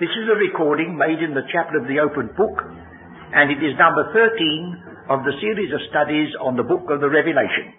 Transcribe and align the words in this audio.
This 0.00 0.08
is 0.08 0.24
a 0.24 0.40
recording 0.40 0.96
made 0.96 1.20
in 1.20 1.36
the 1.36 1.44
chapel 1.52 1.76
of 1.76 1.84
the 1.84 2.00
open 2.00 2.32
book, 2.32 2.56
and 2.64 3.52
it 3.52 3.60
is 3.60 3.76
number 3.76 4.08
13 4.08 5.12
of 5.12 5.20
the 5.20 5.36
series 5.36 5.68
of 5.68 5.84
studies 5.92 6.32
on 6.40 6.56
the 6.56 6.64
book 6.64 6.88
of 6.88 7.04
the 7.04 7.12
Revelation. 7.12 7.76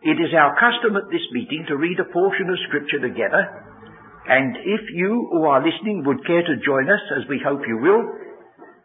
It 0.00 0.16
is 0.16 0.32
our 0.32 0.56
custom 0.56 0.96
at 0.96 1.12
this 1.12 1.20
meeting 1.36 1.68
to 1.68 1.76
read 1.76 2.00
a 2.00 2.08
portion 2.08 2.48
of 2.48 2.56
scripture 2.64 3.04
together, 3.04 3.36
and 4.32 4.56
if 4.56 4.80
you 4.96 5.28
who 5.28 5.44
are 5.44 5.60
listening 5.60 6.08
would 6.08 6.24
care 6.24 6.40
to 6.40 6.64
join 6.64 6.88
us, 6.88 7.04
as 7.20 7.28
we 7.28 7.36
hope 7.36 7.60
you 7.68 7.84
will, 7.84 8.00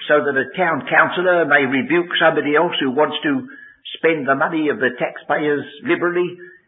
so 0.08 0.18
that 0.24 0.34
a 0.34 0.50
town 0.56 0.82
councillor 0.88 1.44
may 1.46 1.68
rebuke 1.68 2.10
somebody 2.18 2.56
else 2.56 2.74
who 2.80 2.90
wants 2.90 3.16
to 3.22 3.46
spend 4.00 4.26
the 4.26 4.34
money 4.34 4.68
of 4.72 4.80
the 4.80 4.96
taxpayers 4.98 5.62
liberally. 5.84 6.26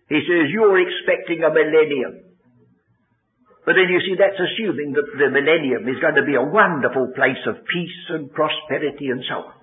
He 0.08 0.20
says, 0.22 0.52
you're 0.52 0.78
expecting 0.78 1.42
a 1.42 1.50
millennium. 1.50 2.31
But 3.64 3.78
then 3.78 3.86
you 3.86 4.02
see, 4.02 4.18
that's 4.18 4.38
assuming 4.38 4.92
that 4.98 5.06
the 5.14 5.30
millennium 5.30 5.86
is 5.86 6.02
going 6.02 6.18
to 6.18 6.26
be 6.26 6.34
a 6.34 6.42
wonderful 6.42 7.14
place 7.14 7.38
of 7.46 7.62
peace 7.62 8.00
and 8.10 8.32
prosperity 8.34 9.06
and 9.14 9.22
so 9.22 9.46
on. 9.46 9.54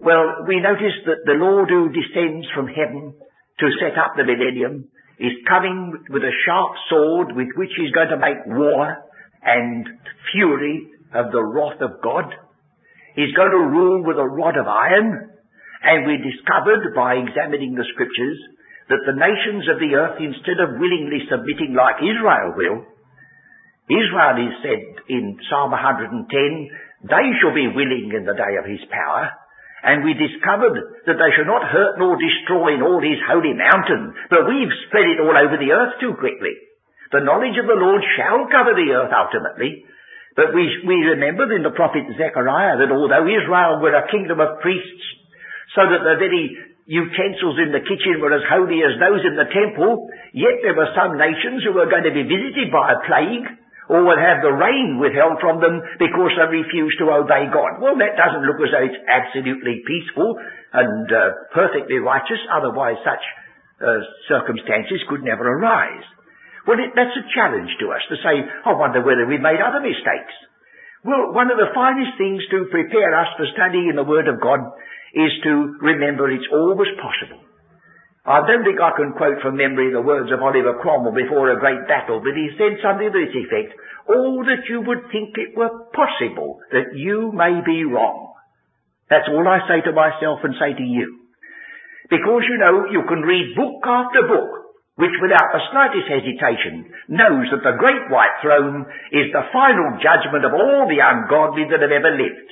Well, 0.00 0.48
we 0.48 0.60
notice 0.60 0.96
that 1.04 1.24
the 1.24 1.36
Lord 1.36 1.68
who 1.68 1.92
descends 1.92 2.48
from 2.56 2.68
heaven 2.68 3.12
to 3.60 3.66
set 3.80 3.96
up 4.00 4.16
the 4.16 4.24
millennium 4.24 4.88
is 5.20 5.32
coming 5.48 5.92
with 6.08 6.24
a 6.24 6.38
sharp 6.44 6.72
sword 6.88 7.36
with 7.36 7.48
which 7.56 7.70
he's 7.76 7.92
going 7.92 8.08
to 8.08 8.18
make 8.18 8.44
war 8.46 8.96
and 9.44 9.86
fury 10.32 10.88
of 11.14 11.30
the 11.32 11.44
wrath 11.44 11.80
of 11.80 12.02
God. 12.02 12.32
He's 13.14 13.32
going 13.36 13.52
to 13.52 13.70
rule 13.70 14.02
with 14.04 14.16
a 14.18 14.26
rod 14.26 14.56
of 14.56 14.66
iron 14.66 15.30
and 15.84 16.06
we 16.06 16.16
discovered 16.16 16.96
by 16.96 17.20
examining 17.20 17.74
the 17.76 17.86
scriptures 17.92 18.40
that 18.88 19.04
the 19.08 19.16
nations 19.16 19.64
of 19.72 19.80
the 19.80 19.92
earth, 19.96 20.20
instead 20.20 20.60
of 20.60 20.76
willingly 20.76 21.24
submitting 21.28 21.72
like 21.72 22.04
Israel 22.04 22.52
will, 22.52 22.78
Israel 23.88 24.36
is 24.40 24.54
said 24.64 24.84
in 25.08 25.36
Psalm 25.48 25.72
110, 25.72 26.28
they 27.04 27.26
shall 27.40 27.52
be 27.52 27.68
willing 27.68 28.12
in 28.16 28.24
the 28.24 28.36
day 28.36 28.56
of 28.56 28.64
his 28.64 28.80
power. 28.88 29.28
And 29.84 30.00
we 30.00 30.16
discovered 30.16 31.04
that 31.04 31.20
they 31.20 31.32
shall 31.36 31.44
not 31.44 31.68
hurt 31.68 32.00
nor 32.00 32.16
destroy 32.16 32.72
in 32.72 32.80
all 32.80 33.04
his 33.04 33.20
holy 33.28 33.52
mountain, 33.52 34.16
but 34.32 34.48
we've 34.48 34.72
spread 34.88 35.04
it 35.12 35.20
all 35.20 35.36
over 35.36 35.60
the 35.60 35.76
earth 35.76 36.00
too 36.00 36.16
quickly. 36.16 36.56
The 37.12 37.20
knowledge 37.20 37.60
of 37.60 37.68
the 37.68 37.76
Lord 37.76 38.00
shall 38.16 38.48
cover 38.48 38.72
the 38.72 38.96
earth 38.96 39.12
ultimately, 39.12 39.84
but 40.32 40.56
we, 40.56 40.64
we 40.88 41.14
remembered 41.14 41.52
in 41.52 41.62
the 41.62 41.76
prophet 41.76 42.08
Zechariah 42.16 42.80
that 42.80 42.90
although 42.90 43.28
Israel 43.28 43.84
were 43.84 43.92
a 43.92 44.08
kingdom 44.08 44.40
of 44.40 44.64
priests, 44.64 45.04
so 45.76 45.84
that 45.84 46.00
the 46.00 46.16
very 46.16 46.56
utensils 46.84 47.56
in 47.60 47.72
the 47.72 47.84
kitchen 47.84 48.20
were 48.20 48.32
as 48.32 48.44
holy 48.48 48.84
as 48.84 49.00
those 49.00 49.24
in 49.24 49.36
the 49.36 49.48
temple, 49.48 50.08
yet 50.36 50.60
there 50.60 50.76
were 50.76 50.92
some 50.92 51.16
nations 51.16 51.64
who 51.64 51.72
were 51.72 51.88
going 51.88 52.04
to 52.04 52.12
be 52.12 52.28
visited 52.28 52.68
by 52.68 52.92
a 52.92 53.02
plague, 53.08 53.48
or 53.88 54.00
would 54.04 54.20
have 54.20 54.40
the 54.40 54.52
rain 54.52 54.96
withheld 54.96 55.36
from 55.44 55.60
them 55.60 55.80
because 56.00 56.32
they 56.32 56.48
refused 56.48 56.96
to 57.00 57.12
obey 57.12 57.48
God. 57.52 57.84
Well, 57.84 58.00
that 58.00 58.16
doesn't 58.16 58.44
look 58.48 58.56
as 58.64 58.72
though 58.72 58.88
it's 58.88 59.04
absolutely 59.04 59.84
peaceful 59.84 60.40
and 60.72 61.04
uh, 61.12 61.52
perfectly 61.52 62.00
righteous, 62.00 62.40
otherwise 62.48 62.96
such 63.04 63.20
uh, 63.84 64.00
circumstances 64.28 65.04
could 65.08 65.20
never 65.20 65.44
arise. 65.44 66.04
Well, 66.64 66.80
it, 66.80 66.96
that's 66.96 67.12
a 67.12 67.28
challenge 67.36 67.68
to 67.84 67.92
us 67.92 68.00
to 68.08 68.16
say, 68.24 68.40
I 68.40 68.72
wonder 68.72 69.04
whether 69.04 69.28
we've 69.28 69.44
made 69.44 69.60
other 69.60 69.84
mistakes. 69.84 70.32
Well, 71.04 71.36
one 71.36 71.52
of 71.52 71.60
the 71.60 71.76
finest 71.76 72.16
things 72.16 72.40
to 72.56 72.72
prepare 72.72 73.12
us 73.12 73.28
for 73.36 73.44
studying 73.52 73.92
in 73.92 73.96
the 74.00 74.08
Word 74.08 74.24
of 74.24 74.40
God 74.40 74.64
is 75.14 75.32
to 75.46 75.78
remember 75.80 76.30
it's 76.30 76.50
always 76.50 76.90
possible. 76.98 77.40
I 78.24 78.40
don't 78.48 78.64
think 78.64 78.80
I 78.80 78.96
can 78.96 79.12
quote 79.12 79.44
from 79.44 79.60
memory 79.60 79.92
the 79.92 80.00
words 80.00 80.32
of 80.32 80.40
Oliver 80.40 80.80
Cromwell 80.80 81.12
before 81.12 81.52
a 81.52 81.60
great 81.60 81.84
battle, 81.84 82.24
but 82.24 82.32
he 82.32 82.56
said 82.56 82.80
something 82.80 83.12
to 83.12 83.20
this 83.20 83.36
effect, 83.36 83.76
all 84.08 84.40
that 84.48 84.64
you 84.64 84.80
would 84.80 85.12
think 85.12 85.36
it 85.36 85.52
were 85.52 85.92
possible 85.92 86.58
that 86.72 86.96
you 86.96 87.32
may 87.36 87.60
be 87.60 87.84
wrong. 87.84 88.32
That's 89.12 89.28
all 89.28 89.44
I 89.44 89.60
say 89.68 89.84
to 89.84 89.92
myself 89.92 90.40
and 90.40 90.56
say 90.56 90.72
to 90.72 90.86
you. 90.88 91.20
Because 92.08 92.48
you 92.48 92.56
know, 92.56 92.88
you 92.88 93.04
can 93.04 93.20
read 93.20 93.56
book 93.56 93.84
after 93.84 94.24
book, 94.24 94.50
which 94.96 95.12
without 95.20 95.52
the 95.52 95.66
slightest 95.68 96.08
hesitation 96.08 96.88
knows 97.12 97.52
that 97.52 97.60
the 97.60 97.76
great 97.76 98.08
white 98.08 98.40
throne 98.40 98.88
is 99.12 99.28
the 99.36 99.52
final 99.52 100.00
judgment 100.00 100.48
of 100.48 100.56
all 100.56 100.88
the 100.88 101.04
ungodly 101.04 101.68
that 101.68 101.84
have 101.84 101.92
ever 101.92 102.16
lived. 102.16 102.48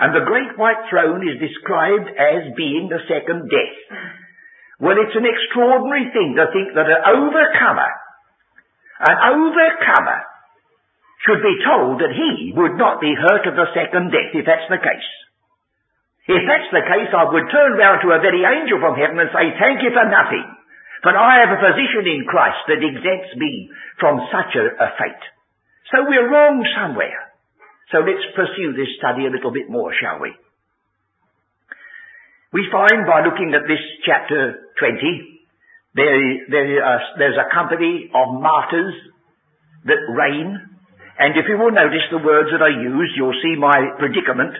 And 0.00 0.16
the 0.16 0.24
great 0.24 0.56
white 0.56 0.88
throne 0.88 1.20
is 1.28 1.36
described 1.36 2.08
as 2.08 2.56
being 2.56 2.88
the 2.88 3.04
second 3.04 3.52
death. 3.52 3.78
Well, 4.80 4.96
it's 4.96 5.12
an 5.12 5.28
extraordinary 5.28 6.08
thing 6.08 6.40
to 6.40 6.48
think 6.56 6.72
that 6.72 6.88
an 6.88 7.04
overcomer, 7.04 7.92
an 9.04 9.18
overcomer 9.28 10.24
should 11.28 11.44
be 11.44 11.60
told 11.68 12.00
that 12.00 12.16
he 12.16 12.56
would 12.56 12.80
not 12.80 12.96
be 13.04 13.12
hurt 13.12 13.44
of 13.44 13.60
the 13.60 13.68
second 13.76 14.08
death 14.08 14.32
if 14.32 14.48
that's 14.48 14.72
the 14.72 14.80
case. 14.80 15.10
If 16.32 16.48
that's 16.48 16.72
the 16.72 16.88
case, 16.88 17.12
I 17.12 17.28
would 17.28 17.52
turn 17.52 17.76
round 17.76 18.00
to 18.00 18.16
a 18.16 18.24
very 18.24 18.40
angel 18.40 18.80
from 18.80 18.96
heaven 18.96 19.20
and 19.20 19.28
say, 19.36 19.52
thank 19.60 19.84
you 19.84 19.92
for 19.92 20.08
nothing, 20.08 20.48
for 21.04 21.12
I 21.12 21.44
have 21.44 21.52
a 21.52 21.60
position 21.60 22.08
in 22.08 22.24
Christ 22.24 22.64
that 22.72 22.80
exempts 22.80 23.36
me 23.36 23.68
from 24.00 24.16
such 24.32 24.56
a, 24.56 24.64
a 24.80 24.88
fate. 24.96 25.24
So 25.92 26.08
we're 26.08 26.32
wrong 26.32 26.64
somewhere. 26.72 27.29
So 27.90 27.98
let's 28.06 28.22
pursue 28.38 28.72
this 28.78 28.94
study 28.98 29.26
a 29.26 29.34
little 29.34 29.50
bit 29.50 29.68
more, 29.68 29.90
shall 29.98 30.22
we? 30.22 30.30
We 32.52 32.66
find 32.70 33.06
by 33.06 33.22
looking 33.22 33.54
at 33.54 33.66
this 33.66 33.82
chapter 34.06 34.70
20, 34.78 35.40
there, 35.94 36.18
there, 36.50 36.70
there's 37.18 37.38
a 37.38 37.50
company 37.54 38.10
of 38.14 38.40
martyrs 38.40 38.94
that 39.86 40.02
reign, 40.10 40.58
and 41.18 41.34
if 41.34 41.46
you 41.50 41.58
will 41.58 41.74
notice 41.74 42.06
the 42.10 42.22
words 42.22 42.50
that 42.54 42.62
I 42.62 42.70
use, 42.70 43.10
you'll 43.14 43.38
see 43.42 43.58
my 43.58 43.94
predicament 43.98 44.54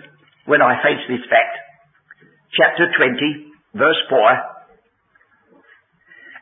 when 0.46 0.62
I 0.62 0.82
face 0.82 1.02
this 1.06 1.22
fact. 1.30 1.54
Chapter 2.54 2.90
20, 2.98 3.78
verse 3.78 4.00
4. 4.10 4.18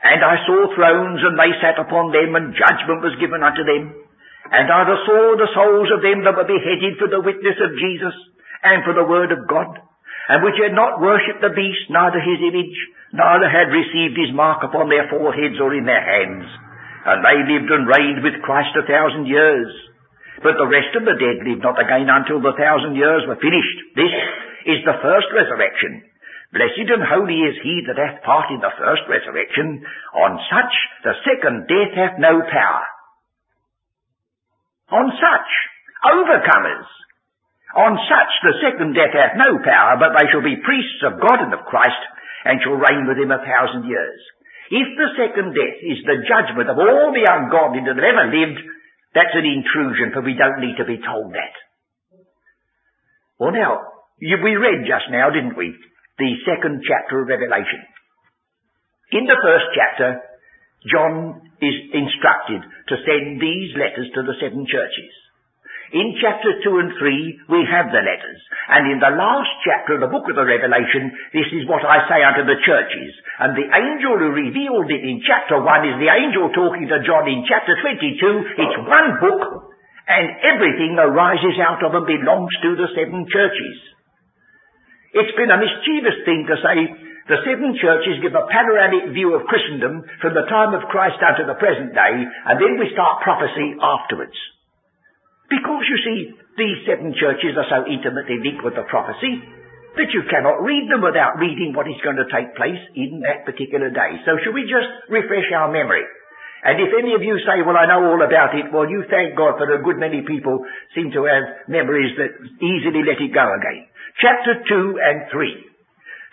And 0.09 0.25
I 0.25 0.37
saw 0.49 0.73
thrones, 0.73 1.21
and 1.21 1.37
they 1.37 1.53
sat 1.61 1.77
upon 1.77 2.13
them, 2.13 2.33
and 2.33 2.57
judgment 2.57 3.05
was 3.05 3.17
given 3.21 3.45
unto 3.45 3.65
them. 3.65 4.08
And 4.49 4.65
I 4.65 4.85
saw 5.05 5.37
the 5.37 5.53
souls 5.53 5.91
of 5.93 6.01
them 6.01 6.25
that 6.25 6.37
were 6.37 6.49
beheaded 6.49 6.97
for 6.97 7.09
the 7.09 7.21
witness 7.21 7.59
of 7.61 7.77
Jesus 7.77 8.17
and 8.65 8.81
for 8.85 8.97
the 8.97 9.05
word 9.05 9.29
of 9.31 9.45
God, 9.45 9.77
and 10.33 10.41
which 10.41 10.57
had 10.57 10.73
not 10.73 11.01
worshipped 11.01 11.45
the 11.45 11.53
beast, 11.53 11.93
neither 11.93 12.21
his 12.21 12.41
image, 12.41 12.79
neither 13.13 13.49
had 13.49 13.69
received 13.69 14.17
his 14.17 14.33
mark 14.33 14.65
upon 14.65 14.89
their 14.89 15.09
foreheads 15.13 15.61
or 15.61 15.77
in 15.77 15.85
their 15.85 16.01
hands. 16.01 16.49
And 17.05 17.25
they 17.25 17.39
lived 17.45 17.71
and 17.71 17.89
reigned 17.89 18.21
with 18.25 18.43
Christ 18.45 18.73
a 18.77 18.89
thousand 18.89 19.29
years. 19.29 19.69
But 20.43 20.57
the 20.57 20.71
rest 20.71 20.97
of 20.97 21.05
the 21.05 21.19
dead 21.19 21.45
lived 21.45 21.65
not 21.65 21.81
again 21.81 22.09
until 22.09 22.41
the 22.41 22.57
thousand 22.57 22.97
years 22.97 23.29
were 23.29 23.41
finished. 23.41 23.79
This 23.97 24.15
is 24.65 24.81
the 24.85 25.01
first 25.03 25.29
resurrection. 25.33 26.09
Blessed 26.53 26.89
and 26.89 27.05
holy 27.05 27.45
is 27.45 27.61
he 27.61 27.85
that 27.85 28.01
hath 28.01 28.25
part 28.25 28.49
in 28.49 28.61
the 28.65 28.73
first 28.81 29.05
resurrection. 29.05 29.85
On 30.17 30.41
such 30.49 30.73
the 31.05 31.15
second 31.29 31.69
death 31.69 31.93
hath 31.93 32.17
no 32.17 32.41
power. 32.41 32.85
On 34.89 35.07
such, 35.13 35.51
overcomers, 36.05 36.89
on 37.77 37.93
such 38.09 38.33
the 38.41 38.57
second 38.65 38.97
death 38.97 39.13
hath 39.13 39.37
no 39.37 39.61
power, 39.61 40.01
but 40.01 40.17
they 40.17 40.33
shall 40.33 40.41
be 40.41 40.65
priests 40.65 41.05
of 41.05 41.21
God 41.21 41.45
and 41.45 41.53
of 41.53 41.69
Christ, 41.69 42.01
and 42.49 42.57
shall 42.65 42.81
reign 42.81 43.05
with 43.05 43.21
him 43.21 43.29
a 43.29 43.45
thousand 43.45 43.85
years. 43.85 44.21
If 44.73 44.89
the 44.97 45.13
second 45.21 45.53
death 45.53 45.79
is 45.85 46.01
the 46.05 46.25
judgment 46.25 46.73
of 46.73 46.81
all 46.81 47.13
the 47.13 47.29
ungodly 47.29 47.85
that 47.85 47.97
have 47.97 48.05
ever 48.05 48.27
lived, 48.33 48.61
that's 49.13 49.37
an 49.37 49.45
intrusion, 49.45 50.13
for 50.13 50.25
we 50.25 50.37
don't 50.37 50.61
need 50.61 50.77
to 50.81 50.89
be 50.89 51.01
told 51.01 51.33
that. 51.33 51.55
Well 53.37 53.53
now, 53.53 53.85
we 54.21 54.57
read 54.57 54.89
just 54.89 55.13
now, 55.13 55.29
didn't 55.31 55.57
we, 55.57 55.77
the 56.19 56.33
second 56.45 56.83
chapter 56.85 57.21
of 57.21 57.29
Revelation. 57.29 57.85
In 59.13 59.25
the 59.25 59.41
first 59.41 59.69
chapter, 59.73 60.21
John 60.87 61.43
is 61.59 61.77
instructed 61.91 62.63
to 62.63 63.03
send 63.03 63.43
these 63.43 63.75
letters 63.75 64.07
to 64.15 64.23
the 64.23 64.39
seven 64.39 64.63
churches. 64.63 65.13
In 65.89 66.21
chapter 66.21 66.53
2 66.61 66.85
and 66.85 66.93
3, 67.01 67.49
we 67.49 67.65
have 67.65 67.89
the 67.89 68.05
letters. 68.05 68.41
And 68.69 68.93
in 68.93 69.01
the 69.01 69.17
last 69.17 69.49
chapter 69.65 69.97
of 69.97 70.05
the 70.05 70.13
book 70.13 70.29
of 70.29 70.37
the 70.37 70.45
Revelation, 70.45 71.17
this 71.33 71.49
is 71.49 71.65
what 71.65 71.81
I 71.81 72.05
say 72.05 72.21
unto 72.21 72.45
the 72.45 72.61
churches. 72.61 73.13
And 73.41 73.57
the 73.57 73.65
angel 73.73 74.21
who 74.21 74.37
revealed 74.37 74.93
it 74.93 75.01
in 75.01 75.25
chapter 75.25 75.57
1 75.57 75.65
is 75.89 75.97
the 75.97 76.13
angel 76.13 76.53
talking 76.53 76.93
to 76.93 77.01
John 77.09 77.25
in 77.25 77.41
chapter 77.49 77.73
22. 77.81 78.21
It's 78.61 78.79
one 78.85 79.11
book, 79.17 79.73
and 80.05 80.27
everything 80.45 81.01
arises 81.01 81.57
out 81.57 81.81
of 81.81 81.97
and 81.97 82.05
belongs 82.05 82.53
to 82.69 82.77
the 82.77 82.93
seven 82.93 83.25
churches. 83.25 83.77
It's 85.17 85.35
been 85.41 85.49
a 85.49 85.57
mischievous 85.57 86.21
thing 86.29 86.45
to 86.53 86.57
say 86.61 87.08
the 87.29 87.45
seven 87.45 87.77
churches 87.77 88.25
give 88.25 88.33
a 88.33 88.49
panoramic 88.49 89.13
view 89.13 89.37
of 89.37 89.45
Christendom 89.45 90.01
from 90.25 90.33
the 90.33 90.49
time 90.49 90.73
of 90.73 90.89
Christ 90.89 91.21
down 91.21 91.37
to 91.37 91.45
the 91.45 91.61
present 91.61 91.93
day, 91.93 92.15
and 92.25 92.57
then 92.57 92.81
we 92.81 92.89
start 92.97 93.21
prophecy 93.21 93.77
afterwards. 93.77 94.37
Because 95.53 95.85
you 95.89 95.99
see, 96.05 96.19
these 96.57 96.79
seven 96.89 97.13
churches 97.13 97.57
are 97.57 97.69
so 97.69 97.85
intimately 97.85 98.41
linked 98.41 98.65
with 98.65 98.77
the 98.77 98.89
prophecy 98.89 99.45
that 99.97 100.13
you 100.13 100.25
cannot 100.31 100.65
read 100.65 100.89
them 100.89 101.05
without 101.05 101.37
reading 101.37 101.73
what 101.77 101.89
is 101.89 102.01
going 102.05 102.17
to 102.17 102.29
take 102.33 102.57
place 102.57 102.81
in 102.97 103.21
that 103.25 103.45
particular 103.45 103.93
day. 103.93 104.21
So 104.25 104.37
should 104.41 104.57
we 104.57 104.65
just 104.65 104.89
refresh 105.09 105.49
our 105.53 105.69
memory? 105.69 106.05
And 106.65 106.81
if 106.83 106.91
any 106.91 107.15
of 107.15 107.23
you 107.23 107.39
say, 107.47 107.63
well, 107.63 107.79
I 107.79 107.87
know 107.87 108.03
all 108.09 108.23
about 108.23 108.57
it, 108.57 108.73
well, 108.75 108.89
you 108.89 109.07
thank 109.07 109.39
God 109.39 109.57
for 109.57 109.69
a 109.69 109.83
good 109.83 109.97
many 109.97 110.27
people 110.27 110.65
seem 110.95 111.13
to 111.15 111.29
have 111.29 111.71
memories 111.71 112.19
that 112.19 112.35
easily 112.61 113.07
let 113.07 113.23
it 113.23 113.31
go 113.31 113.47
again. 113.47 113.87
Chapter 114.19 114.65
2 114.67 114.99
and 114.99 115.31
3. 115.31 115.78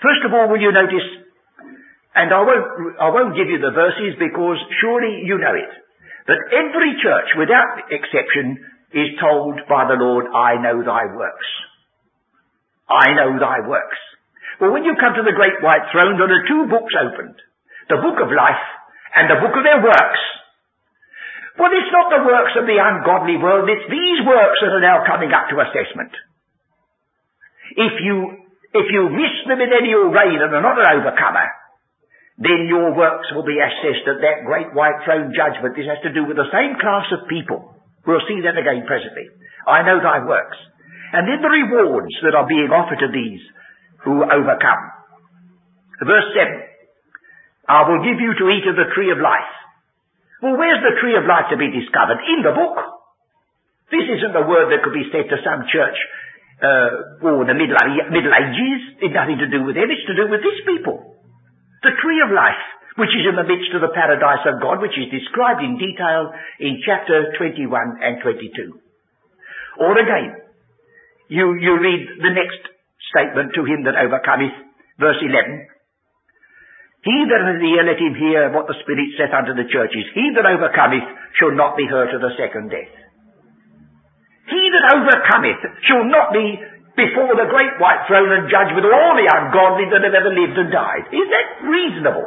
First 0.03 0.23
of 0.27 0.33
all, 0.33 0.49
will 0.51 0.59
you 0.59 0.71
notice, 0.71 1.07
and 2.15 2.31
I 2.31 2.41
won't, 2.41 2.67
I 2.99 3.09
won't 3.11 3.35
give 3.35 3.47
you 3.47 3.59
the 3.59 3.71
verses 3.71 4.19
because 4.19 4.59
surely 4.81 5.23
you 5.23 5.37
know 5.39 5.55
it, 5.55 5.71
that 6.27 6.41
every 6.51 6.97
church, 6.99 7.29
without 7.37 7.87
exception, 7.91 8.59
is 8.95 9.15
told 9.19 9.59
by 9.67 9.87
the 9.87 9.99
Lord, 9.99 10.27
I 10.31 10.55
know 10.59 10.83
thy 10.83 11.11
works. 11.11 11.49
I 12.87 13.13
know 13.13 13.39
thy 13.39 13.65
works. 13.67 13.99
Well, 14.59 14.71
when 14.71 14.87
you 14.87 14.95
come 14.95 15.15
to 15.19 15.25
the 15.25 15.35
great 15.35 15.59
white 15.59 15.83
throne, 15.91 16.15
there 16.15 16.31
are 16.31 16.47
two 16.47 16.71
books 16.71 16.93
opened. 16.95 17.35
The 17.91 17.99
book 17.99 18.17
of 18.23 18.31
life 18.31 18.63
and 19.15 19.27
the 19.27 19.39
book 19.41 19.55
of 19.55 19.63
their 19.63 19.83
works. 19.83 20.21
Well, 21.55 21.71
it's 21.71 21.91
not 21.91 22.11
the 22.11 22.23
works 22.27 22.53
of 22.59 22.67
the 22.67 22.79
ungodly 22.79 23.39
world, 23.39 23.71
it's 23.71 23.87
these 23.87 24.19
works 24.27 24.59
that 24.59 24.75
are 24.75 24.83
now 24.83 25.07
coming 25.07 25.31
up 25.31 25.47
to 25.51 25.59
assessment. 25.63 26.11
If 27.75 27.95
you, 28.03 28.44
if 28.75 28.91
you 28.91 29.07
miss 29.07 29.35
them 29.47 29.63
in 29.63 29.71
any 29.71 29.95
array 29.95 30.35
and 30.35 30.51
are 30.51 30.59
not 30.59 30.75
an 30.75 30.99
overcomer, 30.99 31.47
then 32.35 32.67
your 32.67 32.91
works 32.91 33.31
will 33.31 33.47
be 33.47 33.55
assessed 33.55 34.03
at 34.03 34.19
that 34.19 34.43
great 34.43 34.75
white 34.75 34.99
throne 35.07 35.31
judgment. 35.31 35.79
This 35.79 35.87
has 35.87 36.03
to 36.03 36.11
do 36.11 36.27
with 36.27 36.35
the 36.35 36.51
same 36.51 36.75
class 36.75 37.07
of 37.15 37.31
people. 37.31 37.71
We'll 38.03 38.27
see 38.27 38.43
that 38.43 38.59
again 38.59 38.83
presently. 38.83 39.31
I 39.63 39.87
know 39.87 40.03
thy 40.03 40.19
works. 40.27 40.59
And 41.15 41.23
then 41.23 41.39
the 41.39 41.47
rewards 41.47 42.11
that 42.27 42.35
are 42.35 42.43
being 42.43 42.67
offered 42.75 42.99
to 42.99 43.09
these 43.15 43.39
who 44.03 44.19
overcome. 44.19 44.83
Verse 46.03 46.27
7. 46.35 47.71
I 47.71 47.87
will 47.87 48.03
give 48.03 48.19
you 48.19 48.35
to 48.35 48.51
eat 48.51 48.67
of 48.67 48.75
the 48.75 48.91
tree 48.93 49.09
of 49.15 49.23
life. 49.23 49.51
Well, 50.43 50.59
where's 50.59 50.83
the 50.83 50.99
tree 50.99 51.15
of 51.15 51.23
life 51.23 51.49
to 51.49 51.57
be 51.57 51.71
discovered? 51.71 52.19
In 52.19 52.43
the 52.43 52.51
book. 52.51 52.77
This 53.89 54.05
isn't 54.11 54.35
a 54.35 54.45
word 54.45 54.75
that 54.75 54.83
could 54.83 54.93
be 54.93 55.07
said 55.09 55.31
to 55.31 55.39
some 55.39 55.65
church 55.71 55.97
uh, 56.61 57.25
or 57.25 57.43
the 57.43 57.57
Middle, 57.57 57.75
Middle 58.11 58.33
Ages. 58.35 58.81
It's 59.03 59.15
nothing 59.15 59.39
to 59.39 59.49
do 59.49 59.63
with 59.63 59.75
them. 59.75 59.91
It's 59.91 60.07
to 60.07 60.15
do 60.15 60.31
with 60.31 60.39
this 60.39 60.59
people. 60.63 61.15
The 61.83 61.93
tree 62.01 62.21
of 62.25 62.31
life 62.31 62.63
which 62.95 63.11
is 63.11 63.27
in 63.27 63.35
the 63.35 63.43
midst 63.43 63.75
of 63.75 63.83
the 63.83 63.91
paradise 63.91 64.43
of 64.47 64.63
God, 64.63 64.79
which 64.79 64.95
is 64.95 65.11
described 65.11 65.59
in 65.59 65.75
detail 65.75 66.31
in 66.63 66.79
chapter 66.87 67.35
21 67.35 67.67
and 67.99 68.23
22. 68.23 68.71
Or 69.83 69.99
again, 69.99 70.39
you, 71.27 71.59
you 71.59 71.75
read 71.75 72.01
the 72.23 72.31
next 72.31 72.63
statement 73.11 73.51
to 73.59 73.67
him 73.67 73.83
that 73.83 73.99
overcometh, 73.99 74.55
verse 74.95 75.19
11. 75.19 75.67
He 77.03 77.17
that 77.29 77.43
hath 77.43 77.61
ear, 77.61 77.83
let 77.83 77.99
him 78.01 78.15
hear 78.15 78.49
what 78.55 78.65
the 78.65 78.79
Spirit 78.81 79.13
saith 79.19 79.35
unto 79.35 79.53
the 79.53 79.67
churches. 79.69 80.07
He 80.15 80.31
that 80.33 80.47
overcometh 80.47 81.05
shall 81.37 81.51
not 81.51 81.75
be 81.75 81.85
hurt 81.85 82.15
of 82.15 82.23
the 82.23 82.33
second 82.39 82.71
death. 82.71 83.04
He 84.45 84.61
that 84.71 84.89
overcometh 84.93 85.61
shall 85.89 86.05
not 86.05 86.33
be 86.33 86.61
before 86.95 87.33
the 87.35 87.51
great 87.51 87.75
white 87.81 88.07
throne 88.07 88.31
and 88.31 88.47
judge 88.47 88.71
with 88.71 88.87
all 88.87 89.13
the 89.17 89.27
ungodly 89.27 89.89
that 89.91 90.05
have 90.05 90.15
ever 90.15 90.31
lived 90.31 90.55
and 90.55 90.71
died. 90.71 91.11
Is 91.11 91.27
that 91.27 91.47
reasonable? 91.67 92.23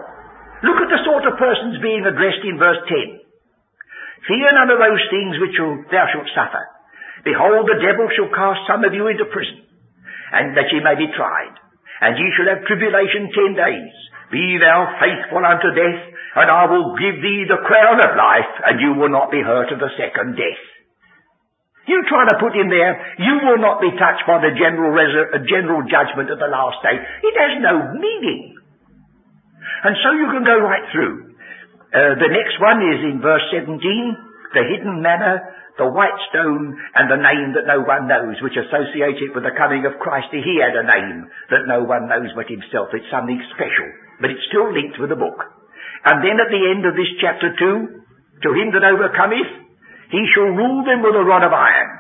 Look 0.61 0.83
at 0.83 0.91
the 0.93 1.07
sort 1.07 1.25
of 1.25 1.41
persons 1.41 1.81
being 1.81 2.05
addressed 2.05 2.45
in 2.45 2.59
verse 2.61 2.83
10. 2.91 3.23
Fear 4.27 4.51
none 4.53 4.75
of 4.75 4.83
those 4.83 5.05
things 5.09 5.41
which 5.41 5.57
thou 5.89 6.05
shalt 6.11 6.29
suffer. 6.35 6.65
Behold, 7.25 7.71
the 7.71 7.81
devil 7.81 8.11
shall 8.13 8.35
cast 8.35 8.67
some 8.67 8.83
of 8.85 8.93
you 8.93 9.07
into 9.07 9.31
prison, 9.31 9.63
and 10.35 10.57
that 10.59 10.69
ye 10.75 10.83
may 10.83 10.99
be 10.99 11.09
tried. 11.15 11.55
And 12.03 12.19
ye 12.19 12.27
shall 12.35 12.51
have 12.51 12.67
tribulation 12.67 13.31
ten 13.31 13.55
days. 13.55 13.95
Be 14.31 14.59
thou 14.59 14.99
faithful 15.01 15.43
unto 15.43 15.71
death, 15.73 16.03
and 16.37 16.51
I 16.51 16.67
will 16.67 16.95
give 16.99 17.23
thee 17.23 17.47
the 17.49 17.63
crown 17.65 17.99
of 18.03 18.19
life, 18.19 18.53
and 18.69 18.83
you 18.83 18.95
will 18.95 19.11
not 19.11 19.31
be 19.31 19.41
hurt 19.41 19.73
of 19.73 19.81
the 19.81 19.95
second 19.97 20.37
death. 20.37 20.63
You 21.89 22.05
try 22.05 22.29
to 22.29 22.37
put 22.37 22.53
in 22.53 22.69
there, 22.69 22.93
you 23.17 23.35
will 23.49 23.61
not 23.65 23.81
be 23.81 23.89
touched 23.97 24.29
by 24.29 24.45
the 24.45 24.53
general, 24.53 24.93
general 25.49 25.81
judgment 25.89 26.29
of 26.29 26.37
the 26.37 26.53
last 26.53 26.85
day. 26.85 27.01
It 27.01 27.35
has 27.41 27.53
no 27.65 27.75
meaning. 27.97 28.53
And 29.89 29.97
so 30.05 30.13
you 30.13 30.29
can 30.29 30.45
go 30.45 30.61
right 30.61 30.85
through. 30.93 31.33
Uh, 31.89 32.21
the 32.21 32.29
next 32.29 32.61
one 32.61 32.85
is 32.85 33.01
in 33.09 33.25
verse 33.25 33.49
17, 33.57 33.81
the 33.81 34.65
hidden 34.69 35.01
manna, 35.01 35.41
the 35.81 35.89
white 35.89 36.19
stone, 36.29 36.77
and 36.93 37.09
the 37.09 37.17
name 37.17 37.57
that 37.57 37.65
no 37.65 37.81
one 37.81 38.05
knows, 38.05 38.37
which 38.45 38.61
associate 38.61 39.25
it 39.25 39.33
with 39.33 39.49
the 39.49 39.57
coming 39.57 39.89
of 39.89 39.97
Christ. 39.97 40.29
He 40.29 40.61
had 40.61 40.77
a 40.77 40.85
name 40.85 41.25
that 41.49 41.65
no 41.71 41.89
one 41.89 42.13
knows 42.13 42.29
but 42.37 42.53
himself. 42.53 42.93
It's 42.93 43.09
something 43.09 43.41
special, 43.57 43.89
but 44.21 44.29
it's 44.29 44.45
still 44.53 44.69
linked 44.69 45.01
with 45.01 45.09
the 45.09 45.17
book. 45.17 45.41
And 46.05 46.21
then 46.21 46.37
at 46.37 46.53
the 46.53 46.65
end 46.69 46.85
of 46.85 46.93
this 46.93 47.09
chapter 47.23 47.49
2, 47.57 48.45
to 48.45 48.49
him 48.53 48.77
that 48.77 48.85
overcometh, 48.85 49.68
he 50.11 50.23
shall 50.35 50.57
rule 50.57 50.85
them 50.85 51.03
with 51.05 51.17
a 51.17 51.25
rod 51.25 51.45
of 51.45 51.53
iron. 51.53 51.91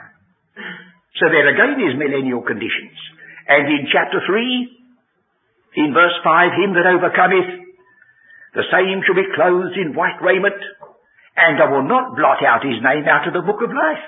So 1.20 1.28
there 1.28 1.48
again 1.48 1.80
is 1.82 1.98
millennial 1.98 2.42
conditions. 2.42 2.96
And 3.48 3.66
in 3.68 3.88
chapter 3.92 4.20
3, 4.24 5.84
in 5.84 5.92
verse 5.92 6.16
5, 6.24 6.60
him 6.60 6.70
that 6.76 6.88
overcometh, 6.88 7.50
the 8.54 8.66
same 8.72 9.04
shall 9.04 9.18
be 9.18 9.28
clothed 9.34 9.76
in 9.76 9.96
white 9.96 10.20
raiment, 10.22 10.60
and 11.36 11.60
I 11.60 11.68
will 11.70 11.86
not 11.86 12.16
blot 12.16 12.42
out 12.42 12.64
his 12.64 12.80
name 12.80 13.04
out 13.06 13.28
of 13.28 13.34
the 13.36 13.44
book 13.44 13.60
of 13.62 13.70
life. 13.70 14.06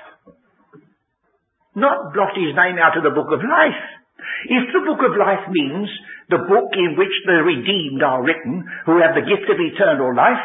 Not 1.75 2.13
blot 2.13 2.35
his 2.35 2.51
name 2.57 2.77
out 2.81 2.97
of 2.97 3.03
the 3.03 3.15
book 3.15 3.31
of 3.31 3.39
life. 3.39 3.81
If 4.49 4.73
the 4.73 4.83
book 4.83 4.99
of 5.05 5.17
life 5.17 5.45
means 5.49 5.87
the 6.29 6.43
book 6.43 6.73
in 6.73 6.97
which 6.97 7.13
the 7.25 7.43
redeemed 7.45 8.03
are 8.03 8.23
written, 8.23 8.65
who 8.85 8.99
have 8.99 9.15
the 9.15 9.27
gift 9.27 9.47
of 9.47 9.59
eternal 9.59 10.15
life, 10.15 10.41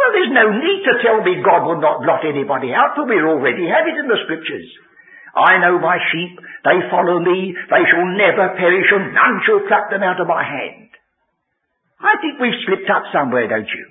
well, 0.00 0.12
there's 0.16 0.32
no 0.32 0.48
need 0.48 0.80
to 0.88 0.94
tell 1.04 1.20
me 1.20 1.44
God 1.44 1.68
will 1.68 1.84
not 1.84 2.00
blot 2.00 2.24
anybody 2.24 2.72
out, 2.72 2.96
for 2.96 3.04
we 3.04 3.20
already 3.20 3.68
have 3.68 3.84
it 3.84 4.00
in 4.00 4.08
the 4.08 4.24
scriptures. 4.24 4.64
I 5.36 5.60
know 5.60 5.76
my 5.76 6.00
sheep, 6.08 6.40
they 6.64 6.88
follow 6.88 7.20
me, 7.20 7.52
they 7.52 7.84
shall 7.84 8.08
never 8.16 8.56
perish, 8.56 8.88
and 8.88 9.12
none 9.12 9.36
shall 9.44 9.68
pluck 9.68 9.92
them 9.92 10.00
out 10.00 10.16
of 10.16 10.26
my 10.26 10.40
hand. 10.40 10.88
I 12.00 12.16
think 12.24 12.40
we've 12.40 12.64
slipped 12.64 12.88
up 12.88 13.12
somewhere, 13.12 13.44
don't 13.44 13.68
you? 13.68 13.84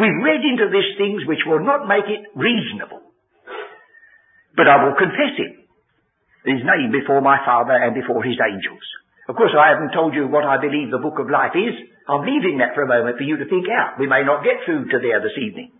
We've 0.00 0.24
read 0.24 0.40
into 0.48 0.72
this 0.72 0.96
things 0.96 1.28
which 1.28 1.44
will 1.44 1.60
not 1.60 1.84
make 1.84 2.08
it 2.08 2.24
reasonable. 2.32 3.04
But 4.56 4.64
I 4.64 4.80
will 4.80 4.96
confess 4.96 5.36
him, 5.36 5.60
his 6.48 6.64
name 6.64 6.88
before 6.88 7.20
my 7.20 7.36
Father 7.44 7.76
and 7.76 7.92
before 7.92 8.24
his 8.24 8.40
angels. 8.40 8.82
Of 9.28 9.36
course, 9.36 9.52
I 9.52 9.76
haven't 9.76 9.92
told 9.92 10.16
you 10.16 10.26
what 10.26 10.48
I 10.48 10.56
believe 10.56 10.88
the 10.88 11.04
book 11.04 11.20
of 11.20 11.28
life 11.28 11.52
is. 11.52 11.76
I'm 12.10 12.26
leaving 12.26 12.58
that 12.58 12.74
for 12.74 12.82
a 12.82 12.90
moment 12.90 13.16
for 13.16 13.22
you 13.22 13.38
to 13.38 13.46
think 13.46 13.70
out. 13.70 14.02
We 14.02 14.10
may 14.10 14.26
not 14.26 14.42
get 14.42 14.66
through 14.66 14.90
to 14.90 14.98
there 14.98 15.22
this 15.22 15.38
evening. 15.38 15.70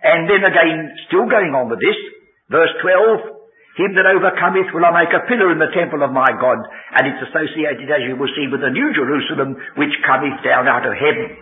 And 0.00 0.24
then 0.24 0.40
again, 0.40 0.96
still 1.12 1.28
going 1.28 1.52
on 1.52 1.68
with 1.68 1.84
this, 1.84 2.00
verse 2.48 2.72
12, 2.80 3.36
him 3.76 3.92
that 4.00 4.08
overcometh 4.08 4.72
will 4.72 4.88
I 4.88 5.04
make 5.04 5.12
a 5.12 5.28
pillar 5.28 5.52
in 5.52 5.60
the 5.60 5.68
temple 5.76 6.00
of 6.00 6.16
my 6.16 6.32
God, 6.40 6.64
and 6.96 7.04
it's 7.04 7.28
associated, 7.28 7.92
as 7.92 8.08
you 8.08 8.16
will 8.16 8.32
see, 8.32 8.48
with 8.48 8.64
the 8.64 8.72
New 8.72 8.88
Jerusalem, 8.96 9.60
which 9.76 9.92
cometh 10.08 10.40
down 10.40 10.64
out 10.64 10.88
of 10.88 10.96
heaven. 10.96 11.36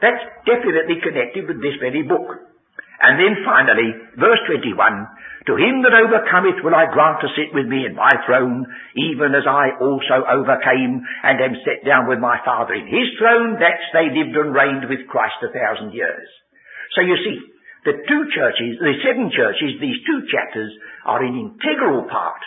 That's 0.00 0.24
definitely 0.48 1.04
connected 1.04 1.44
with 1.44 1.60
this 1.60 1.76
very 1.76 2.08
book. 2.08 2.47
And 2.98 3.14
then 3.14 3.46
finally, 3.46 3.94
verse 4.18 4.42
21, 4.50 4.74
To 4.74 5.54
him 5.54 5.86
that 5.86 5.94
overcometh 5.94 6.66
will 6.66 6.74
I 6.74 6.90
grant 6.90 7.22
to 7.22 7.34
sit 7.38 7.54
with 7.54 7.70
me 7.70 7.86
in 7.86 7.94
my 7.94 8.10
throne, 8.26 8.66
even 8.98 9.38
as 9.38 9.46
I 9.46 9.78
also 9.78 10.26
overcame, 10.26 11.06
and 11.22 11.36
am 11.38 11.62
set 11.62 11.86
down 11.86 12.10
with 12.10 12.18
my 12.18 12.42
Father 12.42 12.74
in 12.74 12.90
his 12.90 13.06
throne, 13.22 13.54
that's 13.62 13.86
they 13.94 14.10
lived 14.10 14.34
and 14.34 14.50
reigned 14.50 14.90
with 14.90 15.06
Christ 15.06 15.38
a 15.46 15.54
thousand 15.54 15.94
years. 15.94 16.26
So 16.98 17.06
you 17.06 17.14
see, 17.22 17.38
the 17.86 18.02
two 18.02 18.22
churches, 18.34 18.82
the 18.82 18.98
seven 19.06 19.30
churches, 19.30 19.78
these 19.78 20.02
two 20.02 20.26
chapters 20.26 20.74
are 21.06 21.22
an 21.22 21.38
integral 21.38 22.10
part, 22.10 22.42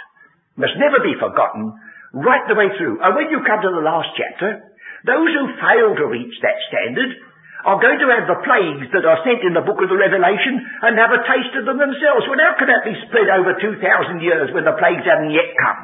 must 0.59 0.75
never 0.75 0.99
be 0.99 1.15
forgotten, 1.15 1.71
right 2.11 2.43
the 2.51 2.59
way 2.59 2.67
through. 2.75 2.99
And 2.99 3.15
when 3.15 3.31
you 3.31 3.39
come 3.47 3.63
to 3.63 3.71
the 3.71 3.87
last 3.87 4.11
chapter, 4.19 4.67
those 5.07 5.31
who 5.31 5.55
fail 5.63 5.95
to 5.95 6.11
reach 6.11 6.35
that 6.43 6.59
standard 6.67 7.15
are 7.65 7.79
going 7.81 8.01
to 8.01 8.09
have 8.09 8.25
the 8.25 8.41
plagues 8.41 8.89
that 8.93 9.05
are 9.05 9.21
sent 9.21 9.45
in 9.45 9.53
the 9.53 9.65
book 9.65 9.77
of 9.81 9.89
the 9.89 9.99
Revelation 9.99 10.57
and 10.85 10.97
have 10.97 11.13
a 11.13 11.21
taste 11.25 11.53
of 11.57 11.69
them 11.69 11.77
themselves. 11.77 12.25
Well, 12.25 12.41
how 12.41 12.57
can 12.57 12.69
that 12.69 12.85
be 12.85 12.97
spread 13.05 13.29
over 13.29 13.53
2,000 13.57 13.77
years 14.21 14.49
when 14.53 14.65
the 14.65 14.77
plagues 14.77 15.05
haven't 15.05 15.33
yet 15.33 15.49
come? 15.57 15.81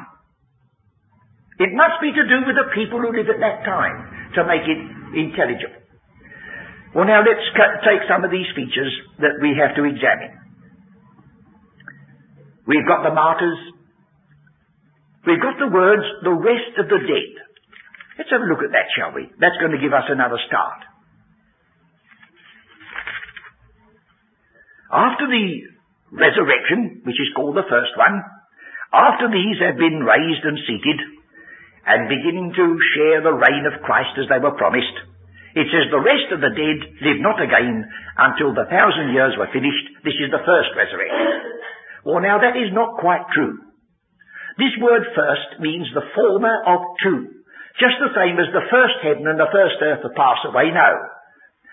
It 1.58 1.74
must 1.74 1.98
be 1.98 2.14
to 2.14 2.24
do 2.26 2.38
with 2.46 2.54
the 2.54 2.70
people 2.74 3.02
who 3.02 3.10
live 3.10 3.30
at 3.30 3.42
that 3.42 3.66
time 3.66 4.32
to 4.38 4.46
make 4.46 4.62
it 4.66 4.80
intelligible. 5.14 5.82
Well, 6.94 7.06
now 7.06 7.20
let's 7.20 7.42
take 7.84 8.06
some 8.08 8.24
of 8.24 8.30
these 8.30 8.48
features 8.54 8.94
that 9.18 9.42
we 9.42 9.54
have 9.58 9.74
to 9.76 9.84
examine. 9.84 10.38
We've 12.66 12.86
got 12.86 13.02
the 13.02 13.12
martyrs. 13.12 13.58
We've 15.26 15.42
got 15.42 15.58
the 15.60 15.68
words, 15.68 16.06
the 16.24 16.32
rest 16.32 16.78
of 16.80 16.88
the 16.88 17.00
dead. 17.04 17.32
Let's 18.16 18.30
have 18.32 18.40
a 18.40 18.48
look 18.48 18.64
at 18.64 18.72
that, 18.72 18.88
shall 18.96 19.12
we? 19.12 19.28
That's 19.36 19.58
going 19.60 19.72
to 19.72 19.82
give 19.82 19.92
us 19.92 20.08
another 20.08 20.40
start. 20.48 20.87
After 24.88 25.28
the 25.28 25.46
resurrection, 26.12 27.04
which 27.04 27.20
is 27.20 27.34
called 27.36 27.56
the 27.56 27.68
first 27.68 27.92
one, 27.96 28.24
after 28.92 29.28
these 29.28 29.60
have 29.60 29.76
been 29.76 30.00
raised 30.00 30.44
and 30.48 30.58
seated, 30.64 30.98
and 31.84 32.08
beginning 32.08 32.52
to 32.56 32.64
share 32.96 33.20
the 33.20 33.36
reign 33.36 33.64
of 33.68 33.84
Christ 33.84 34.16
as 34.16 34.28
they 34.28 34.40
were 34.40 34.56
promised, 34.56 34.96
it 35.56 35.68
says 35.72 35.88
the 35.88 36.04
rest 36.04 36.28
of 36.32 36.40
the 36.40 36.52
dead 36.52 36.80
live 37.00 37.20
not 37.20 37.40
again 37.40 37.84
until 38.16 38.52
the 38.52 38.68
thousand 38.68 39.16
years 39.16 39.36
were 39.36 39.52
finished. 39.52 40.04
This 40.04 40.16
is 40.20 40.28
the 40.32 40.44
first 40.44 40.72
resurrection. 40.76 41.58
Well 42.04 42.20
now 42.20 42.40
that 42.40 42.56
is 42.56 42.72
not 42.72 43.00
quite 43.00 43.24
true. 43.32 43.56
This 44.60 44.74
word 44.80 45.04
first 45.16 45.60
means 45.60 45.88
the 45.92 46.08
former 46.14 46.52
of 46.66 46.80
two. 47.02 47.42
Just 47.80 47.96
the 48.02 48.12
same 48.12 48.36
as 48.36 48.50
the 48.50 48.68
first 48.68 48.98
heaven 49.06 49.24
and 49.26 49.38
the 49.38 49.52
first 49.54 49.78
earth 49.80 50.02
will 50.02 50.18
pass 50.18 50.42
away. 50.44 50.70
No. 50.74 50.90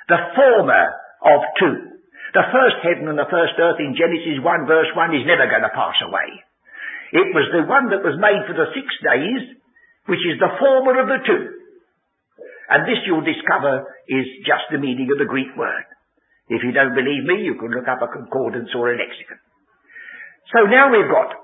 The 0.07 0.21
former 0.37 0.85
of 1.25 1.39
two. 1.59 1.94
The 2.35 2.51
first 2.51 2.83
heaven 2.83 3.07
and 3.07 3.15
the 3.15 3.31
first 3.31 3.55
earth 3.55 3.79
in 3.79 3.95
Genesis 3.95 4.43
1 4.43 4.67
verse 4.67 4.91
1 4.91 5.15
is 5.15 5.23
never 5.23 5.47
going 5.47 5.63
to 5.63 5.71
pass 5.71 5.95
away. 6.03 6.35
It 7.15 7.31
was 7.31 7.47
the 7.55 7.63
one 7.63 7.87
that 7.95 8.03
was 8.03 8.19
made 8.19 8.43
for 8.43 8.51
the 8.51 8.75
six 8.75 8.91
days, 8.99 9.55
which 10.11 10.19
is 10.27 10.35
the 10.35 10.51
former 10.59 10.99
of 10.99 11.07
the 11.07 11.23
two. 11.23 11.43
And 12.67 12.83
this 12.83 12.99
you'll 13.07 13.23
discover 13.23 13.87
is 14.11 14.27
just 14.43 14.67
the 14.67 14.83
meaning 14.83 15.07
of 15.15 15.21
the 15.21 15.31
Greek 15.31 15.55
word. 15.55 15.87
If 16.51 16.59
you 16.59 16.75
don't 16.75 16.91
believe 16.91 17.23
me, 17.23 17.39
you 17.39 17.55
can 17.55 17.71
look 17.71 17.87
up 17.87 18.03
a 18.03 18.11
concordance 18.11 18.75
or 18.75 18.91
a 18.91 18.99
lexicon. 18.99 19.39
So 20.51 20.67
now 20.67 20.91
we've 20.91 21.07
got 21.07 21.39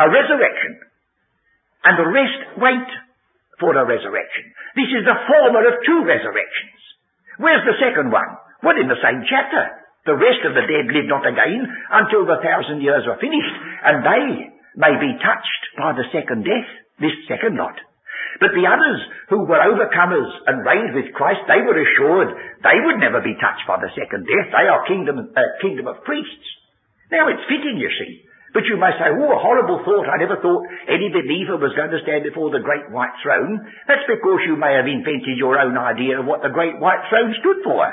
a 0.00 0.08
resurrection, 0.08 0.80
and 1.84 1.94
the 2.00 2.08
rest 2.08 2.40
wait 2.56 2.88
for 3.60 3.76
a 3.76 3.84
resurrection. 3.84 4.44
This 4.80 4.88
is 4.96 5.04
the 5.04 5.18
former 5.28 5.60
of 5.60 5.84
two 5.84 6.00
resurrections. 6.08 6.80
Where's 7.36 7.68
the 7.68 7.76
second 7.84 8.10
one? 8.10 8.47
Well, 8.62 8.78
in 8.78 8.90
the 8.90 8.98
same 8.98 9.22
chapter. 9.28 9.86
The 10.06 10.16
rest 10.16 10.40
of 10.48 10.56
the 10.56 10.64
dead 10.64 10.88
live 10.88 11.10
not 11.10 11.26
again 11.28 11.68
until 11.92 12.24
the 12.24 12.40
thousand 12.40 12.80
years 12.80 13.04
are 13.04 13.20
finished, 13.20 13.56
and 13.84 14.00
they 14.00 14.24
may 14.78 14.94
be 14.96 15.20
touched 15.20 15.64
by 15.76 15.92
the 15.92 16.08
second 16.14 16.48
death, 16.48 16.70
this 16.96 17.12
second 17.28 17.60
lot. 17.60 17.76
But 18.40 18.54
the 18.54 18.64
others 18.64 19.00
who 19.28 19.44
were 19.44 19.60
overcomers 19.60 20.30
and 20.46 20.64
reigned 20.64 20.94
with 20.94 21.12
Christ, 21.12 21.44
they 21.44 21.60
were 21.60 21.76
assured 21.76 22.30
they 22.62 22.78
would 22.86 23.02
never 23.02 23.20
be 23.20 23.36
touched 23.36 23.66
by 23.66 23.82
the 23.82 23.92
second 23.92 24.24
death. 24.24 24.48
They 24.48 24.66
are 24.70 24.86
kingdom, 24.86 25.28
uh, 25.34 25.42
kingdom 25.60 25.90
of 25.90 26.06
priests. 26.06 26.46
Now 27.10 27.28
it's 27.28 27.44
fitting, 27.50 27.76
you 27.76 27.90
see. 28.00 28.24
But 28.54 28.64
you 28.64 28.80
may 28.80 28.96
say, 28.96 29.12
oh, 29.12 29.28
a 29.28 29.44
horrible 29.44 29.84
thought. 29.84 30.08
I 30.08 30.16
never 30.16 30.40
thought 30.40 30.64
any 30.88 31.12
believer 31.12 31.60
was 31.60 31.76
going 31.76 31.92
to 31.92 32.00
stand 32.00 32.24
before 32.24 32.48
the 32.48 32.64
great 32.64 32.88
white 32.88 33.12
throne. 33.20 33.60
That's 33.84 34.08
because 34.08 34.40
you 34.48 34.56
may 34.56 34.72
have 34.72 34.88
invented 34.88 35.36
your 35.36 35.60
own 35.60 35.76
idea 35.76 36.20
of 36.20 36.24
what 36.24 36.40
the 36.40 36.54
great 36.54 36.80
white 36.80 37.04
throne 37.12 37.34
stood 37.44 37.60
for. 37.60 37.84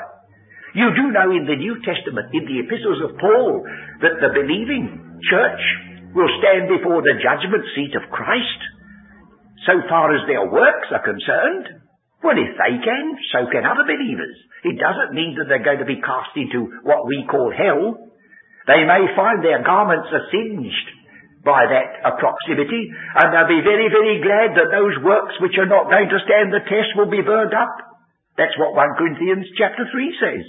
You 0.76 0.92
do 0.92 1.08
know 1.08 1.32
in 1.32 1.48
the 1.48 1.56
New 1.56 1.80
Testament, 1.80 2.36
in 2.36 2.44
the 2.44 2.60
epistles 2.60 3.00
of 3.00 3.16
Paul, 3.16 3.64
that 4.04 4.20
the 4.20 4.28
believing 4.36 4.92
church 5.24 5.62
will 6.12 6.28
stand 6.36 6.68
before 6.68 7.00
the 7.00 7.16
judgment 7.16 7.64
seat 7.72 7.96
of 7.96 8.12
Christ, 8.12 8.60
so 9.64 9.80
far 9.88 10.12
as 10.12 10.28
their 10.28 10.44
works 10.44 10.92
are 10.92 11.00
concerned. 11.00 11.80
Well, 12.20 12.36
if 12.36 12.52
they 12.60 12.76
can, 12.76 13.04
so 13.32 13.48
can 13.48 13.64
other 13.64 13.88
believers. 13.88 14.36
It 14.68 14.76
doesn't 14.76 15.16
mean 15.16 15.40
that 15.40 15.48
they're 15.48 15.64
going 15.64 15.80
to 15.80 15.88
be 15.88 16.04
cast 16.04 16.36
into 16.36 16.68
what 16.84 17.08
we 17.08 17.24
call 17.24 17.48
hell. 17.56 17.96
They 18.68 18.84
may 18.84 19.08
find 19.16 19.40
their 19.40 19.64
garments 19.64 20.12
are 20.12 20.28
singed 20.28 20.88
by 21.40 21.72
that 21.72 22.04
proximity, 22.20 22.92
and 23.16 23.32
they'll 23.32 23.48
be 23.48 23.64
very, 23.64 23.88
very 23.88 24.20
glad 24.20 24.52
that 24.60 24.68
those 24.68 25.00
works 25.00 25.40
which 25.40 25.56
are 25.56 25.72
not 25.72 25.88
going 25.88 26.12
to 26.12 26.24
stand 26.28 26.52
the 26.52 26.68
test 26.68 26.92
will 27.00 27.08
be 27.08 27.24
burned 27.24 27.56
up. 27.56 27.72
That's 28.36 28.58
what 28.60 28.76
1 28.76 29.00
Corinthians 29.00 29.48
chapter 29.56 29.88
3 29.88 30.20
says 30.20 30.44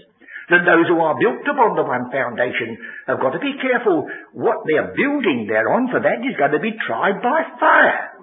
that 0.48 0.64
those 0.64 0.88
who 0.88 1.00
are 1.04 1.20
built 1.20 1.44
upon 1.44 1.76
the 1.76 1.84
one 1.84 2.08
foundation 2.08 2.80
have 3.08 3.20
got 3.20 3.36
to 3.36 3.44
be 3.44 3.60
careful 3.60 4.08
what 4.32 4.64
they're 4.64 4.96
building 4.96 5.44
thereon, 5.44 5.92
for 5.92 6.00
that 6.00 6.24
is 6.24 6.40
going 6.40 6.56
to 6.56 6.64
be 6.64 6.76
tried 6.88 7.20
by 7.20 7.40
fire. 7.60 8.16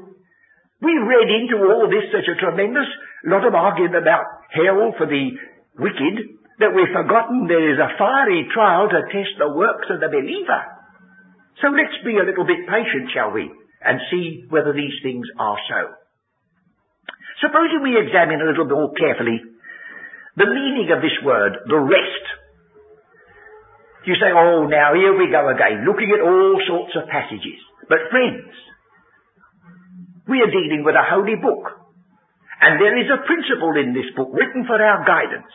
We 0.81 0.97
read 0.97 1.29
into 1.29 1.69
all 1.69 1.89
this 1.89 2.09
such 2.13 2.29
a 2.29 2.41
tremendous 2.41 2.89
lot 3.29 3.45
of 3.45 3.53
argument 3.53 3.97
about 4.01 4.25
hell 4.53 4.93
for 4.97 5.05
the 5.05 5.37
wicked 5.77 6.17
that 6.61 6.73
we've 6.73 6.93
forgotten 6.93 7.45
there 7.49 7.73
is 7.73 7.81
a 7.81 7.93
fiery 7.99 8.47
trial 8.55 8.89
to 8.89 9.01
test 9.11 9.37
the 9.37 9.53
works 9.53 9.91
of 9.91 10.01
the 10.01 10.09
believer. 10.09 10.63
So 11.61 11.69
let's 11.73 11.99
be 12.05 12.17
a 12.17 12.27
little 12.27 12.47
bit 12.47 12.67
patient, 12.67 13.11
shall 13.13 13.33
we, 13.33 13.51
and 13.85 14.01
see 14.11 14.47
whether 14.49 14.73
these 14.73 14.95
things 15.03 15.27
are 15.39 15.59
so. 15.69 15.81
Supposing 17.43 17.83
we 17.83 17.99
examine 17.99 18.41
a 18.41 18.49
little 18.49 18.69
more 18.71 18.95
carefully 18.95 19.43
the 20.37 20.51
meaning 20.51 20.91
of 20.91 21.03
this 21.03 21.15
word, 21.23 21.59
the 21.67 21.79
rest. 21.79 22.25
You 24.05 24.15
say, 24.21 24.35
oh, 24.35 24.67
now 24.69 24.93
here 24.93 25.17
we 25.17 25.33
go 25.33 25.49
again, 25.49 25.87
looking 25.87 26.13
at 26.13 26.21
all 26.21 26.61
sorts 26.67 26.93
of 26.99 27.09
passages. 27.09 27.57
But 27.89 28.11
friends, 28.11 28.51
we 30.29 30.41
are 30.41 30.51
dealing 30.51 30.85
with 30.85 30.97
a 30.97 31.07
holy 31.07 31.37
book. 31.37 31.85
And 32.61 32.81
there 32.81 32.97
is 32.97 33.09
a 33.13 33.25
principle 33.29 33.77
in 33.77 33.93
this 33.93 34.09
book 34.17 34.33
written 34.33 34.65
for 34.65 34.81
our 34.81 35.05
guidance. 35.05 35.53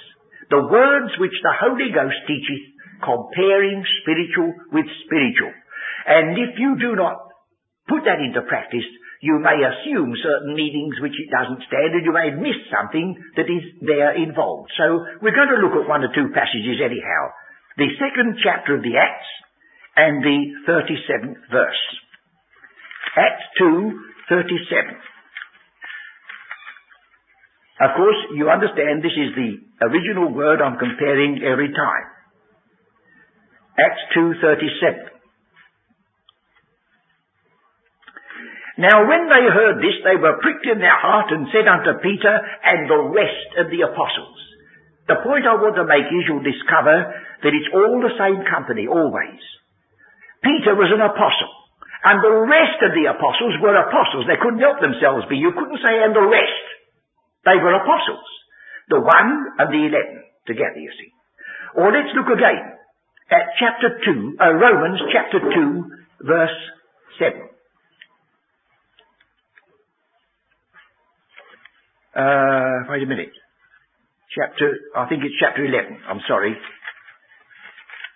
The 0.50 0.62
words 0.62 1.14
which 1.18 1.36
the 1.42 1.54
Holy 1.58 1.90
Ghost 1.94 2.18
teacheth, 2.26 2.66
comparing 3.02 3.86
spiritual 4.02 4.54
with 4.74 4.86
spiritual. 5.06 5.54
And 6.06 6.38
if 6.38 6.58
you 6.58 6.78
do 6.78 6.96
not 6.96 7.18
put 7.88 8.06
that 8.06 8.22
into 8.22 8.46
practice, 8.46 8.86
you 9.20 9.40
may 9.40 9.60
assume 9.60 10.16
certain 10.24 10.56
meanings 10.56 10.96
which 11.04 11.16
it 11.20 11.28
doesn't 11.28 11.68
stand 11.68 11.92
and 11.92 12.06
you 12.08 12.16
may 12.16 12.32
miss 12.32 12.56
something 12.72 13.20
that 13.36 13.52
is 13.52 13.64
there 13.84 14.16
involved. 14.16 14.72
So 14.80 15.04
we're 15.20 15.36
going 15.36 15.52
to 15.52 15.60
look 15.60 15.76
at 15.76 15.90
one 15.92 16.08
or 16.08 16.12
two 16.16 16.32
passages 16.32 16.80
anyhow. 16.80 17.22
The 17.76 17.92
second 18.00 18.40
chapter 18.40 18.80
of 18.80 18.84
the 18.84 18.96
Acts 18.96 19.32
and 20.00 20.24
the 20.24 20.40
37th 20.72 21.36
verse. 21.52 21.84
Acts 23.20 23.44
2, 23.60 24.00
37. 24.30 24.96
Of 27.80 27.92
course, 27.96 28.20
you 28.36 28.50
understand 28.50 29.04
this 29.04 29.16
is 29.16 29.36
the 29.36 29.52
original 29.88 30.32
word 30.32 30.62
I'm 30.62 30.78
comparing 30.80 31.44
every 31.44 31.72
time. 31.72 32.08
Acts 33.80 34.04
2.37. 34.16 35.09
Now 38.80 39.04
when 39.04 39.28
they 39.28 39.44
heard 39.44 39.84
this, 39.84 40.00
they 40.08 40.16
were 40.16 40.40
pricked 40.40 40.64
in 40.64 40.80
their 40.80 40.96
heart 40.96 41.36
and 41.36 41.52
said 41.52 41.68
unto 41.68 42.00
Peter 42.00 42.32
and 42.32 42.88
the 42.88 43.12
rest 43.12 43.50
of 43.60 43.68
the 43.68 43.84
apostles. 43.84 44.40
The 45.12 45.20
point 45.20 45.44
I 45.44 45.60
want 45.60 45.76
to 45.76 45.84
make 45.84 46.08
is 46.08 46.24
you'll 46.24 46.48
discover 46.48 47.12
that 47.44 47.52
it's 47.52 47.74
all 47.76 48.00
the 48.00 48.16
same 48.16 48.48
company, 48.48 48.88
always. 48.88 49.44
Peter 50.40 50.80
was 50.80 50.96
an 50.96 51.04
apostle. 51.04 51.52
And 52.08 52.24
the 52.24 52.32
rest 52.48 52.80
of 52.80 52.96
the 52.96 53.12
apostles 53.12 53.60
were 53.60 53.76
apostles. 53.76 54.24
They 54.32 54.40
couldn't 54.40 54.64
help 54.64 54.80
themselves 54.80 55.28
be. 55.28 55.36
You 55.36 55.52
couldn't 55.52 55.84
say, 55.84 56.00
and 56.00 56.16
the 56.16 56.24
rest. 56.24 56.66
They 57.44 57.60
were 57.60 57.76
apostles. 57.76 58.24
The 58.88 59.04
one 59.04 59.60
and 59.60 59.68
the 59.68 59.84
eleven 59.92 60.24
together, 60.48 60.80
you 60.80 60.96
see. 60.96 61.12
Or 61.76 61.92
let's 61.92 62.16
look 62.16 62.32
again 62.32 62.80
at 63.28 63.60
chapter 63.60 64.00
2, 64.08 64.40
uh, 64.40 64.56
Romans 64.56 65.04
chapter 65.12 65.44
2, 65.44 66.24
verse 66.24 66.60
7. 67.20 67.59
Uh, 72.16 72.90
wait 72.90 73.04
a 73.04 73.10
minute. 73.10 73.34
Chapter, 74.34 74.78
I 74.96 75.10
think 75.10 75.24
it's 75.24 75.38
chapter 75.40 75.66
11. 75.66 75.98
I'm 76.10 76.22
sorry. 76.28 76.54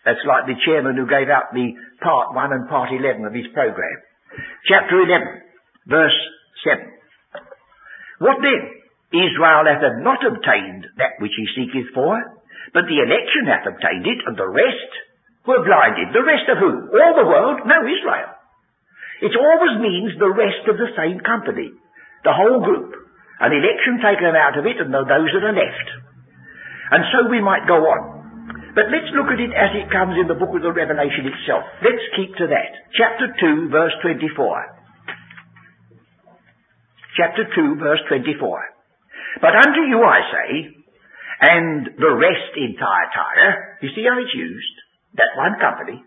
That's 0.06 0.22
like 0.28 0.46
the 0.46 0.60
chairman 0.66 0.98
who 0.98 1.08
gave 1.08 1.30
out 1.30 1.54
the 1.54 1.74
part 2.02 2.36
1 2.36 2.54
and 2.54 2.70
part 2.70 2.92
11 2.92 3.26
of 3.26 3.34
his 3.34 3.48
program. 3.54 3.98
Chapter 4.68 5.00
11, 5.00 5.88
verse 5.88 6.20
7. 6.66 6.86
What 8.20 8.38
then? 8.42 8.62
Israel 9.14 9.70
hath 9.70 9.86
not 10.02 10.26
obtained 10.26 10.90
that 10.98 11.22
which 11.22 11.38
he 11.38 11.46
seeketh 11.54 11.94
for, 11.94 12.18
but 12.74 12.90
the 12.90 12.98
election 12.98 13.46
hath 13.46 13.70
obtained 13.70 14.10
it, 14.10 14.20
and 14.26 14.34
the 14.34 14.50
rest 14.50 14.92
were 15.46 15.62
blinded. 15.62 16.10
The 16.18 16.26
rest 16.26 16.50
of 16.50 16.58
who? 16.58 16.74
All 16.98 17.14
the 17.14 17.30
world? 17.30 17.62
No, 17.62 17.78
Israel. 17.86 18.34
It 19.22 19.38
always 19.38 19.78
means 19.78 20.18
the 20.18 20.34
rest 20.34 20.66
of 20.66 20.82
the 20.82 20.92
same 20.98 21.22
company. 21.22 21.70
The 22.26 22.34
whole 22.34 22.66
group. 22.66 23.03
An 23.40 23.52
election 23.54 24.04
taken 24.04 24.36
out 24.38 24.58
of 24.58 24.66
it 24.66 24.78
and 24.78 24.94
those 24.94 25.08
that 25.08 25.48
are 25.48 25.58
left. 25.58 25.88
And 26.92 27.04
so 27.10 27.30
we 27.30 27.42
might 27.42 27.66
go 27.66 27.82
on. 27.90 28.24
But 28.74 28.90
let's 28.90 29.10
look 29.14 29.30
at 29.30 29.42
it 29.42 29.54
as 29.54 29.72
it 29.78 29.94
comes 29.94 30.18
in 30.18 30.26
the 30.26 30.38
book 30.38 30.54
of 30.54 30.66
the 30.66 30.74
Revelation 30.74 31.30
itself. 31.30 31.62
Let's 31.86 32.02
keep 32.18 32.34
to 32.42 32.50
that. 32.50 32.72
Chapter 32.98 33.30
2, 33.30 33.70
verse 33.70 33.94
24. 34.02 34.34
Chapter 37.18 37.46
2, 37.54 37.78
verse 37.78 38.02
24. 38.10 38.38
But 39.42 39.54
unto 39.54 39.82
you 39.86 40.02
I 40.02 40.20
say, 40.26 40.50
and 41.42 41.86
the 41.98 42.14
rest 42.18 42.54
in 42.58 42.74
Thyatira, 42.78 43.78
you 43.82 43.90
see 43.94 44.06
how 44.10 44.18
it's 44.18 44.34
used? 44.34 44.76
That 45.18 45.38
one 45.38 45.62
company. 45.62 46.02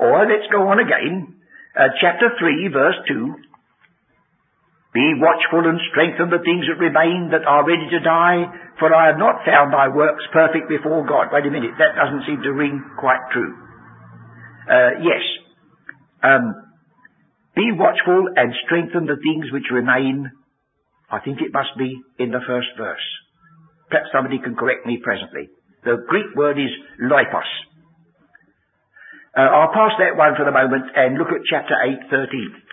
Or 0.00 0.24
let's 0.28 0.48
go 0.52 0.68
on 0.68 0.80
again. 0.80 1.40
Uh, 1.72 1.92
chapter 2.00 2.32
3, 2.38 2.68
verse 2.72 2.96
2. 3.08 3.49
Be 4.92 5.14
watchful 5.22 5.62
and 5.70 5.78
strengthen 5.94 6.34
the 6.34 6.42
things 6.42 6.66
that 6.66 6.82
remain 6.82 7.30
that 7.30 7.46
are 7.46 7.62
ready 7.62 7.86
to 7.94 8.00
die, 8.02 8.42
for 8.82 8.90
I 8.90 9.06
have 9.06 9.22
not 9.22 9.46
found 9.46 9.70
thy 9.72 9.86
works 9.86 10.26
perfect 10.32 10.66
before 10.66 11.06
God. 11.06 11.30
Wait 11.30 11.46
a 11.46 11.50
minute, 11.50 11.78
that 11.78 11.94
doesn't 11.94 12.26
seem 12.26 12.42
to 12.42 12.50
ring 12.50 12.82
quite 12.98 13.22
true. 13.30 13.54
Uh, 14.66 14.98
yes. 14.98 15.22
Um, 16.26 16.74
be 17.54 17.70
watchful 17.70 18.34
and 18.34 18.50
strengthen 18.66 19.06
the 19.06 19.18
things 19.22 19.52
which 19.52 19.70
remain. 19.70 20.30
I 21.10 21.20
think 21.20 21.38
it 21.38 21.54
must 21.54 21.70
be 21.78 21.94
in 22.18 22.30
the 22.30 22.42
first 22.46 22.74
verse. 22.76 23.06
Perhaps 23.90 24.10
somebody 24.12 24.38
can 24.42 24.54
correct 24.54 24.86
me 24.86 24.98
presently. 25.02 25.50
The 25.84 26.02
Greek 26.08 26.34
word 26.34 26.58
is 26.58 26.70
loipos. 27.02 27.46
Uh, 29.38 29.46
I'll 29.46 29.72
pass 29.72 29.94
that 30.02 30.18
one 30.18 30.34
for 30.34 30.44
the 30.44 30.50
moment 30.50 30.90
and 30.94 31.14
look 31.14 31.30
at 31.30 31.46
chapter 31.46 31.74
8, 31.78 32.10
13. 32.10 32.69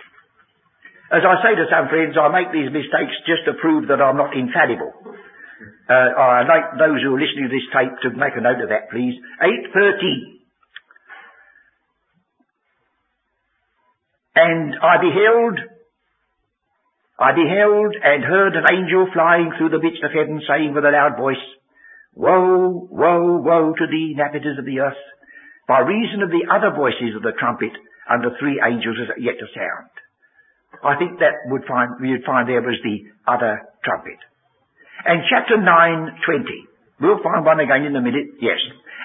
As 1.08 1.24
I 1.24 1.40
say 1.40 1.56
to 1.56 1.72
some 1.72 1.88
friends, 1.88 2.20
I 2.20 2.28
make 2.28 2.52
these 2.52 2.68
mistakes 2.68 3.16
just 3.24 3.48
to 3.48 3.56
prove 3.56 3.88
that 3.88 4.04
I'm 4.04 4.20
not 4.20 4.36
infallible. 4.36 4.92
Uh, 5.88 6.12
I'd 6.44 6.52
like 6.52 6.76
those 6.76 7.00
who 7.00 7.16
are 7.16 7.22
listening 7.22 7.48
to 7.48 7.56
this 7.56 7.64
tape 7.72 7.96
to 8.04 8.10
make 8.12 8.36
a 8.36 8.44
note 8.44 8.60
of 8.60 8.70
that, 8.76 8.92
please. 8.92 9.16
8.13. 9.40 10.38
And 14.36 14.76
I 14.84 15.00
beheld, 15.00 15.58
I 17.18 17.32
beheld 17.32 17.96
and 17.96 18.24
heard 18.28 18.54
an 18.60 18.68
angel 18.70 19.08
flying 19.16 19.56
through 19.58 19.72
the 19.72 19.82
midst 19.82 20.04
of 20.04 20.12
heaven 20.12 20.44
saying 20.44 20.76
with 20.76 20.84
a 20.84 20.92
loud 20.92 21.18
voice, 21.18 21.42
Woe, 22.14 22.88
woe, 22.92 23.38
woe 23.40 23.74
to 23.74 23.88
the 23.88 24.12
inhabitants 24.12 24.60
of 24.60 24.66
the 24.66 24.80
earth, 24.82 25.00
by 25.68 25.80
reason 25.80 26.22
of 26.22 26.30
the 26.30 26.52
other 26.52 26.76
voices 26.76 27.16
of 27.16 27.24
the 27.24 27.34
trumpet 27.40 27.72
and 28.10 28.24
the 28.24 28.36
three 28.40 28.60
angels 28.60 28.98
yet 29.18 29.40
to 29.40 29.48
sound. 29.56 29.90
I 30.84 30.98
think 30.98 31.20
that 31.20 31.50
would 31.50 31.66
find, 31.66 31.98
we 32.02 32.12
would 32.12 32.26
find 32.26 32.48
there 32.48 32.62
was 32.62 32.78
the 32.84 33.10
other 33.26 33.66
trumpet. 33.84 34.20
And 35.06 35.26
chapter 35.30 35.58
9, 35.58 35.66
20. 35.66 37.02
We'll 37.02 37.22
find 37.22 37.46
one 37.46 37.60
again 37.60 37.86
in 37.86 37.96
a 37.96 38.02
minute, 38.02 38.42
yes. 38.42 38.58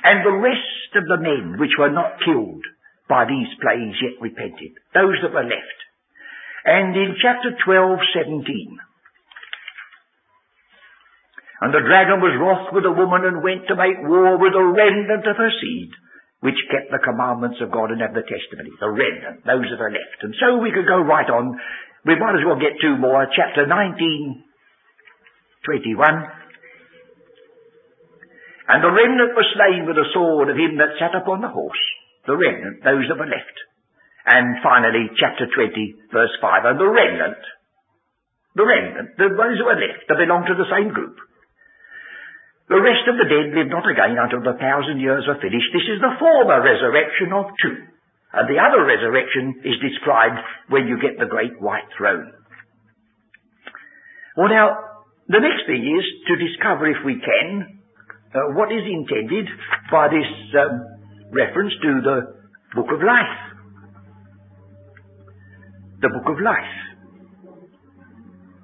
And 0.05 0.25
the 0.25 0.37
rest 0.41 0.91
of 0.97 1.05
the 1.05 1.21
men 1.21 1.61
which 1.61 1.77
were 1.79 1.93
not 1.93 2.21
killed 2.25 2.65
by 3.09 3.25
these 3.25 3.49
plagues 3.61 4.01
yet 4.01 4.21
repented. 4.21 4.73
Those 4.97 5.21
that 5.23 5.37
were 5.37 5.45
left. 5.45 5.79
And 6.65 6.97
in 6.97 7.17
chapter 7.21 7.53
12, 7.65 8.01
17. 8.17 8.79
And 11.63 11.71
the 11.71 11.87
dragon 11.87 12.19
was 12.19 12.35
wroth 12.41 12.75
with 12.75 12.83
the 12.83 12.91
woman 12.91 13.23
and 13.23 13.45
went 13.45 13.69
to 13.69 13.79
make 13.79 14.03
war 14.03 14.35
with 14.39 14.53
the 14.53 14.65
remnant 14.65 15.27
of 15.27 15.37
her 15.37 15.53
seed 15.61 15.93
which 16.43 16.59
kept 16.75 16.91
the 16.91 16.99
commandments 16.99 17.63
of 17.63 17.71
God 17.71 17.95
and 17.95 18.03
have 18.03 18.19
the 18.19 18.27
testimony, 18.27 18.75
the 18.83 18.91
remnant, 18.91 19.47
those 19.47 19.63
that 19.71 19.79
are 19.79 19.95
left. 19.95 20.27
And 20.27 20.35
so 20.43 20.59
we 20.59 20.75
could 20.75 20.91
go 20.91 20.99
right 20.99 21.31
on. 21.31 21.55
We 22.03 22.19
might 22.19 22.35
as 22.35 22.43
well 22.43 22.59
get 22.59 22.83
two 22.83 22.99
more. 22.99 23.23
Chapter 23.31 23.63
19, 23.63 24.43
21. 25.63 26.03
And 28.75 28.83
the 28.83 28.91
remnant 28.91 29.39
was 29.39 29.47
slain 29.55 29.87
with 29.87 29.95
the 29.95 30.11
sword 30.11 30.51
of 30.51 30.59
him 30.59 30.83
that 30.83 30.99
sat 30.99 31.15
upon 31.15 31.47
the 31.47 31.55
horse. 31.55 31.85
The 32.27 32.35
remnant, 32.35 32.83
those 32.83 33.07
that 33.07 33.23
were 33.23 33.31
left. 33.31 33.57
And 34.27 34.59
finally, 34.67 35.15
chapter 35.15 35.47
20, 35.47 36.11
verse 36.11 36.35
5. 36.43 36.75
And 36.75 36.79
the 36.79 36.91
remnant, 36.91 37.43
the 38.59 38.67
remnant, 38.67 39.15
the 39.15 39.31
ones 39.35 39.63
that 39.63 39.67
were 39.67 39.79
left, 39.79 40.11
that 40.11 40.19
belong 40.19 40.47
to 40.51 40.59
the 40.59 40.71
same 40.75 40.91
group. 40.91 41.23
The 42.73 42.81
rest 42.81 43.05
of 43.05 43.21
the 43.21 43.29
dead 43.29 43.53
live 43.53 43.69
not 43.69 43.85
again 43.85 44.17
until 44.17 44.41
the 44.41 44.57
thousand 44.57 44.97
years 44.97 45.29
are 45.29 45.37
finished. 45.37 45.69
This 45.77 45.93
is 45.93 46.01
the 46.01 46.17
former 46.17 46.57
resurrection 46.57 47.29
of 47.37 47.53
two. 47.61 47.77
And 48.33 48.49
the 48.49 48.57
other 48.57 48.81
resurrection 48.81 49.61
is 49.61 49.77
described 49.77 50.41
when 50.73 50.89
you 50.89 50.97
get 50.97 51.21
the 51.21 51.29
great 51.29 51.53
white 51.61 51.85
throne. 51.93 52.33
Well 54.41 54.49
now, 54.49 54.73
the 55.29 55.45
next 55.45 55.69
thing 55.69 55.85
is 55.85 56.05
to 56.33 56.41
discover 56.41 56.89
if 56.89 57.05
we 57.05 57.21
can 57.21 57.85
uh, 58.33 58.57
what 58.57 58.73
is 58.73 58.89
intended 58.89 59.53
by 59.93 60.09
this 60.09 60.33
um, 60.57 60.81
reference 61.29 61.77
to 61.77 62.01
the 62.01 62.17
book 62.73 62.89
of 62.89 63.05
life. 63.05 63.37
The 66.01 66.09
book 66.09 66.25
of 66.25 66.41
life. 66.41 66.73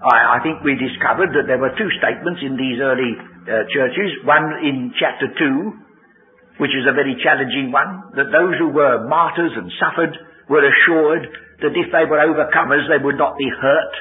I, 0.00 0.40
I 0.40 0.42
think 0.42 0.64
we 0.64 0.80
discovered 0.80 1.36
that 1.36 1.44
there 1.44 1.60
were 1.60 1.76
two 1.76 1.92
statements 2.00 2.40
in 2.40 2.56
these 2.56 2.80
early 2.80 3.27
uh, 3.48 3.64
churches, 3.72 4.12
one 4.28 4.60
in 4.60 4.92
chapter 5.00 5.32
2, 5.32 6.60
which 6.60 6.74
is 6.76 6.84
a 6.84 6.92
very 6.92 7.16
challenging 7.24 7.72
one, 7.72 8.12
that 8.14 8.28
those 8.28 8.54
who 8.60 8.68
were 8.68 9.08
martyrs 9.08 9.56
and 9.56 9.72
suffered 9.80 10.12
were 10.52 10.62
assured 10.62 11.24
that 11.64 11.72
if 11.74 11.88
they 11.90 12.04
were 12.04 12.20
overcomers, 12.20 12.84
they 12.86 13.02
would 13.02 13.16
not 13.16 13.40
be 13.40 13.48
hurt 13.48 13.94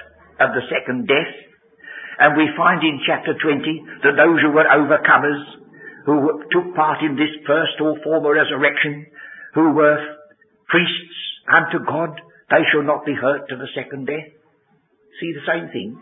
of 0.43 0.53
the 0.53 0.67
second 0.69 1.07
death. 1.07 1.33
And 2.19 2.35
we 2.35 2.49
find 2.57 2.81
in 2.81 2.99
chapter 3.05 3.37
20 3.37 4.03
that 4.03 4.17
those 4.17 4.39
who 4.41 4.51
were 4.51 4.65
overcomers, 4.65 5.41
who 6.05 6.43
took 6.51 6.73
part 6.75 6.99
in 7.05 7.15
this 7.15 7.31
first 7.45 7.77
or 7.79 7.97
former 8.03 8.33
resurrection, 8.33 9.05
who 9.53 9.71
were 9.73 9.97
priests 10.67 11.17
unto 11.47 11.85
God, 11.85 12.19
they 12.49 12.63
shall 12.71 12.83
not 12.83 13.05
be 13.05 13.13
hurt 13.13 13.49
to 13.49 13.55
the 13.55 13.69
second 13.75 14.07
death. 14.07 14.33
See 15.19 15.33
the 15.33 15.45
same 15.45 15.69
thing. 15.69 15.99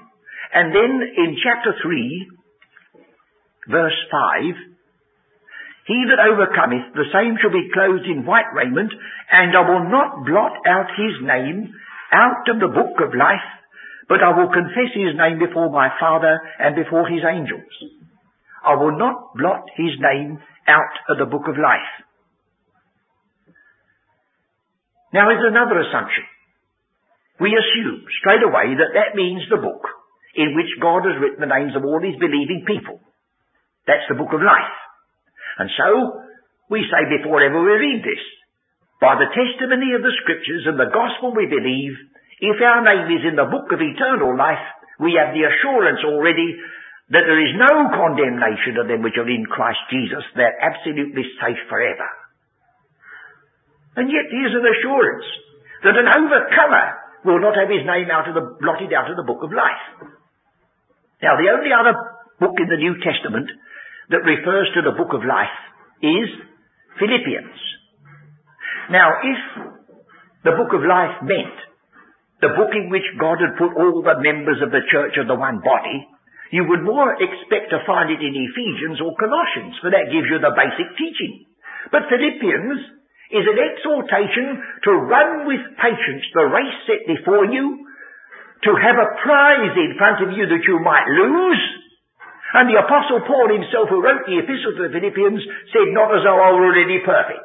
And 0.54 0.72
then 0.72 0.92
in 1.04 1.36
chapter 1.44 1.76
3, 1.84 2.45
verse 3.70 3.98
5, 4.12 5.88
He 5.88 6.00
that 6.10 6.22
overcometh, 6.22 6.94
the 6.94 7.10
same 7.14 7.38
shall 7.42 7.54
be 7.54 7.70
clothed 7.74 8.06
in 8.06 8.26
white 8.26 8.50
raiment, 8.54 8.92
and 9.32 9.56
I 9.56 9.64
will 9.66 9.90
not 9.90 10.26
blot 10.26 10.56
out 10.68 10.90
his 10.98 11.22
name 11.22 11.74
out 12.12 12.46
of 12.50 12.60
the 12.60 12.72
book 12.72 13.02
of 13.02 13.18
life, 13.18 13.48
but 14.08 14.22
I 14.22 14.38
will 14.38 14.54
confess 14.54 14.94
his 14.94 15.18
name 15.18 15.40
before 15.40 15.70
my 15.70 15.90
Father 16.00 16.40
and 16.60 16.76
before 16.76 17.08
his 17.10 17.26
angels. 17.26 17.74
I 18.66 18.76
will 18.76 18.98
not 18.98 19.34
blot 19.36 19.66
his 19.78 19.94
name 20.02 20.40
out 20.68 20.96
of 21.10 21.18
the 21.18 21.30
book 21.30 21.48
of 21.48 21.58
life. 21.58 21.94
Now 25.14 25.30
here's 25.30 25.48
another 25.48 25.80
assumption 25.80 26.26
we 27.40 27.52
assume 27.52 28.04
straight 28.20 28.44
away 28.44 28.80
that 28.80 28.96
that 28.96 29.16
means 29.16 29.44
the 29.50 29.60
book 29.60 29.84
in 30.36 30.56
which 30.56 30.72
God 30.80 31.04
has 31.04 31.20
written 31.20 31.44
the 31.44 31.52
names 31.52 31.76
of 31.76 31.84
all 31.84 32.00
his 32.00 32.16
believing 32.20 32.64
people. 32.68 33.00
That's 33.88 34.06
the 34.10 34.18
book 34.18 34.34
of 34.34 34.42
life. 34.42 34.76
And 35.62 35.70
so, 35.78 36.22
we 36.70 36.82
say 36.90 37.22
before 37.22 37.42
ever 37.42 37.62
we 37.62 37.78
read 37.78 38.02
this, 38.02 38.24
by 39.00 39.16
the 39.16 39.30
testimony 39.30 39.94
of 39.94 40.02
the 40.02 40.16
scriptures 40.24 40.66
and 40.66 40.80
the 40.80 40.90
gospel 40.92 41.36
we 41.36 41.46
believe, 41.46 41.94
if 42.42 42.58
our 42.60 42.82
name 42.84 43.08
is 43.16 43.24
in 43.24 43.38
the 43.38 43.48
book 43.48 43.70
of 43.72 43.80
eternal 43.80 44.36
life, 44.36 44.64
we 45.00 45.20
have 45.20 45.36
the 45.36 45.46
assurance 45.46 46.02
already 46.04 46.58
that 47.14 47.28
there 47.30 47.38
is 47.38 47.54
no 47.54 47.92
condemnation 47.94 48.82
of 48.82 48.90
them 48.90 49.06
which 49.06 49.20
are 49.20 49.30
in 49.30 49.46
Christ 49.46 49.80
Jesus. 49.94 50.26
They're 50.34 50.58
absolutely 50.58 51.22
safe 51.38 51.62
forever. 51.70 52.10
And 53.96 54.10
yet 54.10 54.28
here's 54.34 54.58
an 54.58 54.66
assurance 54.66 55.28
that 55.86 55.96
an 55.96 56.10
overcomer 56.10 56.86
will 57.24 57.40
not 57.40 57.56
have 57.56 57.70
his 57.70 57.86
name 57.86 58.10
out 58.10 58.28
of 58.28 58.34
the, 58.34 58.58
blotted 58.58 58.92
out 58.92 59.12
of 59.12 59.16
the 59.16 59.28
book 59.28 59.46
of 59.46 59.54
life. 59.54 60.10
Now 61.22 61.38
the 61.38 61.54
only 61.54 61.72
other 61.72 61.94
book 62.42 62.58
in 62.58 62.68
the 62.68 62.82
New 62.82 62.98
Testament 63.06 63.48
that 64.10 64.26
refers 64.26 64.70
to 64.76 64.82
the 64.86 64.98
book 64.98 65.14
of 65.14 65.26
life 65.26 65.58
is 66.02 66.30
Philippians. 67.00 67.58
Now 68.92 69.10
if 69.24 69.40
the 70.46 70.54
book 70.54 70.74
of 70.78 70.86
life 70.86 71.26
meant 71.26 71.58
the 72.42 72.54
book 72.54 72.70
in 72.76 72.94
which 72.94 73.08
God 73.18 73.42
had 73.42 73.58
put 73.58 73.74
all 73.74 74.04
the 74.04 74.22
members 74.22 74.62
of 74.62 74.70
the 74.70 74.86
church 74.92 75.18
of 75.18 75.26
the 75.26 75.40
one 75.40 75.64
body, 75.64 76.06
you 76.54 76.68
would 76.70 76.86
more 76.86 77.18
expect 77.18 77.74
to 77.74 77.82
find 77.90 78.14
it 78.14 78.22
in 78.22 78.36
Ephesians 78.36 79.02
or 79.02 79.18
Colossians, 79.18 79.74
for 79.82 79.90
that 79.90 80.14
gives 80.14 80.30
you 80.30 80.38
the 80.38 80.54
basic 80.54 80.94
teaching. 80.94 81.50
But 81.90 82.06
Philippians 82.06 82.80
is 83.34 83.46
an 83.50 83.58
exhortation 83.58 84.62
to 84.86 84.92
run 85.10 85.50
with 85.50 85.64
patience 85.82 86.26
the 86.38 86.46
race 86.46 86.80
set 86.86 87.02
before 87.10 87.50
you, 87.50 87.90
to 88.70 88.72
have 88.78 88.98
a 88.98 89.14
prize 89.26 89.74
in 89.74 89.98
front 89.98 90.22
of 90.22 90.38
you 90.38 90.46
that 90.46 90.66
you 90.70 90.78
might 90.86 91.10
lose. 91.10 91.64
And 92.56 92.72
the 92.72 92.80
Apostle 92.80 93.20
Paul 93.28 93.52
himself, 93.52 93.92
who 93.92 94.00
wrote 94.00 94.24
the 94.24 94.40
Epistle 94.40 94.80
to 94.80 94.88
the 94.88 94.94
Philippians, 94.96 95.44
said, 95.76 95.92
not 95.92 96.08
as 96.16 96.24
though 96.24 96.40
I 96.40 96.56
were 96.56 96.72
already 96.72 97.04
perfect. 97.04 97.44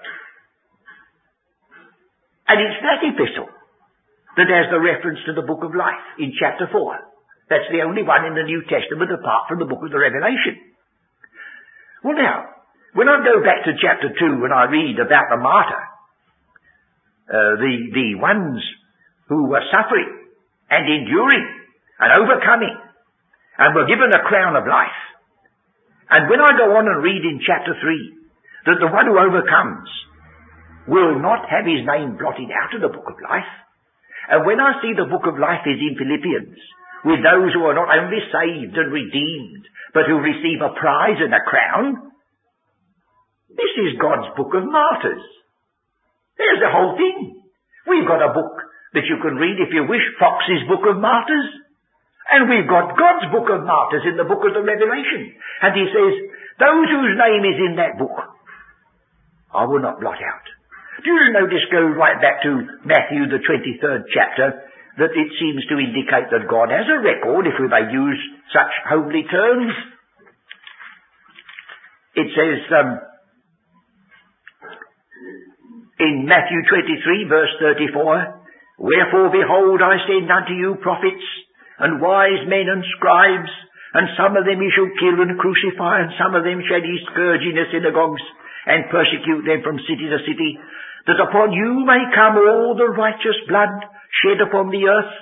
And 2.47 2.63
it's 2.63 2.79
that 2.83 3.03
epistle 3.03 3.51
that 4.39 4.47
has 4.47 4.71
the 4.71 4.79
reference 4.79 5.19
to 5.27 5.35
the 5.35 5.43
book 5.43 5.67
of 5.67 5.75
life 5.75 6.03
in 6.23 6.31
chapter 6.39 6.71
4. 6.71 6.71
That's 7.51 7.67
the 7.75 7.83
only 7.83 8.07
one 8.07 8.23
in 8.23 8.39
the 8.39 8.47
New 8.47 8.63
Testament 8.71 9.11
apart 9.11 9.51
from 9.51 9.59
the 9.59 9.67
book 9.67 9.83
of 9.83 9.91
the 9.91 9.99
Revelation. 9.99 10.63
Well 12.07 12.15
now, 12.15 12.55
when 12.95 13.11
I 13.11 13.19
go 13.27 13.43
back 13.43 13.67
to 13.67 13.75
chapter 13.83 14.15
2 14.15 14.15
and 14.47 14.55
I 14.55 14.71
read 14.71 14.95
about 15.03 15.27
the 15.31 15.43
martyr, 15.43 15.83
uh, 17.31 17.59
the, 17.59 17.75
the 17.99 18.09
ones 18.23 18.63
who 19.27 19.51
were 19.51 19.63
suffering 19.75 20.31
and 20.71 20.87
enduring 20.87 21.47
and 21.99 22.11
overcoming 22.15 22.70
and 23.61 23.77
were 23.77 23.85
given 23.85 24.09
a 24.09 24.25
crown 24.25 24.57
of 24.57 24.65
life. 24.65 25.01
And 26.09 26.33
when 26.33 26.41
I 26.41 26.57
go 26.57 26.73
on 26.81 26.89
and 26.89 27.05
read 27.05 27.23
in 27.23 27.45
chapter 27.45 27.77
3 27.77 28.73
that 28.73 28.81
the 28.81 28.89
one 28.91 29.07
who 29.07 29.21
overcomes 29.21 29.89
will 30.89 31.21
not 31.21 31.45
have 31.47 31.69
his 31.69 31.85
name 31.85 32.17
blotted 32.17 32.49
out 32.51 32.73
of 32.73 32.81
the 32.81 32.91
book 32.91 33.07
of 33.13 33.21
life, 33.21 33.53
and 34.33 34.49
when 34.49 34.59
I 34.59 34.81
see 34.81 34.97
the 34.97 35.13
book 35.13 35.29
of 35.29 35.39
life 35.39 35.63
is 35.69 35.79
in 35.79 36.01
Philippians, 36.01 36.57
with 37.05 37.21
those 37.21 37.53
who 37.53 37.65
are 37.69 37.77
not 37.77 37.93
only 37.93 38.21
saved 38.33 38.77
and 38.77 38.93
redeemed, 38.93 39.65
but 39.93 40.09
who 40.09 40.25
receive 40.25 40.61
a 40.61 40.77
prize 40.77 41.21
and 41.21 41.33
a 41.33 41.45
crown, 41.45 42.11
this 43.51 43.75
is 43.87 44.01
God's 44.01 44.33
book 44.37 44.53
of 44.57 44.65
martyrs. 44.65 45.25
There's 46.37 46.61
the 46.65 46.73
whole 46.73 46.97
thing. 46.97 47.45
We've 47.89 48.09
got 48.09 48.25
a 48.25 48.33
book 48.33 48.57
that 48.95 49.09
you 49.09 49.19
can 49.21 49.37
read 49.37 49.61
if 49.61 49.73
you 49.73 49.85
wish, 49.85 50.05
Fox's 50.19 50.67
Book 50.69 50.85
of 50.89 51.01
Martyrs. 51.01 51.51
And 52.31 52.47
we've 52.47 52.71
got 52.71 52.95
God's 52.95 53.27
Book 53.35 53.51
of 53.51 53.67
Martyrs 53.67 54.07
in 54.07 54.15
the 54.15 54.23
book 54.23 54.47
of 54.47 54.55
the 54.55 54.63
Revelation. 54.63 55.35
And 55.67 55.73
he 55.75 55.87
says, 55.91 56.13
those 56.63 56.87
whose 56.87 57.15
name 57.19 57.43
is 57.43 57.59
in 57.59 57.75
that 57.83 57.99
book, 57.99 58.15
I 59.51 59.67
will 59.67 59.83
not 59.83 59.99
blot 59.99 60.23
out. 60.23 60.47
Do 61.03 61.11
you 61.11 61.35
notice, 61.35 61.65
go 61.75 61.83
right 61.83 62.23
back 62.23 62.47
to 62.47 62.87
Matthew 62.87 63.27
the 63.27 63.43
23rd 63.43 64.07
chapter, 64.15 64.63
that 65.03 65.11
it 65.17 65.31
seems 65.43 65.67
to 65.73 65.81
indicate 65.81 66.31
that 66.31 66.47
God 66.47 66.71
has 66.71 66.87
a 66.87 67.03
record, 67.03 67.51
if 67.51 67.57
we 67.59 67.67
may 67.67 67.91
use 67.91 68.21
such 68.55 68.75
homely 68.87 69.27
terms. 69.27 69.73
It 72.15 72.29
says, 72.37 72.61
um, 72.79 72.91
in 75.99 76.27
Matthew 76.27 76.63
23 76.69 77.27
verse 77.29 77.55
34, 77.61 78.41
Wherefore 78.79 79.29
behold 79.29 79.81
I 79.83 80.01
send 80.09 80.31
unto 80.31 80.55
you 80.55 80.77
prophets 80.81 81.25
and 81.81 82.01
wise 82.01 82.45
men 82.47 82.69
and 82.69 82.85
scribes, 82.97 83.51
and 83.97 84.07
some 84.15 84.37
of 84.37 84.45
them 84.45 84.61
ye 84.61 84.71
shall 84.71 84.93
kill 85.01 85.19
and 85.25 85.41
crucify, 85.41 86.05
and 86.05 86.13
some 86.21 86.37
of 86.37 86.45
them 86.45 86.61
shall 86.69 86.85
ye 86.85 86.97
scourge 87.11 87.43
in 87.43 87.57
the 87.57 87.67
synagogues, 87.73 88.23
and 88.69 88.93
persecute 88.93 89.43
them 89.49 89.65
from 89.65 89.81
city 89.89 90.07
to 90.07 90.21
city, 90.29 90.61
that 91.09 91.25
upon 91.25 91.57
you 91.57 91.83
may 91.89 92.05
come 92.13 92.37
all 92.37 92.77
the 92.77 92.93
righteous 92.93 93.41
blood 93.49 93.73
shed 94.23 94.39
upon 94.45 94.69
the 94.69 94.85
earth, 94.85 95.15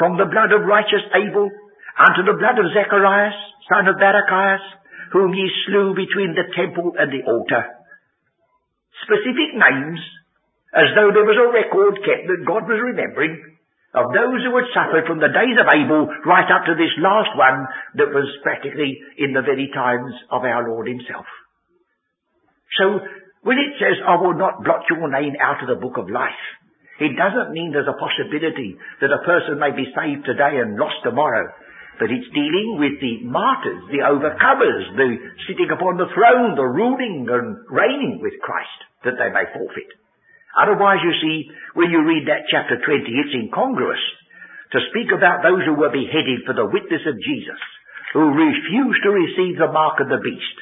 from 0.00 0.16
the 0.16 0.26
blood 0.26 0.50
of 0.56 0.64
righteous 0.64 1.04
Abel 1.12 1.52
unto 2.00 2.22
the 2.24 2.38
blood 2.40 2.56
of 2.56 2.72
Zacharias, 2.72 3.36
son 3.68 3.84
of 3.86 4.00
Barachias, 4.00 4.64
whom 5.12 5.34
ye 5.34 5.46
slew 5.66 5.92
between 5.92 6.32
the 6.32 6.48
temple 6.56 6.96
and 6.96 7.12
the 7.12 7.22
altar. 7.28 7.76
Specific 9.04 9.52
names 9.52 10.00
as 10.72 10.88
though 10.94 11.10
there 11.12 11.26
was 11.26 11.36
a 11.36 11.50
record 11.50 11.98
kept 12.00 12.30
that 12.30 12.46
God 12.46 12.64
was 12.64 12.78
remembering 12.78 13.42
of 13.90 14.14
those 14.14 14.40
who 14.46 14.54
had 14.54 14.70
suffered 14.70 15.06
from 15.10 15.18
the 15.18 15.34
days 15.34 15.58
of 15.58 15.66
Abel 15.66 16.06
right 16.22 16.46
up 16.46 16.62
to 16.70 16.78
this 16.78 16.94
last 17.02 17.34
one 17.34 17.66
that 17.98 18.14
was 18.14 18.30
practically 18.46 19.02
in 19.18 19.34
the 19.34 19.42
very 19.42 19.66
times 19.74 20.14
of 20.30 20.46
our 20.46 20.62
Lord 20.62 20.86
himself. 20.86 21.26
So 22.78 23.02
when 23.42 23.58
it 23.58 23.74
says, 23.82 23.98
I 24.06 24.14
will 24.20 24.38
not 24.38 24.62
blot 24.62 24.86
your 24.86 25.10
name 25.10 25.34
out 25.42 25.58
of 25.58 25.68
the 25.68 25.82
book 25.82 25.98
of 25.98 26.06
life, 26.06 26.38
it 27.00 27.16
doesn't 27.16 27.50
mean 27.50 27.72
there's 27.72 27.90
a 27.90 27.98
possibility 27.98 28.76
that 29.00 29.10
a 29.10 29.24
person 29.24 29.58
may 29.58 29.72
be 29.72 29.88
saved 29.90 30.22
today 30.28 30.60
and 30.60 30.76
lost 30.78 31.00
tomorrow. 31.02 31.48
But 31.98 32.12
it's 32.12 32.32
dealing 32.32 32.80
with 32.80 32.96
the 33.00 33.24
martyrs, 33.28 33.84
the 33.92 34.04
overcomers, 34.04 34.84
the 34.96 35.08
sitting 35.48 35.68
upon 35.72 35.96
the 35.96 36.08
throne, 36.12 36.56
the 36.56 36.64
ruling 36.64 37.28
and 37.28 37.56
reigning 37.68 38.20
with 38.22 38.36
Christ, 38.40 38.80
that 39.04 39.16
they 39.18 39.28
may 39.32 39.48
forfeit. 39.52 39.99
Otherwise, 40.56 40.98
you 41.02 41.14
see, 41.22 41.36
when 41.74 41.90
you 41.90 42.02
read 42.02 42.26
that 42.26 42.50
chapter 42.50 42.78
20, 42.78 43.06
it's 43.06 43.34
incongruous 43.34 44.02
to 44.72 44.88
speak 44.90 45.14
about 45.14 45.42
those 45.42 45.62
who 45.66 45.74
were 45.78 45.94
beheaded 45.94 46.46
for 46.46 46.54
the 46.54 46.66
witness 46.66 47.02
of 47.06 47.22
Jesus, 47.22 47.60
who 48.14 48.34
refused 48.34 49.02
to 49.02 49.10
receive 49.10 49.58
the 49.58 49.70
mark 49.70 49.98
of 50.02 50.10
the 50.10 50.22
beast. 50.22 50.58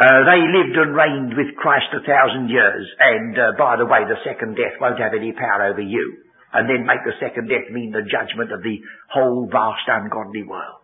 Uh, 0.00 0.24
they 0.24 0.40
lived 0.40 0.76
and 0.80 0.96
reigned 0.96 1.36
with 1.36 1.60
Christ 1.60 1.92
a 1.92 2.00
thousand 2.00 2.48
years, 2.48 2.88
and 2.98 3.36
uh, 3.36 3.52
by 3.60 3.76
the 3.76 3.84
way, 3.84 4.08
the 4.08 4.20
second 4.24 4.56
death 4.56 4.80
won't 4.80 5.00
have 5.00 5.12
any 5.12 5.32
power 5.32 5.68
over 5.68 5.84
you 5.84 6.24
and 6.52 6.66
then 6.66 6.86
make 6.86 7.02
the 7.06 7.18
second 7.22 7.46
death 7.46 7.70
mean 7.70 7.94
the 7.94 8.06
judgment 8.06 8.50
of 8.50 8.62
the 8.62 8.82
whole 9.10 9.46
vast 9.50 9.86
ungodly 9.86 10.42
world. 10.42 10.82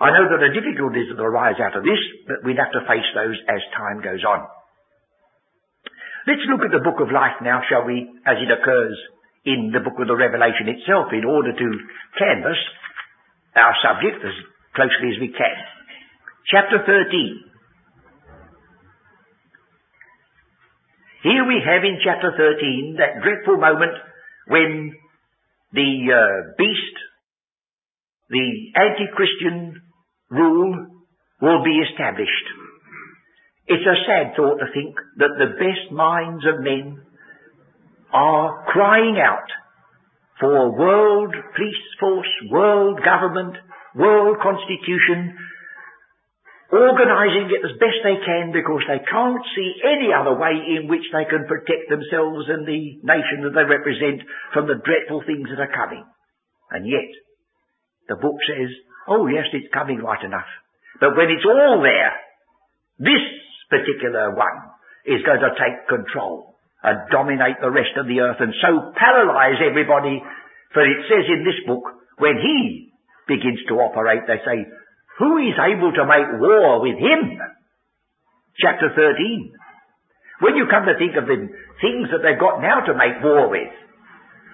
I 0.00 0.16
know 0.16 0.32
there 0.32 0.48
are 0.48 0.56
difficulties 0.56 1.12
that 1.12 1.20
arise 1.20 1.60
out 1.60 1.76
of 1.76 1.84
this, 1.84 2.00
but 2.24 2.40
we'll 2.40 2.56
have 2.56 2.72
to 2.72 2.88
face 2.88 3.04
those 3.12 3.36
as 3.52 3.60
time 3.76 4.00
goes 4.00 4.24
on. 4.24 4.48
Let's 6.26 6.44
look 6.50 6.60
at 6.64 6.72
the 6.72 6.84
book 6.84 7.00
of 7.00 7.12
life 7.12 7.40
now, 7.40 7.62
shall 7.68 7.84
we, 7.84 8.08
as 8.26 8.36
it 8.36 8.50
occurs 8.52 8.96
in 9.44 9.72
the 9.72 9.80
book 9.80 9.96
of 9.96 10.08
the 10.08 10.16
Revelation 10.16 10.68
itself, 10.68 11.12
in 11.12 11.24
order 11.24 11.52
to 11.52 11.68
canvass 12.18 12.60
our 13.56 13.74
subject 13.80 14.20
as 14.24 14.36
closely 14.76 15.16
as 15.16 15.20
we 15.20 15.32
can. 15.32 15.56
Chapter 16.50 16.84
13. 16.84 17.50
Here 21.22 21.44
we 21.44 21.60
have 21.64 21.84
in 21.84 22.00
chapter 22.04 22.32
13 22.36 22.96
that 22.98 23.22
dreadful 23.22 23.56
moment 23.56 23.92
when 24.48 24.92
the 25.72 25.90
uh, 26.08 26.52
beast, 26.56 26.96
the 28.30 28.72
anti-Christian 28.74 29.82
rule 30.30 30.86
will 31.40 31.64
be 31.64 31.76
established. 31.90 32.59
It's 33.70 33.86
a 33.86 34.02
sad 34.02 34.34
thought 34.34 34.58
to 34.58 34.66
think 34.74 34.98
that 35.22 35.38
the 35.38 35.54
best 35.54 35.94
minds 35.94 36.42
of 36.42 36.58
men 36.58 37.06
are 38.10 38.66
crying 38.66 39.14
out 39.22 39.46
for 40.40 40.50
a 40.50 40.74
world 40.74 41.30
police 41.54 41.84
force, 42.00 42.32
world 42.50 42.98
government, 43.06 43.54
world 43.94 44.42
constitution, 44.42 45.38
organizing 46.74 47.46
it 47.46 47.62
as 47.62 47.78
best 47.78 48.02
they 48.02 48.18
can 48.18 48.50
because 48.50 48.82
they 48.90 49.06
can't 49.06 49.46
see 49.54 49.70
any 49.86 50.10
other 50.10 50.34
way 50.34 50.58
in 50.74 50.90
which 50.90 51.06
they 51.14 51.30
can 51.30 51.46
protect 51.46 51.86
themselves 51.86 52.50
and 52.50 52.66
the 52.66 52.98
nation 53.06 53.46
that 53.46 53.54
they 53.54 53.70
represent 53.70 54.26
from 54.50 54.66
the 54.66 54.82
dreadful 54.82 55.22
things 55.22 55.46
that 55.46 55.62
are 55.62 55.70
coming. 55.70 56.02
And 56.74 56.90
yet, 56.90 57.06
the 58.10 58.18
book 58.18 58.34
says, 58.50 58.74
oh 59.06 59.30
yes, 59.30 59.46
it's 59.54 59.70
coming 59.70 60.02
right 60.02 60.26
enough. 60.26 60.50
But 60.98 61.14
when 61.14 61.30
it's 61.30 61.46
all 61.46 61.78
there, 61.86 62.18
this 62.98 63.39
particular 63.70 64.34
one 64.34 64.58
is 65.06 65.22
going 65.24 65.40
to 65.40 65.54
take 65.56 65.88
control 65.88 66.58
and 66.82 67.08
dominate 67.08 67.60
the 67.60 67.70
rest 67.70 67.96
of 67.96 68.10
the 68.10 68.20
earth 68.20 68.40
and 68.40 68.52
so 68.60 68.92
paralyze 68.96 69.62
everybody. 69.62 70.20
For 70.74 70.82
it 70.84 71.00
says 71.08 71.24
in 71.28 71.46
this 71.46 71.60
book, 71.66 71.84
when 72.18 72.36
he 72.36 72.92
begins 73.28 73.62
to 73.68 73.80
operate, 73.80 74.26
they 74.26 74.42
say, 74.44 74.66
who 75.18 75.36
is 75.44 75.56
able 75.56 75.92
to 75.92 76.04
make 76.08 76.40
war 76.40 76.80
with 76.80 76.96
him? 76.96 77.36
Chapter 78.58 78.92
13. 78.92 79.52
When 80.40 80.56
you 80.56 80.64
come 80.72 80.88
to 80.88 80.96
think 80.96 81.16
of 81.20 81.28
the 81.28 81.48
things 81.84 82.06
that 82.08 82.24
they've 82.24 82.40
got 82.40 82.64
now 82.64 82.80
to 82.88 82.96
make 82.96 83.20
war 83.20 83.52
with, 83.52 83.72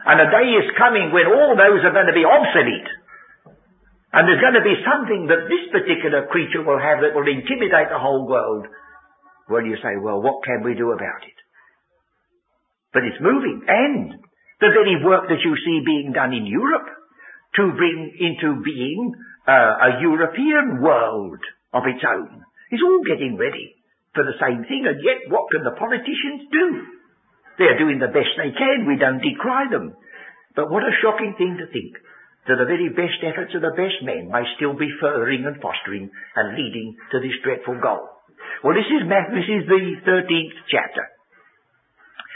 and 0.07 0.19
a 0.23 0.31
day 0.31 0.47
is 0.59 0.79
coming 0.79 1.15
when 1.15 1.31
all 1.31 1.55
those 1.55 1.83
are 1.87 1.95
going 1.95 2.11
to 2.11 2.15
be 2.15 2.27
obsolete, 2.27 2.91
and 4.15 4.27
there's 4.27 4.43
going 4.43 4.59
to 4.59 4.67
be 4.67 4.83
something 4.83 5.31
that 5.31 5.47
this 5.47 5.65
particular 5.71 6.27
creature 6.31 6.63
will 6.63 6.79
have 6.79 7.03
that 7.03 7.15
will 7.15 7.27
intimidate 7.27 7.91
the 7.91 8.03
whole 8.03 8.27
world, 8.27 8.67
well, 9.49 9.63
you 9.63 9.77
say, 9.83 9.95
well, 10.01 10.21
what 10.21 10.43
can 10.45 10.63
we 10.63 10.75
do 10.75 10.91
about 10.91 11.23
it? 11.23 11.39
But 12.93 13.05
it's 13.05 13.21
moving. 13.21 13.63
And 13.67 14.19
the 14.61 14.73
very 14.73 15.05
work 15.05 15.29
that 15.29 15.45
you 15.45 15.55
see 15.63 15.85
being 15.85 16.13
done 16.13 16.33
in 16.33 16.47
Europe 16.47 16.89
to 17.57 17.73
bring 17.77 18.13
into 18.19 18.63
being 18.65 19.15
uh, 19.47 19.53
a 19.53 19.91
European 20.01 20.83
world 20.83 21.41
of 21.73 21.85
its 21.87 22.03
own 22.03 22.43
is 22.73 22.83
all 22.83 23.03
getting 23.07 23.37
ready 23.37 23.77
for 24.17 24.25
the 24.25 24.41
same 24.41 24.65
thing, 24.65 24.89
and 24.89 24.99
yet 25.05 25.29
what 25.29 25.53
can 25.53 25.63
the 25.63 25.77
politicians 25.77 26.49
do? 26.51 26.67
They're 27.61 27.79
doing 27.79 28.01
the 28.01 28.13
best 28.13 28.33
they 28.37 28.53
can. 28.53 28.89
We 28.89 28.97
don't 28.97 29.21
decry 29.21 29.69
them. 29.71 29.95
But 30.57 30.73
what 30.73 30.83
a 30.83 30.99
shocking 31.05 31.37
thing 31.37 31.61
to 31.61 31.69
think 31.69 32.01
that 32.49 32.57
the 32.57 32.69
very 32.69 32.89
best 32.89 33.21
efforts 33.21 33.53
of 33.55 33.61
the 33.61 33.77
best 33.77 34.01
men 34.03 34.33
may 34.33 34.45
still 34.57 34.73
be 34.73 34.89
furthering 35.01 35.45
and 35.45 35.61
fostering 35.61 36.09
and 36.09 36.57
leading 36.57 36.97
to 37.13 37.21
this 37.21 37.37
dreadful 37.45 37.77
goal. 37.77 38.16
Well, 38.65 38.75
this 38.75 38.89
is, 38.89 39.03
this 39.07 39.49
is 39.49 39.63
the 39.69 39.83
13th 40.05 40.57
chapter. 40.71 41.05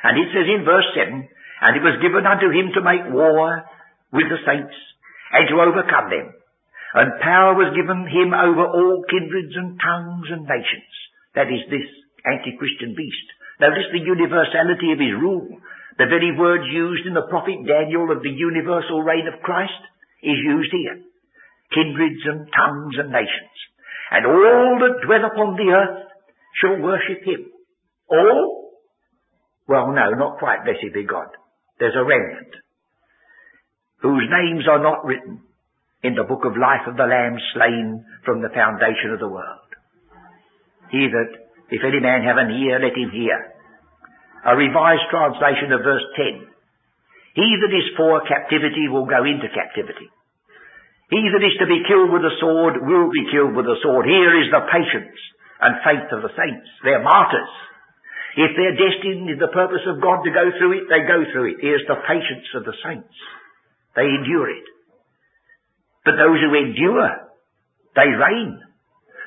And 0.05 0.17
it 0.17 0.29
says 0.33 0.49
in 0.49 0.65
verse 0.65 0.89
7, 0.97 1.13
And 1.13 1.73
it 1.77 1.85
was 1.85 2.01
given 2.01 2.25
unto 2.25 2.49
him 2.49 2.73
to 2.75 2.85
make 2.85 3.05
war 3.13 3.65
with 4.13 4.29
the 4.29 4.41
saints 4.47 4.77
and 5.33 5.45
to 5.49 5.61
overcome 5.61 6.09
them. 6.09 6.29
And 6.95 7.23
power 7.23 7.55
was 7.55 7.77
given 7.77 8.09
him 8.11 8.35
over 8.35 8.67
all 8.67 9.07
kindreds 9.07 9.55
and 9.55 9.79
tongues 9.79 10.29
and 10.35 10.43
nations. 10.43 10.93
That 11.39 11.47
is 11.47 11.63
this 11.71 11.87
anti-Christian 12.27 12.99
beast. 12.99 13.29
Notice 13.63 13.93
the 13.93 14.03
universality 14.03 14.91
of 14.91 14.99
his 14.99 15.15
rule. 15.15 15.61
The 16.01 16.11
very 16.11 16.35
words 16.35 16.65
used 16.73 17.07
in 17.07 17.15
the 17.15 17.29
prophet 17.29 17.63
Daniel 17.63 18.11
of 18.11 18.25
the 18.25 18.33
universal 18.33 19.05
reign 19.05 19.29
of 19.29 19.45
Christ 19.45 19.85
is 20.25 20.41
used 20.41 20.73
here. 20.73 20.99
Kindreds 21.71 22.25
and 22.27 22.49
tongues 22.51 22.97
and 22.99 23.13
nations. 23.13 23.57
And 24.11 24.27
all 24.27 24.79
that 24.81 25.07
dwell 25.07 25.25
upon 25.25 25.57
the 25.57 25.71
earth 25.71 26.11
shall 26.61 26.83
worship 26.83 27.23
him. 27.25 27.47
All? 28.11 28.73
Well, 29.69 29.93
no, 29.93 30.11
not 30.19 30.39
quite, 30.39 30.65
blessed 30.65 30.93
be 30.93 31.07
God. 31.07 31.29
There's 31.79 31.95
a 31.95 32.05
remnant 32.05 32.55
whose 34.03 34.27
names 34.29 34.65
are 34.69 34.83
not 34.83 35.05
written 35.05 35.41
in 36.03 36.15
the 36.15 36.25
book 36.25 36.45
of 36.45 36.57
life 36.57 36.89
of 36.89 36.97
the 36.97 37.05
Lamb 37.05 37.37
slain 37.55 38.05
from 38.25 38.41
the 38.41 38.49
foundation 38.49 39.13
of 39.13 39.21
the 39.21 39.29
world. 39.29 39.69
He 40.91 41.07
that, 41.07 41.31
if 41.71 41.85
any 41.85 42.01
man 42.01 42.25
have 42.25 42.41
an 42.41 42.51
ear, 42.51 42.81
let 42.81 42.97
him 42.97 43.13
hear. 43.13 43.37
A 44.45 44.57
revised 44.57 45.07
translation 45.13 45.71
of 45.71 45.85
verse 45.85 46.03
10. 46.17 46.49
He 47.37 47.49
that 47.61 47.77
is 47.77 47.95
for 47.97 48.25
captivity 48.27 48.89
will 48.89 49.07
go 49.07 49.23
into 49.23 49.53
captivity. 49.53 50.09
He 51.11 51.19
that 51.19 51.43
is 51.43 51.59
to 51.59 51.67
be 51.67 51.83
killed 51.91 52.15
with 52.15 52.23
the 52.23 52.39
sword 52.39 52.79
will 52.87 53.11
be 53.11 53.27
killed 53.35 53.59
with 53.59 53.67
the 53.67 53.83
sword. 53.83 54.07
Here 54.07 54.31
is 54.39 54.49
the 54.55 54.63
patience 54.71 55.19
and 55.59 55.83
faith 55.83 56.07
of 56.15 56.23
the 56.23 56.31
saints. 56.39 56.71
They're 56.87 57.03
martyrs. 57.03 57.51
If 58.39 58.55
they're 58.55 58.79
destined 58.79 59.27
in 59.27 59.43
the 59.43 59.51
purpose 59.51 59.83
of 59.91 59.99
God 59.99 60.23
to 60.23 60.31
go 60.31 60.55
through 60.55 60.79
it, 60.79 60.87
they 60.87 61.03
go 61.03 61.27
through 61.35 61.51
it. 61.51 61.59
Here's 61.59 61.83
the 61.91 61.99
patience 62.07 62.47
of 62.55 62.63
the 62.63 62.79
saints. 62.87 63.11
They 63.99 64.07
endure 64.07 64.55
it. 64.55 64.67
But 66.07 66.15
those 66.15 66.39
who 66.39 66.55
endure, 66.55 67.11
they 67.99 68.07
reign. 68.07 68.63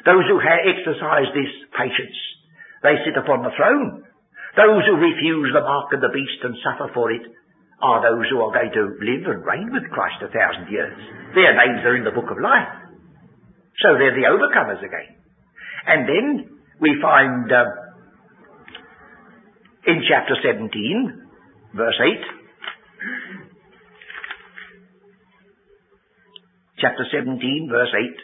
Those 0.08 0.24
who 0.32 0.39
exercise 0.39 1.28
this 1.36 1.52
patience, 1.76 2.19
they 2.80 2.96
sit 3.04 3.19
upon 3.19 3.43
the 3.43 3.52
throne. 3.60 4.08
Those 4.56 4.84
who 4.88 5.04
refuse 5.04 5.52
the 5.52 5.67
mark 5.67 5.91
of 5.91 6.00
the 6.00 6.15
beast 6.15 6.39
and 6.48 6.56
suffer 6.63 6.88
for 6.96 7.12
it 7.12 7.28
are 7.84 8.00
those 8.00 8.32
who 8.32 8.39
are 8.39 8.56
going 8.56 8.72
to 8.72 8.96
live 9.04 9.28
and 9.28 9.43
reign 9.43 9.67
with 9.76 9.91
Christ 9.91 10.24
a 10.24 10.32
thousand 10.32 10.72
years. 10.72 10.96
Their 11.36 11.52
names 11.52 11.84
are 11.84 12.00
in 12.00 12.08
the 12.08 12.15
book 12.15 12.32
of 12.32 12.39
life. 12.39 12.72
So 13.84 14.00
they're 14.00 14.15
the 14.15 14.32
overcomers 14.32 14.80
again. 14.80 15.19
And 15.86 16.08
then 16.08 16.26
we 16.80 16.96
find 17.02 17.52
uh, 17.52 17.67
in 19.86 20.00
chapter 20.08 20.39
17, 20.39 20.72
verse 21.76 22.00
8, 22.00 22.08
chapter 26.80 27.04
17, 27.12 27.67
verse 27.69 27.91
8. 27.91 28.15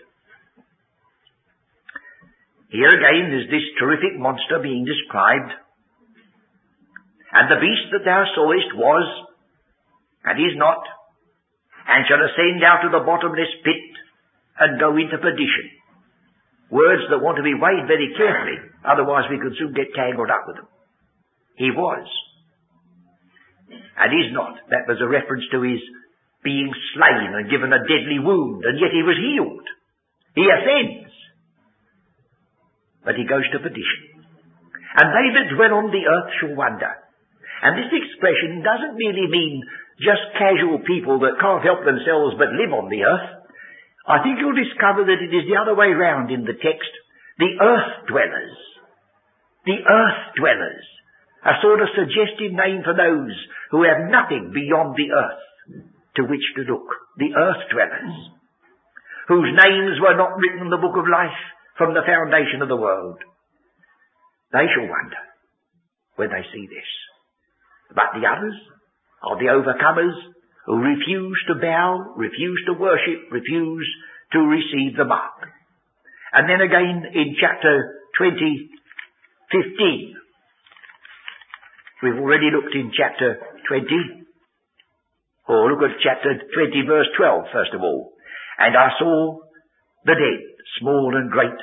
Here 2.72 2.88
again 2.88 3.34
is 3.34 3.50
this 3.52 3.66
terrific 3.80 4.16
monster 4.18 4.60
being 4.62 4.86
described. 4.86 5.52
And 7.34 7.52
the 7.52 7.60
beast 7.60 7.92
that 7.92 8.06
thou 8.06 8.24
sawest 8.36 8.72
was 8.76 9.29
and 10.26 10.36
is 10.40 10.56
not, 10.58 10.82
and 11.88 12.06
shall 12.06 12.22
ascend 12.22 12.64
out 12.64 12.86
of 12.86 12.92
the 12.92 13.06
bottomless 13.06 13.54
pit 13.64 13.90
and 14.60 14.80
go 14.80 14.96
into 14.98 15.18
perdition. 15.18 15.68
Words 16.70 17.10
that 17.10 17.24
want 17.24 17.42
to 17.42 17.48
be 17.48 17.58
weighed 17.58 17.90
very 17.90 18.14
carefully, 18.14 18.62
otherwise 18.86 19.26
we 19.32 19.42
could 19.42 19.58
soon 19.58 19.74
get 19.74 19.96
tangled 19.96 20.30
up 20.30 20.46
with 20.46 20.58
them. 20.62 20.70
He 21.58 21.72
was. 21.72 22.06
And 23.70 24.10
is 24.14 24.32
not. 24.32 24.54
That 24.70 24.88
was 24.88 25.02
a 25.02 25.10
reference 25.10 25.44
to 25.52 25.66
his 25.66 25.82
being 26.44 26.72
slain 26.96 27.36
and 27.36 27.52
given 27.52 27.74
a 27.74 27.84
deadly 27.84 28.20
wound, 28.22 28.64
and 28.64 28.80
yet 28.80 28.94
he 28.94 29.04
was 29.04 29.18
healed. 29.18 29.68
He 30.36 30.46
ascends. 30.48 31.12
But 33.04 33.16
he 33.16 33.26
goes 33.28 33.44
to 33.52 33.60
perdition. 33.60 34.24
And 34.94 35.10
they 35.10 35.28
that 35.36 35.56
dwell 35.56 35.84
on 35.84 35.92
the 35.92 36.06
earth 36.06 36.32
shall 36.40 36.56
wonder. 36.56 36.96
And 37.64 37.76
this 37.76 37.92
expression 37.92 38.64
doesn't 38.64 38.96
really 38.96 39.28
mean 39.28 39.64
just 40.00 40.36
casual 40.40 40.80
people 40.88 41.20
that 41.28 41.44
can't 41.44 41.64
help 41.64 41.84
themselves 41.84 42.40
but 42.40 42.56
live 42.56 42.72
on 42.72 42.88
the 42.88 43.04
earth. 43.04 43.30
I 44.08 44.24
think 44.24 44.40
you'll 44.40 44.56
discover 44.56 45.04
that 45.04 45.22
it 45.22 45.32
is 45.32 45.46
the 45.46 45.60
other 45.60 45.76
way 45.76 45.92
round 45.92 46.32
in 46.32 46.48
the 46.48 46.56
text. 46.56 46.94
The 47.38 47.52
earth 47.60 48.08
dwellers. 48.08 48.56
The 49.68 49.80
earth 49.84 50.22
dwellers. 50.40 50.86
A 51.44 51.60
sort 51.62 51.84
of 51.84 51.96
suggestive 51.96 52.56
name 52.56 52.84
for 52.84 52.96
those 52.96 53.36
who 53.72 53.84
have 53.84 54.12
nothing 54.12 54.52
beyond 54.56 54.96
the 54.96 55.12
earth 55.12 55.44
to 56.16 56.24
which 56.28 56.44
to 56.56 56.64
look. 56.64 56.88
The 57.20 57.36
earth 57.36 57.64
dwellers. 57.72 58.16
Whose 59.28 59.52
names 59.52 60.00
were 60.02 60.18
not 60.18 60.36
written 60.40 60.68
in 60.68 60.72
the 60.72 60.82
book 60.82 60.98
of 60.98 61.08
life 61.08 61.38
from 61.78 61.94
the 61.94 62.08
foundation 62.08 62.64
of 62.64 62.68
the 62.68 62.80
world. 62.80 63.20
They 64.52 64.66
shall 64.74 64.90
wonder 64.90 65.22
when 66.16 66.30
they 66.30 66.44
see 66.52 66.66
this. 66.66 66.90
But 67.94 68.14
the 68.14 68.28
others, 68.28 68.56
are 69.22 69.38
the 69.38 69.52
overcomers 69.52 70.16
who 70.66 70.78
refuse 70.78 71.44
to 71.48 71.56
bow, 71.56 72.14
refuse 72.16 72.64
to 72.68 72.74
worship, 72.74 73.32
refuse 73.32 73.90
to 74.34 74.40
receive 74.40 74.96
the 74.98 75.06
mark. 75.06 75.50
And 76.32 76.48
then 76.48 76.62
again 76.62 77.04
in 77.14 77.36
chapter 77.40 78.06
20, 78.18 78.70
15, 79.52 80.16
we've 82.04 82.22
already 82.22 82.52
looked 82.54 82.76
in 82.76 82.92
chapter 82.96 83.42
20, 83.68 83.86
or 85.48 85.72
look 85.72 85.82
at 85.82 85.98
chapter 86.04 86.38
20 86.38 86.88
verse 86.88 87.08
12 87.18 87.46
first 87.52 87.74
of 87.74 87.82
all. 87.82 88.14
And 88.60 88.78
I 88.78 88.90
saw 89.00 89.40
the 90.06 90.14
dead, 90.14 90.42
small 90.80 91.16
and 91.16 91.32
great, 91.32 91.58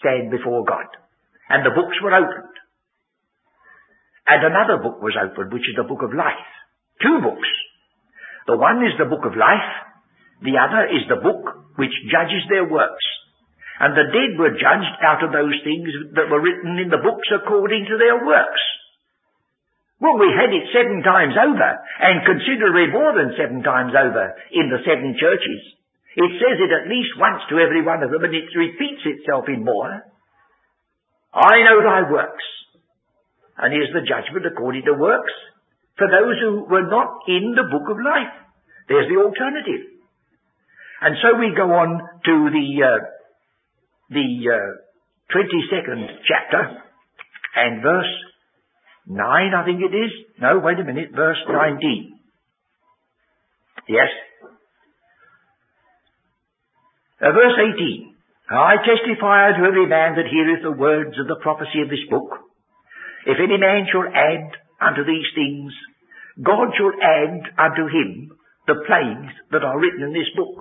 stand 0.00 0.30
before 0.30 0.64
God. 0.64 0.86
And 1.48 1.64
the 1.64 1.70
books 1.70 1.96
were 2.02 2.14
opened. 2.14 2.41
And 4.28 4.40
another 4.42 4.78
book 4.82 5.02
was 5.02 5.18
opened, 5.18 5.52
which 5.52 5.66
is 5.66 5.76
the 5.76 5.88
book 5.88 6.02
of 6.02 6.14
life. 6.14 6.46
Two 7.02 7.18
books. 7.20 7.50
The 8.46 8.56
one 8.56 8.82
is 8.86 8.94
the 8.98 9.10
book 9.10 9.26
of 9.26 9.34
life. 9.34 9.70
The 10.42 10.58
other 10.58 10.90
is 10.90 11.06
the 11.06 11.22
book 11.22 11.74
which 11.78 11.94
judges 12.10 12.42
their 12.50 12.66
works. 12.66 13.06
And 13.82 13.98
the 13.98 14.10
dead 14.14 14.38
were 14.38 14.54
judged 14.54 14.96
out 15.02 15.26
of 15.26 15.34
those 15.34 15.58
things 15.66 15.90
that 16.14 16.30
were 16.30 16.42
written 16.42 16.78
in 16.78 16.90
the 16.90 17.02
books 17.02 17.26
according 17.34 17.86
to 17.90 17.98
their 17.98 18.22
works. 18.22 18.62
Well, 20.02 20.18
we 20.18 20.34
had 20.34 20.50
it 20.50 20.66
seven 20.74 21.02
times 21.06 21.38
over, 21.38 21.70
and 22.02 22.26
considerably 22.26 22.90
more 22.90 23.14
than 23.14 23.38
seven 23.38 23.62
times 23.62 23.94
over 23.94 24.34
in 24.50 24.66
the 24.66 24.82
seven 24.82 25.14
churches. 25.14 25.62
It 26.18 26.32
says 26.42 26.58
it 26.58 26.74
at 26.74 26.90
least 26.90 27.14
once 27.16 27.42
to 27.48 27.62
every 27.62 27.86
one 27.86 28.02
of 28.02 28.10
them, 28.10 28.22
and 28.22 28.34
it 28.34 28.50
repeats 28.50 29.02
itself 29.06 29.46
in 29.46 29.64
more. 29.64 30.02
I 31.32 31.54
know 31.62 31.78
thy 31.86 32.10
works. 32.10 32.46
And 33.58 33.72
here's 33.72 33.92
the 33.92 34.06
judgment 34.06 34.46
according 34.46 34.84
to 34.86 34.94
works 34.94 35.32
for 35.98 36.08
those 36.08 36.36
who 36.40 36.64
were 36.64 36.88
not 36.88 37.28
in 37.28 37.54
the 37.54 37.68
book 37.68 37.88
of 37.90 37.98
life. 38.00 38.32
There's 38.88 39.08
the 39.08 39.20
alternative. 39.20 39.92
And 41.02 41.16
so 41.20 41.38
we 41.38 41.52
go 41.54 41.68
on 41.72 42.00
to 42.24 42.34
the 42.50 42.68
uh, 42.82 43.00
the 44.10 44.28
uh, 44.48 44.70
22nd 45.34 46.06
chapter 46.28 46.82
and 47.56 47.82
verse 47.82 48.12
9, 49.06 49.18
I 49.54 49.64
think 49.64 49.80
it 49.80 49.94
is. 49.94 50.12
No, 50.40 50.58
wait 50.58 50.78
a 50.78 50.84
minute, 50.84 51.10
verse 51.14 51.38
19. 51.48 52.20
Yes. 53.88 54.08
Uh, 57.20 57.32
verse 57.32 57.58
18. 57.76 58.14
I 58.50 58.76
testify 58.76 59.56
to 59.56 59.64
every 59.66 59.86
man 59.86 60.16
that 60.16 60.28
heareth 60.30 60.62
the 60.62 60.72
words 60.72 61.18
of 61.18 61.26
the 61.26 61.40
prophecy 61.42 61.80
of 61.82 61.88
this 61.88 62.04
book. 62.10 62.51
If 63.26 63.38
any 63.38 63.58
man 63.58 63.86
shall 63.90 64.06
add 64.06 64.50
unto 64.82 65.04
these 65.06 65.28
things, 65.34 65.72
God 66.42 66.74
shall 66.74 66.94
add 66.98 67.42
unto 67.58 67.86
him 67.86 68.34
the 68.66 68.82
plagues 68.86 69.34
that 69.50 69.62
are 69.62 69.78
written 69.78 70.10
in 70.10 70.12
this 70.12 70.30
book. 70.34 70.58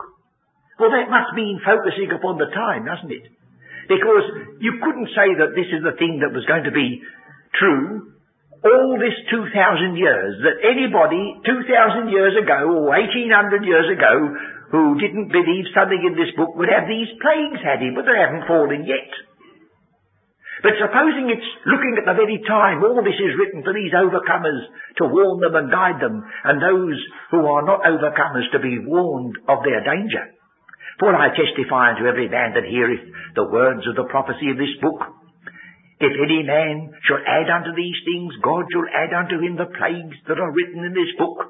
Well, 0.80 0.92
that 0.92 1.14
must 1.14 1.38
mean 1.38 1.62
focusing 1.62 2.10
upon 2.10 2.38
the 2.38 2.50
time, 2.54 2.86
doesn't 2.86 3.14
it? 3.14 3.26
Because 3.90 4.26
you 4.62 4.82
couldn't 4.82 5.14
say 5.14 5.38
that 5.42 5.54
this 5.54 5.70
is 5.70 5.82
the 5.86 5.98
thing 5.98 6.22
that 6.22 6.34
was 6.34 6.46
going 6.46 6.66
to 6.66 6.74
be 6.74 7.02
true 7.58 8.12
all 8.62 8.94
this 9.02 9.18
2,000 9.34 9.98
years, 9.98 10.38
that 10.46 10.62
anybody 10.62 11.34
2,000 11.46 12.14
years 12.14 12.38
ago 12.38 12.78
or 12.78 12.94
1,800 12.94 13.66
years 13.66 13.90
ago 13.90 14.14
who 14.70 15.02
didn't 15.02 15.34
believe 15.34 15.66
something 15.74 15.98
in 15.98 16.14
this 16.14 16.30
book 16.38 16.54
would 16.56 16.70
have 16.70 16.86
these 16.86 17.10
plagues 17.18 17.62
had 17.66 17.82
him, 17.82 17.98
but 17.98 18.06
they 18.06 18.14
haven't 18.14 18.46
fallen 18.46 18.86
yet. 18.86 19.10
But 20.62 20.78
supposing 20.78 21.26
it's 21.34 21.52
looking 21.66 21.98
at 21.98 22.06
the 22.06 22.14
very 22.22 22.38
time 22.46 22.86
all 22.86 23.02
this 23.02 23.18
is 23.18 23.34
written 23.34 23.66
for 23.66 23.74
these 23.74 23.90
overcomers 23.98 24.62
to 25.02 25.10
warn 25.10 25.42
them 25.42 25.58
and 25.58 25.74
guide 25.74 25.98
them, 25.98 26.22
and 26.22 26.62
those 26.62 26.98
who 27.34 27.42
are 27.50 27.66
not 27.66 27.82
overcomers 27.82 28.46
to 28.54 28.62
be 28.62 28.78
warned 28.86 29.42
of 29.50 29.66
their 29.66 29.82
danger. 29.82 30.22
For 31.02 31.18
I 31.18 31.34
testify 31.34 31.98
unto 31.98 32.06
every 32.06 32.30
man 32.30 32.54
that 32.54 32.70
heareth 32.70 33.02
the 33.34 33.50
words 33.50 33.90
of 33.90 33.98
the 33.98 34.06
prophecy 34.14 34.54
of 34.54 34.62
this 34.62 34.78
book. 34.86 35.02
If 35.98 36.14
any 36.14 36.46
man 36.46 36.94
shall 37.10 37.26
add 37.26 37.50
unto 37.50 37.74
these 37.74 37.98
things, 38.06 38.38
God 38.46 38.70
shall 38.70 38.86
add 38.86 39.14
unto 39.18 39.42
him 39.42 39.58
the 39.58 39.74
plagues 39.74 40.18
that 40.30 40.38
are 40.38 40.54
written 40.54 40.86
in 40.86 40.94
this 40.94 41.10
book. 41.18 41.42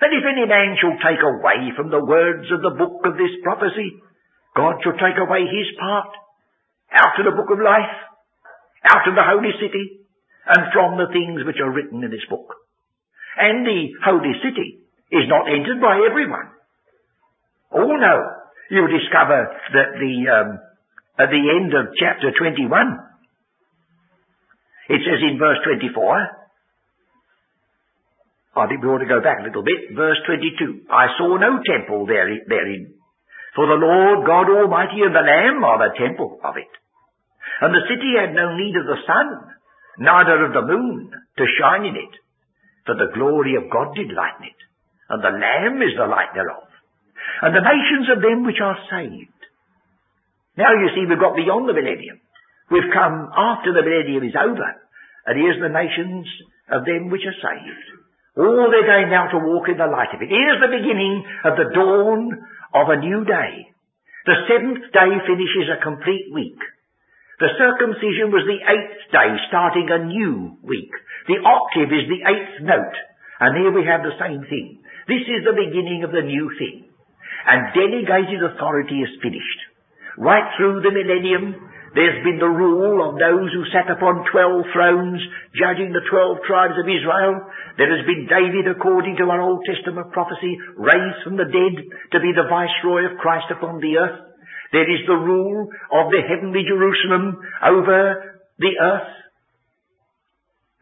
And 0.00 0.12
if 0.12 0.24
any 0.24 0.48
man 0.48 0.76
shall 0.80 0.96
take 1.04 1.20
away 1.20 1.68
from 1.76 1.92
the 1.92 2.04
words 2.04 2.48
of 2.48 2.64
the 2.64 2.76
book 2.80 3.04
of 3.04 3.20
this 3.20 3.32
prophecy, 3.44 3.92
God 4.56 4.80
shall 4.80 4.96
take 4.96 5.20
away 5.20 5.44
his 5.52 5.68
part 5.76 6.12
out 6.96 7.20
of 7.20 7.24
the 7.28 7.36
book 7.36 7.52
of 7.52 7.60
life 7.60 7.92
out 8.84 9.08
of 9.08 9.14
the 9.14 9.24
holy 9.24 9.52
city 9.60 10.04
and 10.46 10.72
from 10.72 11.00
the 11.00 11.08
things 11.12 11.40
which 11.44 11.60
are 11.60 11.72
written 11.72 12.04
in 12.04 12.10
this 12.10 12.24
book. 12.28 12.52
And 13.36 13.64
the 13.66 13.80
holy 14.04 14.36
city 14.44 14.84
is 15.10 15.26
not 15.28 15.48
entered 15.48 15.80
by 15.80 15.98
everyone. 16.04 16.52
Oh 17.72 17.90
no, 17.90 18.16
you 18.70 18.86
discover 18.86 19.50
that 19.74 19.98
the 19.98 20.14
um, 20.30 20.48
at 21.18 21.30
the 21.30 21.44
end 21.58 21.70
of 21.74 21.94
chapter 21.98 22.30
21. 22.34 22.70
It 24.84 25.00
says 25.00 25.20
in 25.24 25.38
verse 25.38 25.58
24, 25.64 25.96
I 28.54 28.66
think 28.68 28.82
we 28.82 28.88
ought 28.88 29.02
to 29.02 29.10
go 29.10 29.22
back 29.22 29.40
a 29.40 29.46
little 29.48 29.64
bit, 29.64 29.96
verse 29.96 30.18
22, 30.26 30.86
I 30.90 31.10
saw 31.18 31.38
no 31.38 31.58
temple 31.64 32.06
therein, 32.06 32.94
for 33.56 33.66
the 33.66 33.80
Lord 33.80 34.26
God 34.26 34.46
Almighty 34.50 35.02
and 35.02 35.14
the 35.14 35.24
Lamb 35.24 35.64
are 35.64 35.88
the 35.88 35.98
temple 35.98 36.38
of 36.44 36.54
it. 36.56 36.70
And 37.60 37.70
the 37.70 37.86
city 37.86 38.18
had 38.18 38.34
no 38.34 38.56
need 38.56 38.74
of 38.74 38.86
the 38.86 39.02
sun, 39.06 39.28
neither 39.98 40.44
of 40.46 40.52
the 40.52 40.66
moon, 40.66 41.10
to 41.10 41.54
shine 41.58 41.86
in 41.86 41.94
it, 41.94 42.14
for 42.86 42.94
the 42.94 43.14
glory 43.14 43.54
of 43.54 43.70
God 43.70 43.94
did 43.94 44.10
lighten 44.10 44.50
it, 44.50 44.60
and 45.08 45.22
the 45.22 45.32
Lamb 45.32 45.78
is 45.82 45.94
the 45.96 46.10
light 46.10 46.34
thereof, 46.34 46.66
and 47.42 47.54
the 47.54 47.62
nations 47.62 48.06
of 48.10 48.22
them 48.22 48.44
which 48.44 48.60
are 48.60 48.78
saved. 48.90 49.40
Now 50.56 50.74
you 50.74 50.90
see 50.94 51.06
we've 51.06 51.18
got 51.18 51.38
beyond 51.38 51.68
the 51.68 51.74
millennium. 51.74 52.20
We've 52.70 52.92
come 52.92 53.30
after 53.34 53.72
the 53.72 53.82
millennium 53.86 54.24
is 54.24 54.36
over, 54.36 54.68
and 55.26 55.34
here's 55.38 55.62
the 55.62 55.72
nations 55.72 56.26
of 56.70 56.84
them 56.84 57.10
which 57.10 57.26
are 57.26 57.38
saved. 57.38 57.88
All 58.36 58.66
they're 58.70 58.86
going 58.86 59.10
now 59.10 59.30
to 59.30 59.46
walk 59.46 59.70
in 59.70 59.78
the 59.78 59.86
light 59.86 60.10
of 60.10 60.20
it. 60.20 60.28
Here's 60.28 60.58
the 60.58 60.74
beginning 60.74 61.22
of 61.46 61.54
the 61.54 61.70
dawn 61.70 62.34
of 62.74 62.86
a 62.90 62.98
new 62.98 63.22
day. 63.24 63.70
The 64.26 64.42
seventh 64.50 64.90
day 64.90 65.10
finishes 65.22 65.70
a 65.70 65.82
complete 65.84 66.34
week. 66.34 66.58
The 67.40 67.50
circumcision 67.58 68.30
was 68.30 68.46
the 68.46 68.62
eighth 68.62 69.10
day, 69.10 69.30
starting 69.50 69.88
a 69.90 70.06
new 70.06 70.54
week. 70.62 70.92
The 71.26 71.42
octave 71.42 71.90
is 71.90 72.06
the 72.06 72.22
eighth 72.22 72.54
note. 72.62 72.96
And 73.40 73.58
here 73.58 73.74
we 73.74 73.82
have 73.82 74.06
the 74.06 74.14
same 74.22 74.46
thing. 74.46 74.78
This 75.10 75.26
is 75.26 75.42
the 75.42 75.58
beginning 75.58 76.06
of 76.06 76.14
the 76.14 76.22
new 76.22 76.46
thing. 76.54 76.86
And 77.44 77.74
delegated 77.74 78.40
authority 78.40 79.02
is 79.02 79.20
finished. 79.20 79.60
Right 80.16 80.46
through 80.56 80.86
the 80.86 80.94
millennium, 80.94 81.58
there's 81.94 82.22
been 82.22 82.38
the 82.38 82.50
rule 82.50 83.02
of 83.02 83.18
those 83.18 83.50
who 83.50 83.70
sat 83.70 83.90
upon 83.90 84.26
twelve 84.30 84.66
thrones, 84.74 85.18
judging 85.54 85.90
the 85.90 86.06
twelve 86.10 86.38
tribes 86.46 86.78
of 86.78 86.86
Israel. 86.86 87.38
There 87.78 87.90
has 87.90 88.06
been 88.06 88.30
David, 88.30 88.70
according 88.70 89.18
to 89.18 89.26
our 89.30 89.42
Old 89.42 89.62
Testament 89.66 90.10
prophecy, 90.14 90.58
raised 90.78 91.22
from 91.22 91.38
the 91.38 91.50
dead 91.50 91.74
to 92.14 92.18
be 92.18 92.30
the 92.30 92.50
viceroy 92.50 93.10
of 93.10 93.18
Christ 93.18 93.50
upon 93.50 93.78
the 93.78 93.98
earth. 93.98 94.18
There 94.74 94.90
is 94.90 95.06
the 95.06 95.14
rule 95.14 95.70
of 95.70 96.10
the 96.10 96.18
heavenly 96.26 96.66
Jerusalem 96.66 97.38
over 97.62 98.42
the 98.58 98.72
earth. 98.82 99.14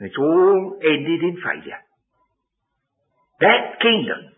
It's 0.01 0.17
all 0.17 0.81
ended 0.81 1.21
in 1.21 1.37
failure. 1.45 1.77
That 3.45 3.85
kingdom 3.85 4.33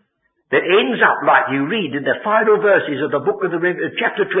that 0.51 0.59
ends 0.59 0.99
up 0.99 1.23
like 1.23 1.55
you 1.55 1.71
read 1.71 1.95
in 1.95 2.03
the 2.03 2.19
final 2.19 2.59
verses 2.59 2.99
of 2.99 3.15
the 3.15 3.23
book 3.23 3.47
of 3.47 3.55
the 3.55 3.95
chapter 3.95 4.27
20 4.27 4.35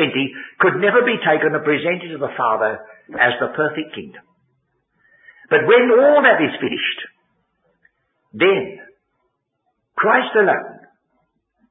could 0.59 0.83
never 0.83 0.99
be 1.07 1.15
taken 1.23 1.55
and 1.55 1.63
presented 1.63 2.11
to 2.11 2.19
the 2.19 2.35
Father 2.35 2.83
as 3.15 3.39
the 3.39 3.55
perfect 3.55 3.95
kingdom. 3.95 4.21
But 5.49 5.63
when 5.63 5.95
all 5.95 6.27
that 6.27 6.43
is 6.43 6.59
finished, 6.59 7.01
then 8.35 8.83
Christ 9.95 10.35
alone 10.35 10.83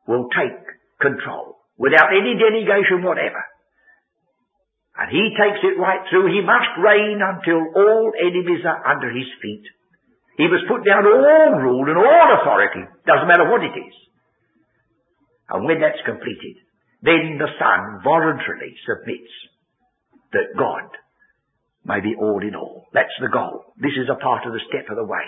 will 0.09 0.33
take 0.33 0.65
control 0.97 1.54
without 1.79 2.15
any 2.15 2.39
denigration 2.39 3.03
whatever. 3.03 3.43
And 4.95 5.11
he 5.11 5.35
takes 5.35 5.59
it 5.63 5.81
right 5.81 6.07
through. 6.07 6.31
He 6.31 6.41
must 6.41 6.71
reign 6.79 7.19
until 7.19 7.67
all 7.75 8.13
enemies 8.15 8.63
are 8.63 8.87
under 8.87 9.11
his 9.11 9.27
feet. 9.43 9.67
He 10.39 10.47
must 10.47 10.71
put 10.71 10.87
down 10.87 11.07
all 11.07 11.59
rule 11.59 11.87
and 11.87 11.99
all 11.99 12.29
authority. 12.39 12.87
Doesn't 13.07 13.27
matter 13.27 13.51
what 13.51 13.63
it 13.63 13.75
is. 13.75 13.95
And 15.51 15.67
when 15.67 15.81
that's 15.81 16.03
completed, 16.07 16.63
then 17.03 17.39
the 17.39 17.51
Son 17.59 18.01
voluntarily 18.03 18.75
submits 18.87 19.31
that 20.33 20.57
God 20.59 20.89
may 21.85 22.01
be 22.01 22.15
all 22.19 22.41
in 22.41 22.55
all. 22.55 22.87
That's 22.95 23.15
the 23.21 23.29
goal. 23.29 23.75
This 23.77 23.95
is 23.99 24.09
a 24.09 24.19
part 24.19 24.47
of 24.47 24.53
the 24.55 24.65
step 24.71 24.89
of 24.91 24.97
the 24.97 25.05
way. 25.05 25.27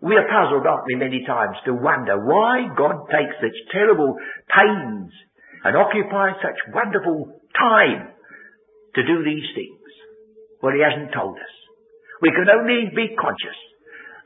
We 0.00 0.16
are 0.16 0.24
puzzled, 0.24 0.66
aren't 0.66 0.88
we, 0.88 0.96
many 0.96 1.22
times 1.26 1.60
to 1.66 1.74
wonder 1.74 2.16
why 2.16 2.72
God 2.72 3.04
takes 3.12 3.36
such 3.36 3.58
terrible 3.70 4.16
pains 4.48 5.12
and 5.64 5.76
occupy 5.76 6.32
such 6.40 6.72
wonderful 6.72 7.40
time 7.56 8.12
to 8.94 9.00
do 9.06 9.24
these 9.24 9.48
things. 9.54 9.80
Well, 10.62 10.76
he 10.76 10.84
hasn't 10.84 11.12
told 11.12 11.36
us. 11.36 11.54
We 12.20 12.32
can 12.36 12.48
only 12.52 12.92
be 12.92 13.16
conscious 13.16 13.58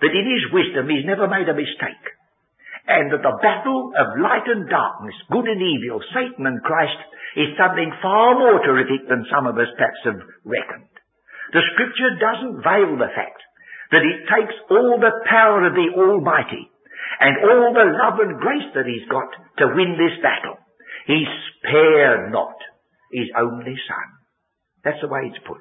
that 0.03 0.15
in 0.15 0.27
his 0.27 0.51
wisdom 0.51 0.91
he's 0.91 1.07
never 1.07 1.31
made 1.31 1.47
a 1.47 1.55
mistake. 1.55 2.07
And 2.85 3.09
that 3.15 3.25
the 3.25 3.39
battle 3.41 3.97
of 3.97 4.21
light 4.21 4.45
and 4.45 4.69
darkness, 4.69 5.17
good 5.33 5.49
and 5.49 5.63
evil, 5.63 6.05
Satan 6.13 6.45
and 6.45 6.61
Christ, 6.61 7.01
is 7.39 7.57
something 7.57 7.89
far 8.03 8.37
more 8.37 8.61
terrific 8.61 9.09
than 9.09 9.25
some 9.33 9.49
of 9.49 9.57
us 9.57 9.73
perhaps 9.79 10.05
have 10.05 10.21
reckoned. 10.45 10.93
The 11.55 11.65
scripture 11.73 12.13
doesn't 12.21 12.61
veil 12.61 12.93
the 12.99 13.15
fact 13.15 13.41
that 13.95 14.05
it 14.05 14.27
takes 14.27 14.57
all 14.69 14.99
the 14.99 15.17
power 15.31 15.65
of 15.65 15.73
the 15.73 15.97
Almighty 15.97 16.69
and 17.21 17.35
all 17.47 17.71
the 17.73 17.89
love 17.95 18.19
and 18.21 18.43
grace 18.43 18.69
that 18.75 18.91
He's 18.91 19.07
got 19.09 19.31
to 19.63 19.73
win 19.73 19.97
this 19.97 20.19
battle. 20.21 20.59
He 21.07 21.25
spared 21.59 22.33
not 22.33 22.57
His 23.13 23.29
only 23.37 23.77
Son. 23.89 24.09
That's 24.85 25.01
the 25.01 25.09
way 25.09 25.33
it's 25.33 25.47
put. 25.47 25.61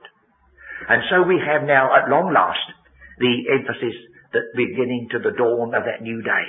And 0.89 1.03
so 1.09 1.23
we 1.23 1.39
have 1.39 1.63
now, 1.63 1.95
at 1.95 2.11
long 2.11 2.33
last, 2.33 2.63
the 3.19 3.35
emphasis 3.55 3.95
that 4.33 4.57
beginning 4.57 5.07
to 5.11 5.19
the 5.19 5.35
dawn 5.37 5.71
of 5.75 5.85
that 5.85 6.01
new 6.01 6.21
day. 6.21 6.45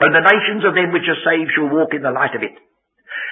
And 0.00 0.14
the 0.14 0.24
nations 0.24 0.64
of 0.64 0.72
them 0.72 0.92
which 0.96 1.04
are 1.04 1.24
saved 1.26 1.52
shall 1.52 1.68
walk 1.68 1.92
in 1.92 2.00
the 2.00 2.14
light 2.14 2.32
of 2.32 2.40
it. 2.40 2.56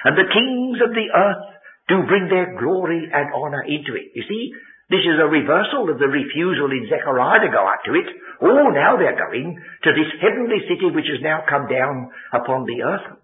And 0.05 0.13
the 0.13 0.29
kings 0.29 0.77
of 0.85 0.93
the 0.93 1.09
earth 1.09 1.45
do 1.89 2.05
bring 2.05 2.29
their 2.29 2.53
glory 2.61 3.09
and 3.09 3.33
honour 3.33 3.65
into 3.65 3.97
it. 3.97 4.13
You 4.13 4.23
see, 4.29 4.53
this 4.93 5.01
is 5.01 5.17
a 5.17 5.29
reversal 5.29 5.89
of 5.89 5.97
the 5.97 6.09
refusal 6.09 6.69
in 6.69 6.89
Zechariah 6.89 7.45
to 7.45 7.53
go 7.53 7.65
up 7.65 7.81
to 7.89 7.93
it. 7.97 8.09
Oh, 8.41 8.69
now 8.69 8.97
they're 8.97 9.17
going 9.17 9.57
to 9.57 9.89
this 9.93 10.11
heavenly 10.21 10.61
city 10.69 10.93
which 10.93 11.09
has 11.09 11.21
now 11.25 11.41
come 11.49 11.65
down 11.65 12.13
upon 12.33 12.69
the 12.69 12.85
earth. 12.85 13.17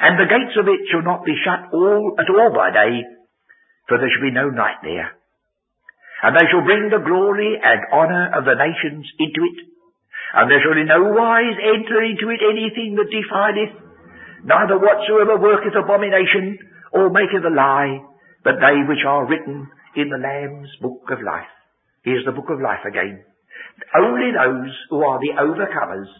And 0.00 0.16
the 0.16 0.30
gates 0.30 0.56
of 0.56 0.68
it 0.68 0.88
shall 0.88 1.04
not 1.04 1.24
be 1.24 1.36
shut 1.44 1.68
all 1.72 2.16
at 2.16 2.30
all 2.30 2.50
by 2.54 2.72
day, 2.72 3.04
for 3.88 3.98
there 3.98 4.08
shall 4.08 4.24
be 4.24 4.34
no 4.34 4.48
night 4.48 4.80
there. 4.82 5.12
And 6.22 6.36
they 6.36 6.46
shall 6.48 6.64
bring 6.64 6.88
the 6.88 7.02
glory 7.02 7.58
and 7.58 7.80
honour 7.92 8.30
of 8.38 8.46
the 8.46 8.56
nations 8.56 9.04
into 9.18 9.42
it, 9.42 9.58
and 10.34 10.48
there 10.48 10.62
shall 10.62 10.78
in 10.78 10.86
no 10.86 11.12
wise 11.12 11.58
enter 11.58 11.98
into 12.06 12.30
it 12.30 12.40
anything 12.40 12.96
that 12.96 13.10
defileth, 13.10 13.74
neither 14.46 14.78
whatsoever 14.78 15.36
worketh 15.36 15.74
abomination, 15.76 16.58
or 16.92 17.10
maketh 17.10 17.44
a 17.44 17.52
lie, 17.52 18.00
but 18.44 18.62
they 18.62 18.86
which 18.86 19.04
are 19.06 19.26
written 19.26 19.68
in 19.96 20.08
the 20.08 20.18
Lamb's 20.18 20.70
book 20.80 21.10
of 21.10 21.20
life. 21.20 21.50
Here's 22.02 22.24
the 22.24 22.32
book 22.32 22.50
of 22.50 22.60
life 22.60 22.82
again. 22.86 23.22
Only 23.94 24.32
those 24.32 24.74
who 24.90 25.04
are 25.04 25.20
the 25.20 25.36
overcomers 25.38 26.10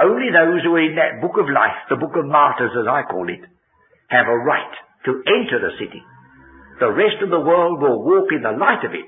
only 0.00 0.34
those 0.34 0.62
who 0.66 0.74
are 0.74 0.82
in 0.82 0.98
that 0.98 1.22
book 1.22 1.38
of 1.38 1.46
life, 1.46 1.86
the 1.86 2.00
book 2.00 2.18
of 2.18 2.26
martyrs 2.26 2.74
as 2.74 2.88
I 2.90 3.06
call 3.06 3.30
it, 3.30 3.42
have 4.10 4.26
a 4.26 4.42
right 4.42 4.74
to 5.06 5.22
enter 5.22 5.62
the 5.62 5.78
city. 5.78 6.02
The 6.80 6.90
rest 6.90 7.22
of 7.22 7.30
the 7.30 7.38
world 7.38 7.78
will 7.78 8.02
walk 8.02 8.34
in 8.34 8.42
the 8.42 8.58
light 8.58 8.82
of 8.82 8.90
it, 8.90 9.06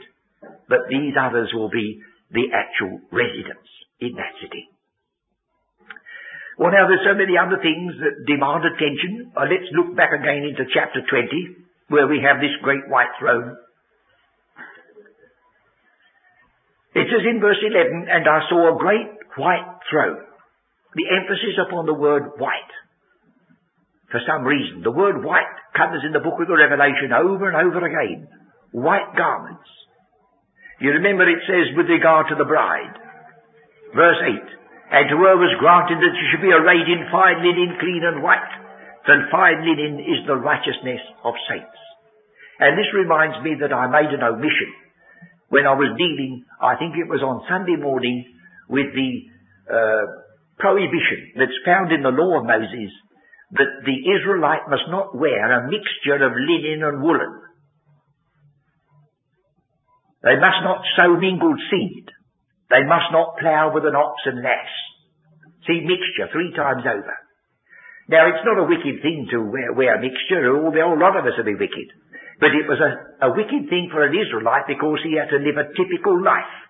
but 0.70 0.86
these 0.86 1.18
others 1.18 1.50
will 1.50 1.70
be 1.70 1.98
the 2.30 2.54
actual 2.54 3.02
residents 3.10 3.70
in 3.98 4.14
that 4.14 4.38
city. 4.38 4.70
Well 6.58 6.70
now 6.70 6.86
there's 6.86 7.04
so 7.04 7.18
many 7.18 7.34
other 7.34 7.58
things 7.58 7.98
that 8.00 8.24
demand 8.24 8.64
attention. 8.64 9.34
Uh, 9.34 9.50
let's 9.50 9.68
look 9.74 9.92
back 9.98 10.14
again 10.14 10.46
into 10.46 10.70
chapter 10.70 11.02
20, 11.02 11.90
where 11.90 12.06
we 12.06 12.22
have 12.22 12.38
this 12.38 12.54
great 12.62 12.86
white 12.88 13.10
throne. 13.18 13.58
It 16.94 17.10
says 17.12 17.26
in 17.28 17.42
verse 17.42 17.60
11, 17.60 18.08
and 18.08 18.24
I 18.24 18.40
saw 18.48 18.72
a 18.72 18.78
great 18.78 19.10
white 19.36 19.68
throne 19.90 20.24
the 20.96 21.06
emphasis 21.12 21.60
upon 21.60 21.84
the 21.84 21.94
word 21.94 22.40
white. 22.40 22.72
For 24.08 24.20
some 24.24 24.48
reason, 24.48 24.80
the 24.80 24.94
word 24.94 25.20
white 25.20 25.52
comes 25.76 26.00
in 26.06 26.16
the 26.16 26.24
book 26.24 26.40
of 26.40 26.48
the 26.48 26.56
Revelation 26.56 27.12
over 27.12 27.52
and 27.52 27.58
over 27.60 27.84
again. 27.84 28.32
White 28.72 29.12
garments. 29.12 29.68
You 30.80 30.96
remember 30.96 31.28
it 31.28 31.44
says 31.44 31.76
with 31.76 31.92
regard 31.92 32.32
to 32.32 32.36
the 32.36 32.48
bride. 32.48 32.96
Verse 33.92 34.20
8. 34.24 34.96
And 34.96 35.04
to 35.10 35.16
her 35.20 35.36
was 35.36 35.60
granted 35.60 36.00
that 36.00 36.16
she 36.16 36.26
should 36.32 36.44
be 36.46 36.54
arrayed 36.54 36.88
in 36.88 37.12
fine 37.12 37.44
linen, 37.44 37.76
clean 37.76 38.02
and 38.06 38.22
white. 38.22 38.52
For 39.04 39.20
fine 39.28 39.60
linen 39.68 40.00
is 40.00 40.24
the 40.24 40.38
righteousness 40.40 41.02
of 41.24 41.34
saints. 41.50 41.80
And 42.60 42.78
this 42.78 42.88
reminds 42.96 43.36
me 43.44 43.58
that 43.60 43.74
I 43.74 43.90
made 43.90 44.16
an 44.16 44.24
omission 44.24 44.72
when 45.48 45.66
I 45.66 45.74
was 45.74 45.94
dealing, 45.94 46.44
I 46.60 46.74
think 46.76 46.96
it 46.96 47.06
was 47.06 47.22
on 47.22 47.46
Sunday 47.46 47.76
morning, 47.76 48.24
with 48.68 48.90
the 48.94 49.10
uh, 49.70 50.25
prohibition 50.58 51.36
that's 51.36 51.64
found 51.64 51.92
in 51.92 52.02
the 52.02 52.14
law 52.14 52.40
of 52.40 52.48
Moses 52.48 52.92
that 53.52 53.86
the 53.86 53.98
Israelite 54.18 54.66
must 54.68 54.88
not 54.90 55.14
wear 55.14 55.52
a 55.52 55.70
mixture 55.70 56.18
of 56.18 56.34
linen 56.34 56.82
and 56.82 57.02
woolen. 57.02 57.46
They 60.26 60.34
must 60.34 60.60
not 60.66 60.82
sow 60.98 61.14
mingled 61.14 61.60
seed. 61.70 62.10
They 62.66 62.82
must 62.82 63.14
not 63.14 63.38
plough 63.38 63.70
with 63.70 63.86
an 63.86 63.94
ox 63.94 64.18
and 64.26 64.42
ass. 64.42 64.74
See, 65.70 65.86
mixture 65.86 66.26
three 66.34 66.50
times 66.58 66.82
over. 66.82 67.14
Now, 68.08 68.26
it's 68.30 68.42
not 68.46 68.58
a 68.58 68.70
wicked 68.70 69.02
thing 69.02 69.26
to 69.30 69.42
wear, 69.42 69.74
wear 69.74 69.98
a 69.98 70.02
mixture. 70.02 70.50
All, 70.50 70.70
a 70.70 70.98
lot 70.98 71.18
of 71.18 71.26
us 71.26 71.38
will 71.38 71.46
be 71.46 71.58
wicked. 71.58 71.88
But 72.38 72.54
it 72.54 72.66
was 72.66 72.78
a, 72.78 73.26
a 73.30 73.34
wicked 73.34 73.70
thing 73.70 73.90
for 73.90 74.02
an 74.02 74.14
Israelite 74.14 74.66
because 74.66 74.98
he 75.02 75.18
had 75.18 75.30
to 75.30 75.42
live 75.42 75.58
a 75.58 75.70
typical 75.74 76.18
life. 76.22 76.65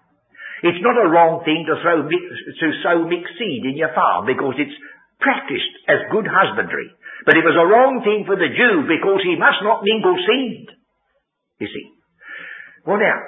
It's 0.63 0.81
not 0.81 0.97
a 0.97 1.11
wrong 1.13 1.45
thing 1.45 1.69
to 1.69 1.77
throw 1.85 2.09
to 2.09 2.69
sow 2.81 3.05
mixed 3.05 3.37
seed 3.37 3.69
in 3.69 3.77
your 3.77 3.93
farm 3.93 4.25
because 4.25 4.57
it's 4.57 4.73
practiced 5.21 5.75
as 5.89 6.09
good 6.13 6.25
husbandry. 6.25 6.89
But 7.29 7.37
it 7.37 7.45
was 7.45 7.59
a 7.59 7.69
wrong 7.69 8.01
thing 8.01 8.25
for 8.25 8.37
the 8.37 8.49
Jew 8.49 8.89
because 8.89 9.21
he 9.21 9.37
must 9.37 9.61
not 9.61 9.85
mingle 9.85 10.17
seed. 10.17 10.69
You 11.61 11.69
see. 11.69 11.87
Well 12.87 13.03
now, 13.03 13.19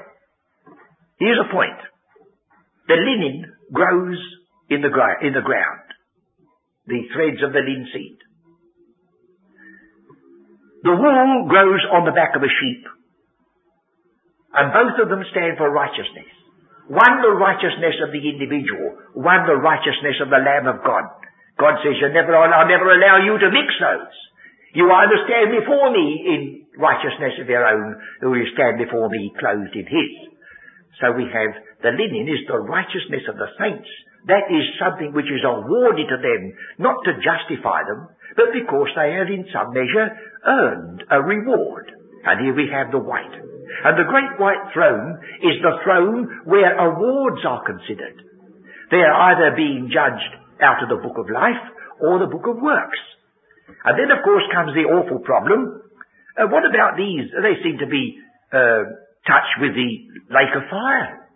here's 1.19 1.41
a 1.43 1.53
point. 1.53 1.81
The 2.87 2.97
linen 2.97 3.45
grows 3.73 4.21
in 4.71 4.81
the, 4.81 4.93
in 5.21 5.33
the 5.35 5.45
ground. 5.45 5.85
The 6.87 7.05
threads 7.13 7.43
of 7.45 7.53
the 7.53 7.61
linseed. 7.61 8.19
The 10.85 10.95
wool 10.97 11.49
grows 11.49 11.85
on 11.93 12.07
the 12.07 12.17
back 12.17 12.37
of 12.37 12.43
a 12.43 12.49
sheep. 12.49 12.85
And 14.55 14.73
both 14.73 14.97
of 15.03 15.09
them 15.11 15.25
stand 15.31 15.59
for 15.59 15.69
righteousness. 15.69 16.33
One 16.89 17.21
the 17.21 17.37
righteousness 17.37 18.01
of 18.01 18.17
the 18.17 18.25
individual, 18.25 18.97
one 19.13 19.45
the 19.45 19.61
righteousness 19.61 20.25
of 20.25 20.33
the 20.33 20.41
Lamb 20.41 20.73
of 20.73 20.81
God. 20.81 21.05
God 21.61 21.77
says, 21.85 22.01
you 22.01 22.09
never, 22.17 22.33
I'll 22.33 22.71
never 22.71 22.89
allow 22.89 23.21
you 23.21 23.37
to 23.37 23.53
mix 23.53 23.69
those. 23.77 24.17
You 24.73 24.89
either 24.89 25.21
stand 25.29 25.53
before 25.53 25.93
me 25.93 26.07
in 26.33 26.41
righteousness 26.81 27.37
of 27.41 27.49
your 27.49 27.67
own, 27.67 27.99
or 28.25 28.37
you 28.37 28.49
stand 28.57 28.81
before 28.81 29.09
me 29.09 29.33
clothed 29.37 29.77
in 29.77 29.85
His. 29.85 30.13
So 31.01 31.13
we 31.13 31.29
have 31.29 31.53
the 31.83 31.93
linen 31.93 32.27
is 32.27 32.47
the 32.49 32.59
righteousness 32.59 33.29
of 33.29 33.37
the 33.37 33.53
saints. 33.61 33.89
That 34.27 34.51
is 34.51 34.65
something 34.81 35.13
which 35.13 35.31
is 35.31 35.45
awarded 35.45 36.09
to 36.09 36.19
them, 36.19 36.53
not 36.79 37.05
to 37.05 37.21
justify 37.21 37.85
them, 37.85 38.09
but 38.37 38.53
because 38.53 38.91
they 38.97 39.13
have 39.13 39.29
in 39.29 39.47
some 39.53 39.73
measure 39.73 40.09
earned 40.47 41.05
a 41.11 41.23
reward. 41.23 41.93
And 42.25 42.45
here 42.45 42.55
we 42.55 42.69
have 42.73 42.91
the 42.91 42.99
white. 42.99 43.35
And 43.85 43.99
the 43.99 44.09
great 44.09 44.39
white 44.41 44.73
throne 44.73 45.19
is 45.45 45.61
the 45.61 45.79
throne 45.85 46.43
where 46.45 46.73
awards 46.79 47.45
are 47.45 47.65
considered. 47.65 48.25
They 48.91 49.05
are 49.05 49.33
either 49.33 49.57
being 49.57 49.93
judged 49.93 50.33
out 50.63 50.83
of 50.83 50.89
the 50.89 51.03
book 51.03 51.19
of 51.19 51.31
life 51.31 51.61
or 52.01 52.19
the 52.19 52.31
book 52.31 52.47
of 52.49 52.63
works. 52.63 52.99
And 53.85 53.99
then 53.99 54.11
of 54.11 54.25
course 54.25 54.45
comes 54.53 54.73
the 54.73 54.89
awful 54.89 55.21
problem. 55.21 55.83
Uh, 56.35 56.49
what 56.49 56.65
about 56.65 56.97
these? 56.97 57.29
They 57.31 57.61
seem 57.63 57.79
to 57.79 57.87
be 57.87 58.17
uh, 58.53 58.97
touched 59.29 59.57
with 59.61 59.77
the 59.77 59.91
lake 60.33 60.55
of 60.57 60.65
fire. 60.71 61.29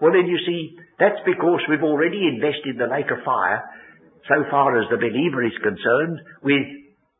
Well 0.00 0.12
then 0.12 0.28
you 0.28 0.38
see, 0.44 0.76
that's 0.98 1.18
because 1.24 1.64
we've 1.68 1.86
already 1.86 2.28
invested 2.28 2.76
the 2.76 2.90
lake 2.90 3.10
of 3.10 3.24
fire 3.24 3.64
so 4.28 4.44
far 4.50 4.76
as 4.76 4.86
the 4.90 5.00
believer 5.00 5.42
is 5.42 5.56
concerned 5.64 6.20
with 6.42 6.66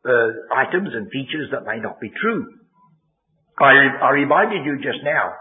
uh, 0.05 0.29
items 0.53 0.93
and 0.93 1.09
features 1.09 1.49
that 1.51 1.65
may 1.65 1.79
not 1.79 1.99
be 1.99 2.11
true. 2.21 2.58
I, 3.59 3.71
I 4.01 4.09
reminded 4.15 4.63
you 4.63 4.79
just 4.79 5.03
now 5.03 5.35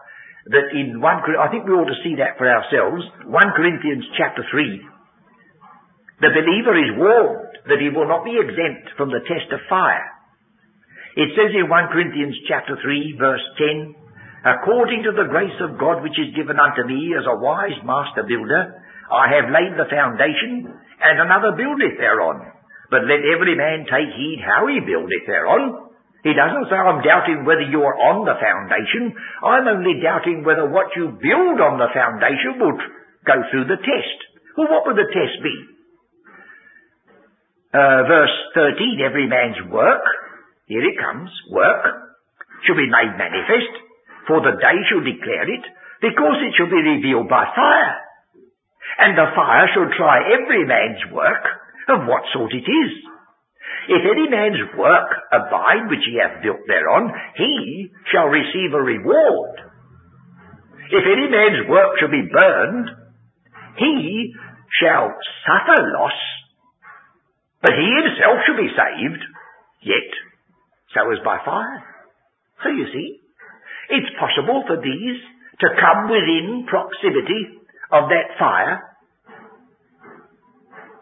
that 0.51 0.75
in 0.75 1.01
1, 1.01 1.05
I 1.05 1.49
think 1.53 1.67
we 1.67 1.77
ought 1.77 1.91
to 1.91 2.03
see 2.03 2.17
that 2.19 2.39
for 2.39 2.49
ourselves, 2.49 3.05
1 3.27 3.57
Corinthians 3.57 4.05
chapter 4.17 4.43
3, 4.51 6.25
the 6.25 6.35
believer 6.35 6.75
is 6.75 6.99
warned 6.99 7.53
that 7.71 7.79
he 7.79 7.95
will 7.95 8.09
not 8.11 8.27
be 8.27 8.35
exempt 8.35 8.91
from 8.99 9.15
the 9.15 9.23
test 9.29 9.53
of 9.55 9.63
fire. 9.71 10.09
It 11.15 11.31
says 11.39 11.55
in 11.55 11.71
1 11.71 11.95
Corinthians 11.95 12.35
chapter 12.51 12.75
3 12.75 13.19
verse 13.19 13.47
10, 13.59 13.95
according 14.47 15.07
to 15.07 15.13
the 15.15 15.31
grace 15.31 15.59
of 15.63 15.79
God 15.79 16.03
which 16.03 16.19
is 16.19 16.35
given 16.35 16.59
unto 16.59 16.87
me 16.87 17.15
as 17.15 17.27
a 17.27 17.39
wise 17.39 17.79
master 17.87 18.27
builder, 18.27 18.83
I 19.09 19.27
have 19.41 19.49
laid 19.55 19.73
the 19.79 19.89
foundation, 19.89 20.69
and 20.69 21.17
another 21.17 21.57
buildeth 21.57 21.97
thereon. 21.97 22.45
But 22.91 23.09
let 23.09 23.25
every 23.25 23.57
man 23.57 23.89
take 23.89 24.13
heed 24.13 24.41
how 24.45 24.69
he 24.69 24.81
buildeth 24.85 25.25
thereon. 25.25 25.88
He 26.27 26.35
doesn't 26.35 26.67
say, 26.67 26.75
I'm 26.75 27.03
doubting 27.07 27.47
whether 27.47 27.63
you're 27.63 27.95
on 27.95 28.27
the 28.27 28.35
foundation. 28.35 29.15
I'm 29.43 29.71
only 29.71 30.03
doubting 30.03 30.43
whether 30.43 30.67
what 30.67 30.91
you 30.99 31.15
build 31.15 31.63
on 31.63 31.79
the 31.79 31.91
foundation 31.95 32.59
will 32.59 32.75
go 33.23 33.37
through 33.51 33.71
the 33.71 33.79
test. 33.79 34.19
Well, 34.59 34.67
what 34.67 34.83
would 34.91 34.99
the 34.99 35.07
test 35.15 35.39
be? 35.47 35.57
Uh, 37.71 38.03
verse 38.11 38.35
13, 38.55 38.99
every 39.05 39.29
man's 39.31 39.61
work, 39.71 40.03
here 40.67 40.83
it 40.83 40.99
comes, 40.99 41.31
work, 41.53 41.85
shall 42.67 42.75
be 42.75 42.91
made 42.91 43.15
manifest, 43.15 43.75
for 44.27 44.43
the 44.43 44.59
day 44.59 44.79
shall 44.91 45.05
declare 45.05 45.47
it, 45.47 45.65
because 46.03 46.39
it 46.43 46.53
shall 46.59 46.73
be 46.73 46.83
revealed 46.83 47.29
by 47.31 47.47
fire. 47.55 47.95
And 48.99 49.15
the 49.15 49.31
fire 49.37 49.69
shall 49.71 49.91
try 49.95 50.33
every 50.35 50.67
man's 50.67 51.13
work 51.13 51.45
of 51.89 52.09
what 52.11 52.27
sort 52.35 52.51
it 52.51 52.67
is. 52.67 52.93
If 53.89 54.05
any 54.05 54.29
man's 54.29 54.61
work 54.77 55.09
abide 55.33 55.89
which 55.89 56.05
he 56.05 56.21
hath 56.21 56.43
built 56.43 56.61
thereon, 56.69 57.11
he 57.37 57.89
shall 58.13 58.29
receive 58.29 58.75
a 58.75 58.83
reward. 58.83 59.65
If 60.93 61.05
any 61.09 61.29
man's 61.29 61.69
work 61.69 61.97
shall 61.99 62.13
be 62.13 62.29
burned, 62.31 62.91
he 63.77 64.35
shall 64.81 65.09
suffer 65.45 65.81
loss, 65.97 66.19
but 67.63 67.73
he 67.73 67.89
himself 68.05 68.45
shall 68.45 68.57
be 68.61 68.69
saved, 68.77 69.25
yet 69.83 70.11
so 70.95 71.11
as 71.11 71.19
by 71.25 71.39
fire. 71.45 71.85
So 72.63 72.69
you 72.69 72.87
see, 72.93 73.21
it's 73.91 74.13
possible 74.21 74.65
for 74.67 74.77
these 74.77 75.19
to 75.61 75.69
come 75.81 76.11
within 76.11 76.67
proximity 76.69 77.57
of 77.91 78.09
that 78.09 78.37
fire 78.39 78.88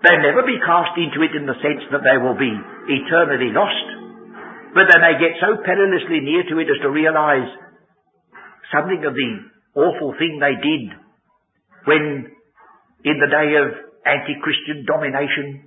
They'll 0.07 0.23
never 0.23 0.47
be 0.47 0.63
cast 0.63 0.95
into 0.95 1.19
it 1.27 1.35
in 1.35 1.51
the 1.51 1.59
sense 1.59 1.83
that 1.91 2.07
they 2.07 2.15
will 2.23 2.39
be 2.39 2.55
eternally 2.95 3.51
lost. 3.51 3.87
But 4.71 4.87
they 4.87 5.03
may 5.03 5.19
get 5.19 5.43
so 5.43 5.59
perilously 5.67 6.23
near 6.23 6.47
to 6.47 6.63
it 6.63 6.71
as 6.71 6.79
to 6.87 6.95
realize 6.95 7.51
something 8.71 9.03
of 9.03 9.19
the 9.19 9.31
awful 9.75 10.15
thing 10.15 10.39
they 10.39 10.55
did 10.63 10.95
when 11.91 12.31
in 13.03 13.17
the 13.19 13.31
day 13.35 13.51
of 13.59 13.67
anti-Christian 14.07 14.87
domination 14.87 15.67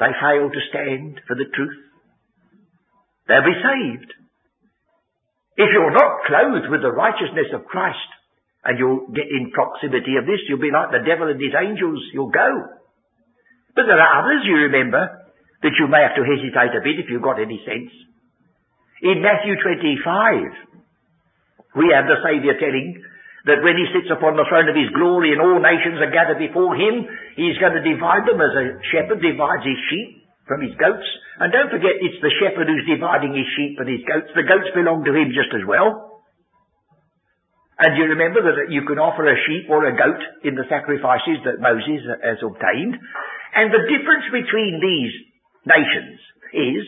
they 0.00 0.12
failed 0.24 0.56
to 0.56 0.68
stand 0.72 1.20
for 1.28 1.36
the 1.36 1.48
truth. 1.52 1.76
They'll 3.28 3.44
be 3.44 3.60
saved. 3.60 4.10
If 5.60 5.68
you're 5.72 5.92
not 5.92 6.24
clothed 6.24 6.72
with 6.72 6.80
the 6.80 6.96
righteousness 6.96 7.52
of 7.52 7.68
Christ 7.68 8.08
and 8.64 8.78
you'll 8.78 9.08
get 9.12 9.28
in 9.28 9.52
proximity 9.52 10.16
of 10.16 10.24
this, 10.24 10.40
you'll 10.48 10.64
be 10.64 10.72
like 10.72 10.96
the 10.96 11.04
devil 11.04 11.28
and 11.28 11.40
his 11.40 11.52
angels, 11.52 12.00
you'll 12.12 12.32
go. 12.32 12.75
But 13.76 13.84
there 13.84 14.00
are 14.00 14.24
others, 14.24 14.40
you 14.48 14.56
remember, 14.72 15.28
that 15.62 15.76
you 15.76 15.86
may 15.86 16.00
have 16.00 16.16
to 16.16 16.24
hesitate 16.24 16.72
a 16.72 16.80
bit 16.80 16.96
if 16.96 17.12
you've 17.12 17.20
got 17.20 17.36
any 17.36 17.60
sense. 17.68 17.92
In 19.04 19.20
Matthew 19.20 19.60
25, 19.60 21.76
we 21.76 21.92
have 21.92 22.08
the 22.08 22.16
Saviour 22.24 22.56
telling 22.56 22.96
that 23.44 23.60
when 23.60 23.76
he 23.76 23.84
sits 23.92 24.08
upon 24.08 24.34
the 24.34 24.48
throne 24.48 24.72
of 24.72 24.74
his 24.74 24.88
glory 24.96 25.36
and 25.36 25.44
all 25.44 25.60
nations 25.60 26.00
are 26.00 26.10
gathered 26.10 26.40
before 26.40 26.72
him, 26.74 27.04
he's 27.36 27.60
going 27.60 27.76
to 27.76 27.84
divide 27.84 28.24
them 28.24 28.40
as 28.40 28.56
a 28.56 28.80
shepherd 28.90 29.20
divides 29.20 29.62
his 29.62 29.78
sheep 29.92 30.24
from 30.48 30.64
his 30.64 30.72
goats. 30.80 31.04
And 31.38 31.52
don't 31.52 31.70
forget, 31.70 32.00
it's 32.00 32.18
the 32.24 32.32
shepherd 32.40 32.66
who's 32.66 32.88
dividing 32.88 33.36
his 33.36 33.46
sheep 33.54 33.76
and 33.76 33.86
his 33.86 34.02
goats. 34.08 34.32
The 34.32 34.48
goats 34.48 34.72
belong 34.72 35.04
to 35.04 35.12
him 35.12 35.36
just 35.36 35.52
as 35.52 35.68
well. 35.68 36.24
And 37.76 37.92
you 38.00 38.08
remember 38.08 38.40
that 38.40 38.72
you 38.72 38.88
can 38.88 38.96
offer 38.96 39.28
a 39.28 39.36
sheep 39.44 39.68
or 39.68 39.84
a 39.84 39.92
goat 39.92 40.48
in 40.48 40.56
the 40.56 40.64
sacrifices 40.72 41.44
that 41.44 41.60
Moses 41.60 42.08
has 42.24 42.40
obtained. 42.40 42.96
And 43.56 43.72
the 43.72 43.88
difference 43.88 44.28
between 44.28 44.84
these 44.84 45.14
nations 45.64 46.20
is 46.52 46.84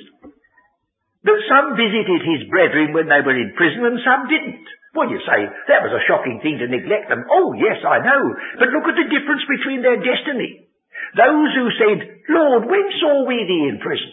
that 1.25 1.49
some 1.49 1.75
visited 1.75 2.21
his 2.23 2.45
brethren 2.53 2.93
when 2.93 3.09
they 3.09 3.25
were 3.25 3.35
in 3.35 3.57
prison 3.57 3.89
and 3.89 4.05
some 4.05 4.29
didn't. 4.29 4.69
Well, 4.93 5.09
you 5.09 5.21
say, 5.25 5.49
that 5.69 5.85
was 5.85 5.97
a 5.97 6.07
shocking 6.09 6.41
thing 6.45 6.61
to 6.61 6.69
neglect 6.69 7.09
them. 7.09 7.25
Oh, 7.29 7.57
yes, 7.57 7.81
I 7.85 8.05
know. 8.05 8.23
But 8.61 8.73
look 8.73 8.89
at 8.89 8.97
the 9.01 9.09
difference 9.09 9.45
between 9.49 9.81
their 9.81 10.01
destiny. 10.01 10.69
Those 11.17 11.51
who 11.57 11.67
said, 11.77 11.99
Lord, 12.29 12.69
when 12.69 12.87
saw 13.01 13.25
we 13.25 13.45
thee 13.49 13.69
in 13.73 13.81
prison? 13.81 14.13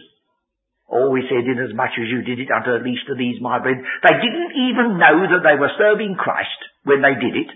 Oh, 0.88 1.12
he 1.16 1.28
said, 1.28 1.44
inasmuch 1.44 1.98
as 1.98 2.08
you 2.08 2.22
did 2.24 2.40
it 2.40 2.54
unto 2.54 2.72
the 2.72 2.86
least 2.86 3.10
of 3.10 3.18
these, 3.18 3.42
my 3.42 3.60
brethren. 3.60 3.84
They 4.06 4.16
didn't 4.16 4.54
even 4.70 5.02
know 5.02 5.28
that 5.28 5.44
they 5.44 5.58
were 5.60 5.74
serving 5.76 6.16
Christ 6.16 6.60
when 6.88 7.02
they 7.02 7.18
did 7.20 7.36
it. 7.36 7.52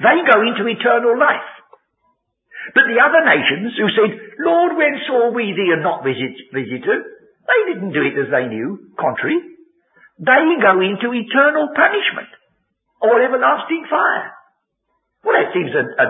They 0.00 0.16
go 0.24 0.40
into 0.40 0.64
eternal 0.64 1.18
life. 1.18 1.59
But 2.74 2.86
the 2.86 3.00
other 3.02 3.22
nations 3.26 3.74
who 3.74 3.88
said, 3.94 4.10
Lord, 4.40 4.76
when 4.78 4.94
saw 5.06 5.30
we 5.34 5.52
thee 5.52 5.74
and 5.74 5.82
not 5.82 6.06
visit, 6.06 6.34
visitor? 6.54 7.02
They 7.50 7.60
didn't 7.74 7.96
do 7.96 8.04
it 8.06 8.14
as 8.14 8.30
they 8.30 8.46
knew, 8.46 8.94
contrary. 8.94 9.38
They 10.20 10.44
go 10.60 10.78
into 10.78 11.10
eternal 11.10 11.72
punishment 11.74 12.30
or 13.00 13.18
everlasting 13.18 13.88
fire. 13.88 14.30
Well, 15.24 15.34
that 15.34 15.52
seems 15.52 15.72
a, 15.72 15.84
a 15.84 16.06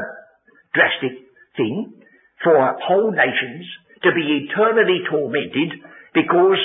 drastic 0.75 1.15
thing 1.57 2.03
for 2.43 2.55
whole 2.83 3.13
nations 3.15 3.65
to 4.03 4.11
be 4.13 4.47
eternally 4.47 5.07
tormented 5.09 5.81
because 6.13 6.61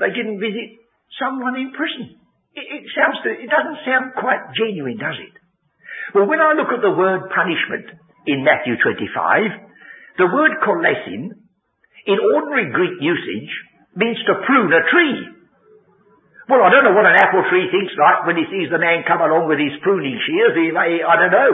they 0.00 0.10
didn't 0.10 0.40
visit 0.40 0.80
someone 1.20 1.56
in 1.56 1.72
prison. 1.72 2.18
It, 2.54 2.66
it 2.70 2.84
sounds, 2.94 3.18
it 3.26 3.50
doesn't 3.50 3.84
sound 3.84 4.14
quite 4.18 4.54
genuine, 4.54 4.98
does 4.98 5.18
it? 5.18 5.34
Well, 6.14 6.26
when 6.26 6.40
I 6.40 6.54
look 6.54 6.70
at 6.70 6.82
the 6.82 6.94
word 6.94 7.30
punishment, 7.34 7.90
in 8.26 8.44
Matthew 8.44 8.76
25, 8.80 10.18
the 10.18 10.28
word 10.30 10.52
kolasin, 10.64 11.34
in 12.06 12.18
ordinary 12.34 12.70
Greek 12.72 12.96
usage, 13.00 13.52
means 13.96 14.18
to 14.26 14.44
prune 14.46 14.72
a 14.72 14.82
tree. 14.90 15.34
Well, 16.44 16.60
I 16.60 16.68
don't 16.68 16.84
know 16.84 16.92
what 16.92 17.08
an 17.08 17.16
apple 17.16 17.40
tree 17.48 17.72
thinks 17.72 17.96
like 17.96 18.28
when 18.28 18.36
he 18.36 18.44
sees 18.52 18.68
the 18.68 18.76
man 18.76 19.08
come 19.08 19.24
along 19.24 19.48
with 19.48 19.56
his 19.56 19.80
pruning 19.80 20.20
shears. 20.28 20.52
He 20.52 20.68
may, 20.76 21.00
I 21.00 21.16
don't 21.16 21.32
know. 21.32 21.52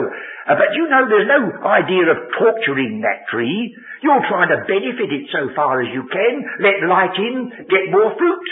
Uh, 0.51 0.59
but 0.59 0.75
you 0.75 0.83
know, 0.91 1.07
there's 1.07 1.31
no 1.31 1.47
idea 1.63 2.11
of 2.11 2.27
torturing 2.35 2.99
that 2.99 3.23
tree. 3.31 3.71
You're 4.03 4.27
trying 4.27 4.51
to 4.51 4.67
benefit 4.67 5.07
it 5.07 5.31
so 5.31 5.47
far 5.55 5.79
as 5.79 5.87
you 5.95 6.03
can, 6.11 6.33
let 6.59 6.83
light 6.91 7.15
in, 7.15 7.35
get 7.71 7.87
more 7.87 8.11
fruit. 8.19 8.47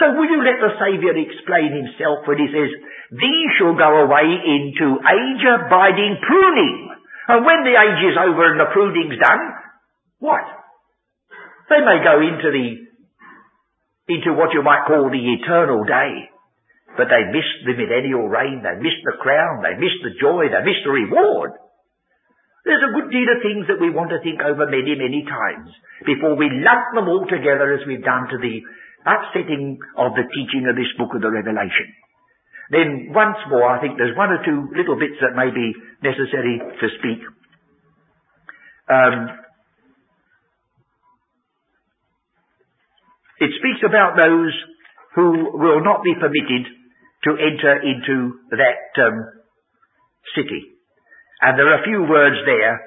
So 0.00 0.10
will 0.10 0.26
you 0.26 0.42
let 0.42 0.58
the 0.58 0.74
Saviour 0.74 1.14
explain 1.14 1.70
himself 1.70 2.26
when 2.26 2.42
he 2.42 2.50
says, 2.50 2.70
These 3.14 3.50
shall 3.58 3.78
go 3.78 4.02
away 4.02 4.26
into 4.26 4.98
age-abiding 4.98 6.18
pruning. 6.18 6.76
And 7.30 7.46
when 7.46 7.62
the 7.62 7.78
age 7.78 8.02
is 8.10 8.18
over 8.18 8.42
and 8.50 8.58
the 8.58 8.74
pruning's 8.74 9.22
done, 9.22 9.42
what? 10.18 10.44
They 11.70 11.80
may 11.80 12.02
go 12.02 12.20
into 12.20 12.50
the 12.50 12.84
into 14.04 14.36
what 14.36 14.52
you 14.52 14.60
might 14.60 14.84
call 14.84 15.08
the 15.08 15.26
eternal 15.40 15.80
day. 15.84 16.28
But 16.96 17.08
they 17.08 17.32
missed 17.32 17.64
the 17.64 17.74
millennial 17.74 18.28
reign, 18.28 18.62
they 18.62 18.76
missed 18.78 19.02
the 19.02 19.16
crown, 19.18 19.64
they 19.64 19.74
missed 19.80 20.04
the 20.04 20.14
joy, 20.20 20.46
they 20.52 20.62
missed 20.62 20.84
the 20.84 20.92
reward. 20.92 21.56
There's 22.64 22.84
a 22.84 22.94
good 22.96 23.10
deal 23.12 23.28
of 23.28 23.44
things 23.44 23.64
that 23.68 23.80
we 23.80 23.92
want 23.92 24.08
to 24.12 24.22
think 24.24 24.40
over 24.40 24.64
many, 24.64 24.96
many 24.96 25.24
times 25.24 25.68
before 26.06 26.36
we 26.36 26.48
lump 26.64 26.96
them 26.96 27.08
all 27.08 27.26
together 27.28 27.76
as 27.76 27.84
we've 27.84 28.04
done 28.04 28.28
to 28.30 28.38
the 28.40 28.64
upsetting 29.06 29.78
of 29.96 30.12
the 30.16 30.26
teaching 30.32 30.66
of 30.68 30.76
this 30.76 30.90
book 30.98 31.14
of 31.14 31.20
the 31.20 31.30
Revelation. 31.30 31.88
Then 32.72 33.12
once 33.12 33.36
more, 33.48 33.68
I 33.68 33.80
think 33.80 33.96
there's 33.96 34.16
one 34.16 34.32
or 34.32 34.40
two 34.44 34.72
little 34.72 34.96
bits 34.96 35.20
that 35.20 35.36
may 35.36 35.52
be 35.52 35.76
necessary 36.00 36.58
to 36.58 36.86
speak. 36.98 37.20
Um, 38.88 39.44
It 43.44 43.50
speaks 43.58 43.82
about 43.84 44.16
those 44.16 44.54
who 45.14 45.58
will 45.58 45.82
not 45.82 46.02
be 46.02 46.14
permitted 46.14 46.64
to 47.24 47.30
enter 47.36 47.74
into 47.82 48.38
that 48.56 48.88
um, 49.02 49.16
city. 50.36 50.70
And 51.40 51.58
there 51.58 51.68
are 51.68 51.82
a 51.82 51.84
few 51.84 52.08
words 52.08 52.36
there 52.46 52.80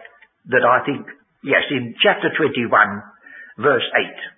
that 0.56 0.64
I 0.64 0.86
think, 0.86 1.06
yes, 1.44 1.64
in 1.70 1.96
chapter 2.02 2.32
21, 2.36 2.74
verse 3.60 3.84
8. 3.94 4.37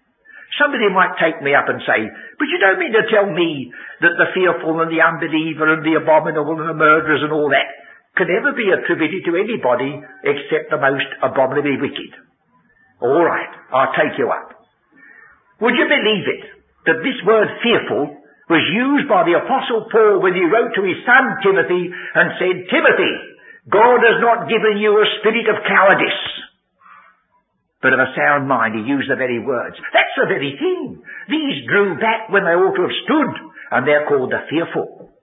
Somebody 0.57 0.89
might 0.89 1.19
take 1.21 1.37
me 1.45 1.53
up 1.53 1.69
and 1.69 1.77
say, 1.85 2.09
but 2.39 2.49
you 2.49 2.57
don't 2.57 2.81
mean 2.81 2.95
to 2.97 3.05
tell 3.13 3.29
me 3.29 3.69
that 4.01 4.17
the 4.17 4.33
fearful 4.33 4.81
and 4.81 4.89
the 4.89 5.03
unbeliever 5.03 5.69
and 5.77 5.85
the 5.85 6.01
abominable 6.01 6.57
and 6.57 6.73
the 6.73 6.79
murderers 6.79 7.21
and 7.21 7.31
all 7.31 7.53
that 7.53 7.69
can 8.17 8.27
ever 8.33 8.57
be 8.57 8.73
attributed 8.73 9.21
to 9.29 9.37
anybody 9.37 10.01
except 10.25 10.73
the 10.73 10.81
most 10.81 11.05
abominably 11.21 11.77
wicked. 11.77 12.11
All 12.99 13.23
right, 13.23 13.51
I'll 13.71 13.93
take 13.93 14.17
you 14.17 14.27
up. 14.33 14.57
Would 15.61 15.77
you 15.77 15.85
believe 15.85 16.25
it 16.27 16.43
that 16.89 17.03
this 17.05 17.19
word 17.27 17.47
fearful 17.61 18.17
was 18.49 18.65
used 18.73 19.05
by 19.05 19.23
the 19.29 19.37
apostle 19.37 19.85
Paul 19.93 20.25
when 20.25 20.33
he 20.33 20.49
wrote 20.49 20.73
to 20.73 20.83
his 20.83 20.97
son 21.05 21.23
Timothy 21.45 21.93
and 21.93 22.27
said, 22.41 22.55
Timothy, 22.73 23.13
God 23.69 24.01
has 24.01 24.17
not 24.25 24.49
given 24.49 24.81
you 24.81 24.97
a 24.97 25.05
spirit 25.21 25.45
of 25.53 25.61
cowardice, 25.61 26.23
but 27.81 27.95
of 27.95 27.99
a 27.99 28.11
sound 28.15 28.47
mind. 28.47 28.75
He 28.75 28.83
used 28.83 29.07
the 29.07 29.15
very 29.15 29.39
words. 29.39 29.79
That's 29.95 30.15
the 30.19 30.27
very 30.27 30.55
thing. 30.59 30.99
These 31.31 31.67
drew 31.67 31.95
back 31.95 32.27
when 32.27 32.43
they 32.43 32.55
ought 32.55 32.75
to 32.75 32.85
have 32.87 33.01
stood, 33.07 33.31
and 33.71 33.87
they're 33.87 34.07
called 34.07 34.31
the 34.31 34.43
fearful. 34.51 35.15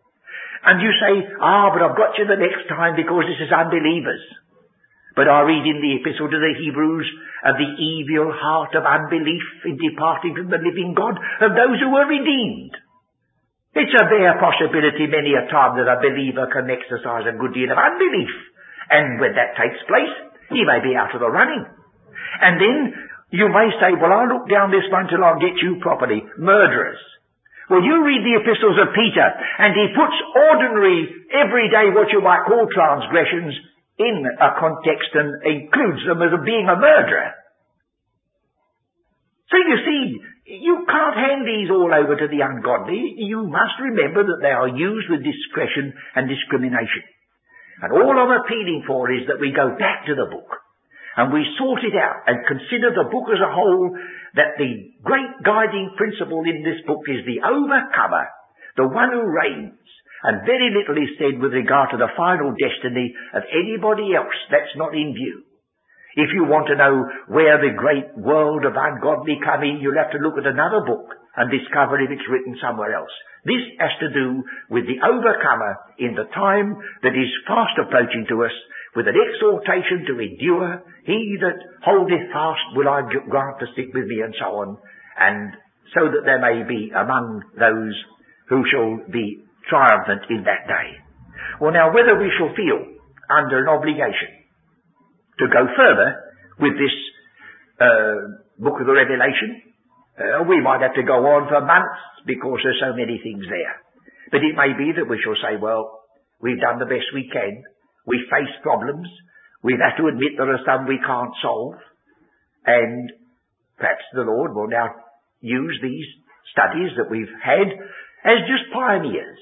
And 0.65 0.81
you 0.81 0.91
say, 0.99 1.37
ah, 1.39 1.71
but 1.71 1.85
I've 1.85 2.01
got 2.01 2.17
you 2.19 2.27
the 2.27 2.41
next 2.41 2.67
time 2.67 2.97
because 2.97 3.29
this 3.29 3.45
is 3.45 3.53
unbelievers. 3.53 4.25
But 5.15 5.29
I 5.29 5.45
read 5.45 5.65
in 5.65 5.81
the 5.81 6.01
epistle 6.01 6.29
to 6.29 6.41
the 6.41 6.57
Hebrews 6.59 7.09
of 7.45 7.55
the 7.61 7.73
evil 7.79 8.33
heart 8.33 8.75
of 8.75 8.85
unbelief 8.85 9.47
in 9.65 9.77
departing 9.77 10.35
from 10.35 10.49
the 10.49 10.61
living 10.61 10.93
God 10.97 11.17
of 11.17 11.57
those 11.57 11.79
who 11.81 11.93
were 11.93 12.09
redeemed. 12.09 12.73
It's 13.77 13.93
a 13.93 14.09
bare 14.09 14.41
possibility 14.41 15.05
many 15.05 15.37
a 15.37 15.45
time 15.53 15.77
that 15.77 15.89
a 15.89 16.01
believer 16.01 16.49
can 16.49 16.73
exercise 16.73 17.29
a 17.29 17.37
good 17.37 17.53
deal 17.53 17.69
of 17.69 17.77
unbelief. 17.77 18.33
And 18.89 19.21
when 19.21 19.37
that 19.37 19.53
takes 19.61 19.81
place, 19.85 20.33
he 20.49 20.65
may 20.65 20.81
be 20.81 20.97
out 20.97 21.13
of 21.13 21.21
the 21.21 21.29
running. 21.29 21.76
And 22.41 22.61
then 22.61 22.79
you 23.31 23.49
may 23.49 23.69
say, 23.81 23.97
well, 23.99 24.13
I'll 24.13 24.31
look 24.31 24.49
down 24.49 24.71
this 24.71 24.87
one 24.93 25.09
till 25.09 25.25
I 25.25 25.37
get 25.43 25.59
you 25.61 25.79
properly. 25.83 26.23
Murderers. 26.39 27.01
Well, 27.67 27.83
you 27.83 28.07
read 28.07 28.23
the 28.23 28.39
epistles 28.39 28.79
of 28.79 28.95
Peter, 28.95 29.27
and 29.27 29.75
he 29.75 29.91
puts 29.91 30.15
ordinary, 30.39 31.11
everyday, 31.35 31.91
what 31.91 32.15
you 32.15 32.23
might 32.23 32.47
call 32.47 32.71
transgressions, 32.71 33.59
in 33.99 34.23
a 34.29 34.51
context 34.61 35.09
and 35.17 35.41
includes 35.41 36.05
them 36.05 36.21
as 36.21 36.37
being 36.45 36.69
a 36.69 36.77
murderer. 36.77 37.33
So 39.49 39.57
you 39.57 39.77
see, 39.89 40.03
you 40.61 40.85
can't 40.85 41.17
hand 41.17 41.43
these 41.49 41.71
all 41.73 41.89
over 41.89 42.15
to 42.15 42.29
the 42.29 42.45
ungodly. 42.45 43.17
You 43.25 43.49
must 43.49 43.81
remember 43.81 44.23
that 44.23 44.43
they 44.43 44.53
are 44.53 44.69
used 44.69 45.09
with 45.09 45.25
discretion 45.25 45.95
and 46.15 46.29
discrimination. 46.29 47.09
And 47.83 47.93
all 47.93 48.15
I'm 48.15 48.37
appealing 48.45 48.85
for 48.87 49.11
is 49.11 49.27
that 49.29 49.41
we 49.41 49.53
go 49.57 49.77
back 49.79 50.07
to 50.07 50.15
the 50.15 50.29
book 50.29 50.66
and 51.17 51.33
we 51.33 51.41
sort 51.57 51.81
it 51.81 51.97
out 51.97 52.29
and 52.29 52.45
consider 52.45 52.93
the 52.93 53.09
book 53.09 53.33
as 53.33 53.41
a 53.41 53.53
whole 53.53 53.97
that 54.37 54.61
the 54.61 54.93
great 55.01 55.33
guiding 55.41 55.97
principle 55.97 56.45
in 56.45 56.61
this 56.61 56.85
book 56.85 57.01
is 57.09 57.25
the 57.25 57.41
overcomer, 57.41 58.29
the 58.77 58.85
one 58.85 59.09
who 59.09 59.25
reigns, 59.25 59.81
and 60.23 60.45
very 60.45 60.69
little 60.77 60.97
is 61.01 61.17
said 61.17 61.41
with 61.41 61.57
regard 61.57 61.93
to 61.93 62.01
the 62.01 62.13
final 62.17 62.53
destiny 62.53 63.17
of 63.33 63.49
anybody 63.49 64.13
else 64.13 64.37
that's 64.53 64.77
not 64.77 64.93
in 64.93 65.17
view. 65.17 65.45
If 66.17 66.33
you 66.33 66.49
want 66.49 66.69
to 66.73 66.81
know 66.81 67.05
where 67.29 67.61
the 67.61 67.77
great 67.77 68.09
world 68.17 68.65
of 68.65 68.73
ungodly 68.73 69.37
come 69.45 69.61
in, 69.65 69.85
you'll 69.85 70.01
have 70.01 70.17
to 70.17 70.25
look 70.25 70.41
at 70.41 70.49
another 70.49 70.81
book 70.85 71.13
and 71.37 71.53
discover 71.53 72.01
if 72.01 72.09
it's 72.09 72.29
written 72.33 72.57
somewhere 72.57 72.97
else. 72.97 73.13
This 73.45 73.61
has 73.79 73.93
to 74.01 74.09
do 74.09 74.41
with 74.73 74.89
the 74.89 74.97
overcomer 75.05 75.77
in 76.01 76.17
the 76.17 76.25
time 76.33 76.81
that 77.05 77.13
is 77.13 77.29
fast 77.45 77.77
approaching 77.77 78.25
to 78.33 78.49
us 78.49 78.57
with 78.97 79.07
an 79.07 79.15
exhortation 79.15 80.09
to 80.09 80.17
endure. 80.17 80.83
He 81.05 81.37
that 81.45 81.61
holdeth 81.85 82.33
fast 82.33 82.65
will 82.75 82.89
I 82.89 83.05
grant 83.05 83.61
to 83.61 83.69
stick 83.77 83.93
with 83.93 84.09
me 84.09 84.25
and 84.25 84.35
so 84.41 84.65
on. 84.65 84.81
And 85.21 85.53
so 85.95 86.09
that 86.09 86.25
there 86.25 86.41
may 86.41 86.65
be 86.65 86.91
among 86.91 87.45
those 87.55 87.95
who 88.49 88.65
shall 88.73 89.05
be 89.13 89.45
triumphant 89.69 90.25
in 90.31 90.49
that 90.49 90.67
day. 90.67 90.89
Well 91.61 91.73
now, 91.73 91.93
whether 91.93 92.17
we 92.19 92.33
shall 92.41 92.51
feel 92.57 92.97
under 93.29 93.61
an 93.61 93.69
obligation 93.69 94.33
to 95.39 95.47
go 95.53 95.69
further 95.77 96.17
with 96.59 96.75
this 96.81 96.97
uh, 97.77 98.41
book 98.59 98.81
of 98.81 98.87
the 98.89 98.97
Revelation, 98.97 99.61
uh, 100.17 100.49
we 100.49 100.61
might 100.65 100.81
have 100.81 100.97
to 100.97 101.05
go 101.05 101.21
on 101.37 101.49
for 101.53 101.61
months 101.61 102.01
because 102.25 102.65
there's 102.65 102.81
so 102.81 102.97
many 102.97 103.21
things 103.21 103.45
there. 103.45 103.77
But 104.33 104.41
it 104.41 104.57
may 104.57 104.73
be 104.73 104.97
that 104.97 105.07
we 105.07 105.21
shall 105.23 105.37
say, 105.39 105.61
well, 105.61 106.01
we've 106.41 106.61
done 106.61 106.81
the 106.81 106.89
best 106.89 107.13
we 107.13 107.29
can. 107.29 107.63
We 108.07 108.23
face 108.31 108.55
problems. 108.63 109.09
We've 109.63 109.83
had 109.83 109.99
to 109.99 110.09
admit 110.09 110.39
there 110.39 110.55
are 110.55 110.63
some 110.65 110.87
we 110.87 111.03
can't 111.03 111.35
solve. 111.43 111.75
And 112.65 113.11
perhaps 113.77 114.05
the 114.15 114.23
Lord 114.23 114.55
will 114.55 114.69
now 114.69 114.95
use 115.41 115.79
these 115.83 116.07
studies 116.55 116.95
that 116.97 117.11
we've 117.11 117.35
had 117.43 117.69
as 118.25 118.47
just 118.51 118.73
pioneers, 118.73 119.39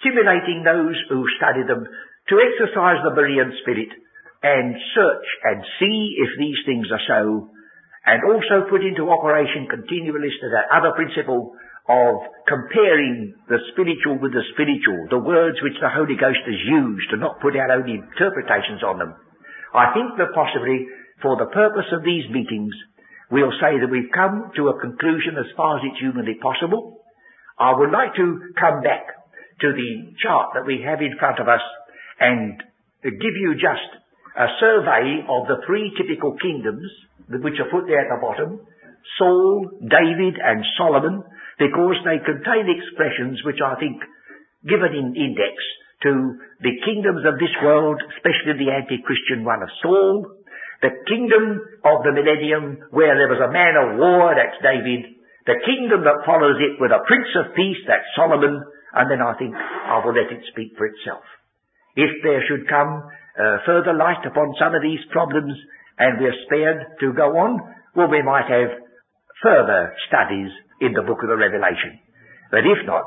stimulating 0.00 0.64
those 0.64 0.96
who 1.08 1.24
study 1.36 1.64
them 1.64 1.84
to 1.84 2.34
exercise 2.40 3.00
the 3.04 3.14
Berean 3.16 3.52
spirit 3.62 3.92
and 4.42 4.74
search 4.94 5.28
and 5.44 5.62
see 5.78 6.16
if 6.18 6.30
these 6.38 6.60
things 6.66 6.88
are 6.90 7.06
so, 7.06 7.48
and 8.04 8.20
also 8.26 8.68
put 8.68 8.82
into 8.82 9.08
operation 9.08 9.70
continually 9.70 10.34
to 10.42 10.48
that 10.50 10.68
other 10.74 10.92
principle 10.98 11.54
of 11.88 12.14
comparing 12.46 13.34
the 13.48 13.58
spiritual 13.72 14.18
with 14.22 14.32
the 14.32 14.46
spiritual, 14.54 15.10
the 15.10 15.18
words 15.18 15.58
which 15.62 15.78
the 15.82 15.90
Holy 15.90 16.14
Ghost 16.14 16.42
has 16.46 16.60
used, 16.62 17.10
to 17.10 17.16
not 17.18 17.40
put 17.42 17.56
our 17.58 17.72
own 17.72 17.90
interpretations 17.90 18.82
on 18.86 18.98
them. 18.98 19.14
I 19.74 19.90
think 19.90 20.14
that 20.18 20.36
possibly, 20.36 20.86
for 21.20 21.34
the 21.36 21.50
purpose 21.50 21.90
of 21.90 22.04
these 22.06 22.28
meetings, 22.30 22.74
we'll 23.30 23.56
say 23.58 23.80
that 23.80 23.90
we've 23.90 24.14
come 24.14 24.52
to 24.54 24.68
a 24.70 24.78
conclusion 24.78 25.34
as 25.40 25.50
far 25.56 25.78
as 25.78 25.82
it's 25.84 25.98
humanly 25.98 26.38
possible, 26.38 27.02
I 27.58 27.74
would 27.74 27.90
like 27.90 28.14
to 28.14 28.26
come 28.58 28.82
back 28.82 29.06
to 29.60 29.68
the 29.72 29.90
chart 30.22 30.54
that 30.54 30.66
we 30.66 30.82
have 30.86 31.00
in 31.00 31.18
front 31.18 31.38
of 31.38 31.48
us 31.48 31.62
and 32.20 32.62
give 33.02 33.36
you 33.38 33.54
just 33.54 33.90
a 34.38 34.46
survey 34.60 35.24
of 35.28 35.46
the 35.48 35.60
three 35.66 35.90
typical 35.98 36.36
kingdoms 36.38 36.86
which 37.28 37.58
are 37.60 37.70
put 37.70 37.86
there 37.86 38.00
at 38.00 38.10
the 38.10 38.20
bottom, 38.20 38.60
Saul, 39.18 39.66
David 39.80 40.38
and 40.42 40.64
Solomon, 40.78 41.22
because 41.62 41.98
they 42.02 42.18
contain 42.18 42.66
expressions 42.66 43.38
which 43.46 43.62
I 43.62 43.78
think 43.78 44.02
give 44.66 44.82
an 44.82 45.14
index 45.14 45.54
to 46.02 46.42
the 46.58 46.74
kingdoms 46.82 47.22
of 47.22 47.38
this 47.38 47.54
world, 47.62 48.02
especially 48.18 48.58
the 48.58 48.74
anti-Christian 48.74 49.46
one 49.46 49.62
of 49.62 49.70
Saul, 49.78 50.42
the 50.82 50.90
kingdom 51.06 51.62
of 51.86 52.02
the 52.02 52.10
millennium 52.10 52.90
where 52.90 53.14
there 53.14 53.30
was 53.30 53.38
a 53.38 53.54
man 53.54 53.78
of 53.78 54.02
war, 54.02 54.34
that's 54.34 54.58
David, 54.58 55.14
the 55.46 55.62
kingdom 55.62 56.02
that 56.02 56.26
follows 56.26 56.58
it 56.58 56.82
with 56.82 56.90
a 56.90 57.06
prince 57.06 57.30
of 57.38 57.54
peace, 57.54 57.78
that's 57.86 58.06
Solomon, 58.18 58.58
and 58.94 59.06
then 59.06 59.22
I 59.22 59.38
think 59.38 59.54
I 59.54 60.02
will 60.02 60.14
let 60.14 60.34
it 60.34 60.42
speak 60.50 60.74
for 60.74 60.90
itself. 60.90 61.22
If 61.94 62.10
there 62.26 62.42
should 62.50 62.66
come 62.66 63.06
uh, 63.38 63.62
further 63.62 63.94
light 63.94 64.26
upon 64.26 64.58
some 64.58 64.74
of 64.74 64.82
these 64.82 65.02
problems 65.14 65.54
and 65.98 66.18
we're 66.18 66.42
spared 66.50 66.98
to 66.98 67.14
go 67.14 67.38
on, 67.38 67.62
well, 67.94 68.10
we 68.10 68.22
might 68.22 68.50
have 68.50 68.74
further 69.42 69.94
studies 70.10 70.50
in 70.82 70.92
the 70.92 71.06
book 71.06 71.22
of 71.22 71.30
the 71.30 71.38
Revelation. 71.38 72.02
But 72.50 72.66
if 72.66 72.82
not, 72.84 73.06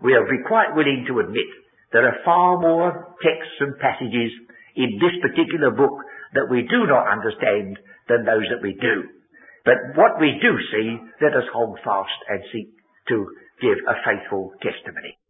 we 0.00 0.16
are 0.16 0.26
quite 0.48 0.74
willing 0.74 1.04
to 1.06 1.20
admit 1.20 1.46
there 1.92 2.08
are 2.08 2.24
far 2.24 2.58
more 2.58 3.14
texts 3.20 3.60
and 3.60 3.78
passages 3.78 4.32
in 4.74 4.98
this 4.98 5.14
particular 5.20 5.70
book 5.70 5.92
that 6.32 6.48
we 6.50 6.64
do 6.64 6.88
not 6.88 7.06
understand 7.06 7.76
than 8.08 8.24
those 8.24 8.48
that 8.48 8.64
we 8.64 8.72
do. 8.80 9.06
But 9.64 9.94
what 9.94 10.18
we 10.18 10.40
do 10.40 10.52
see, 10.72 10.98
let 11.20 11.36
us 11.36 11.46
hold 11.52 11.78
fast 11.84 12.18
and 12.28 12.40
seek 12.50 12.72
to 13.08 13.28
give 13.60 13.78
a 13.86 14.00
faithful 14.02 14.50
testimony. 14.64 15.21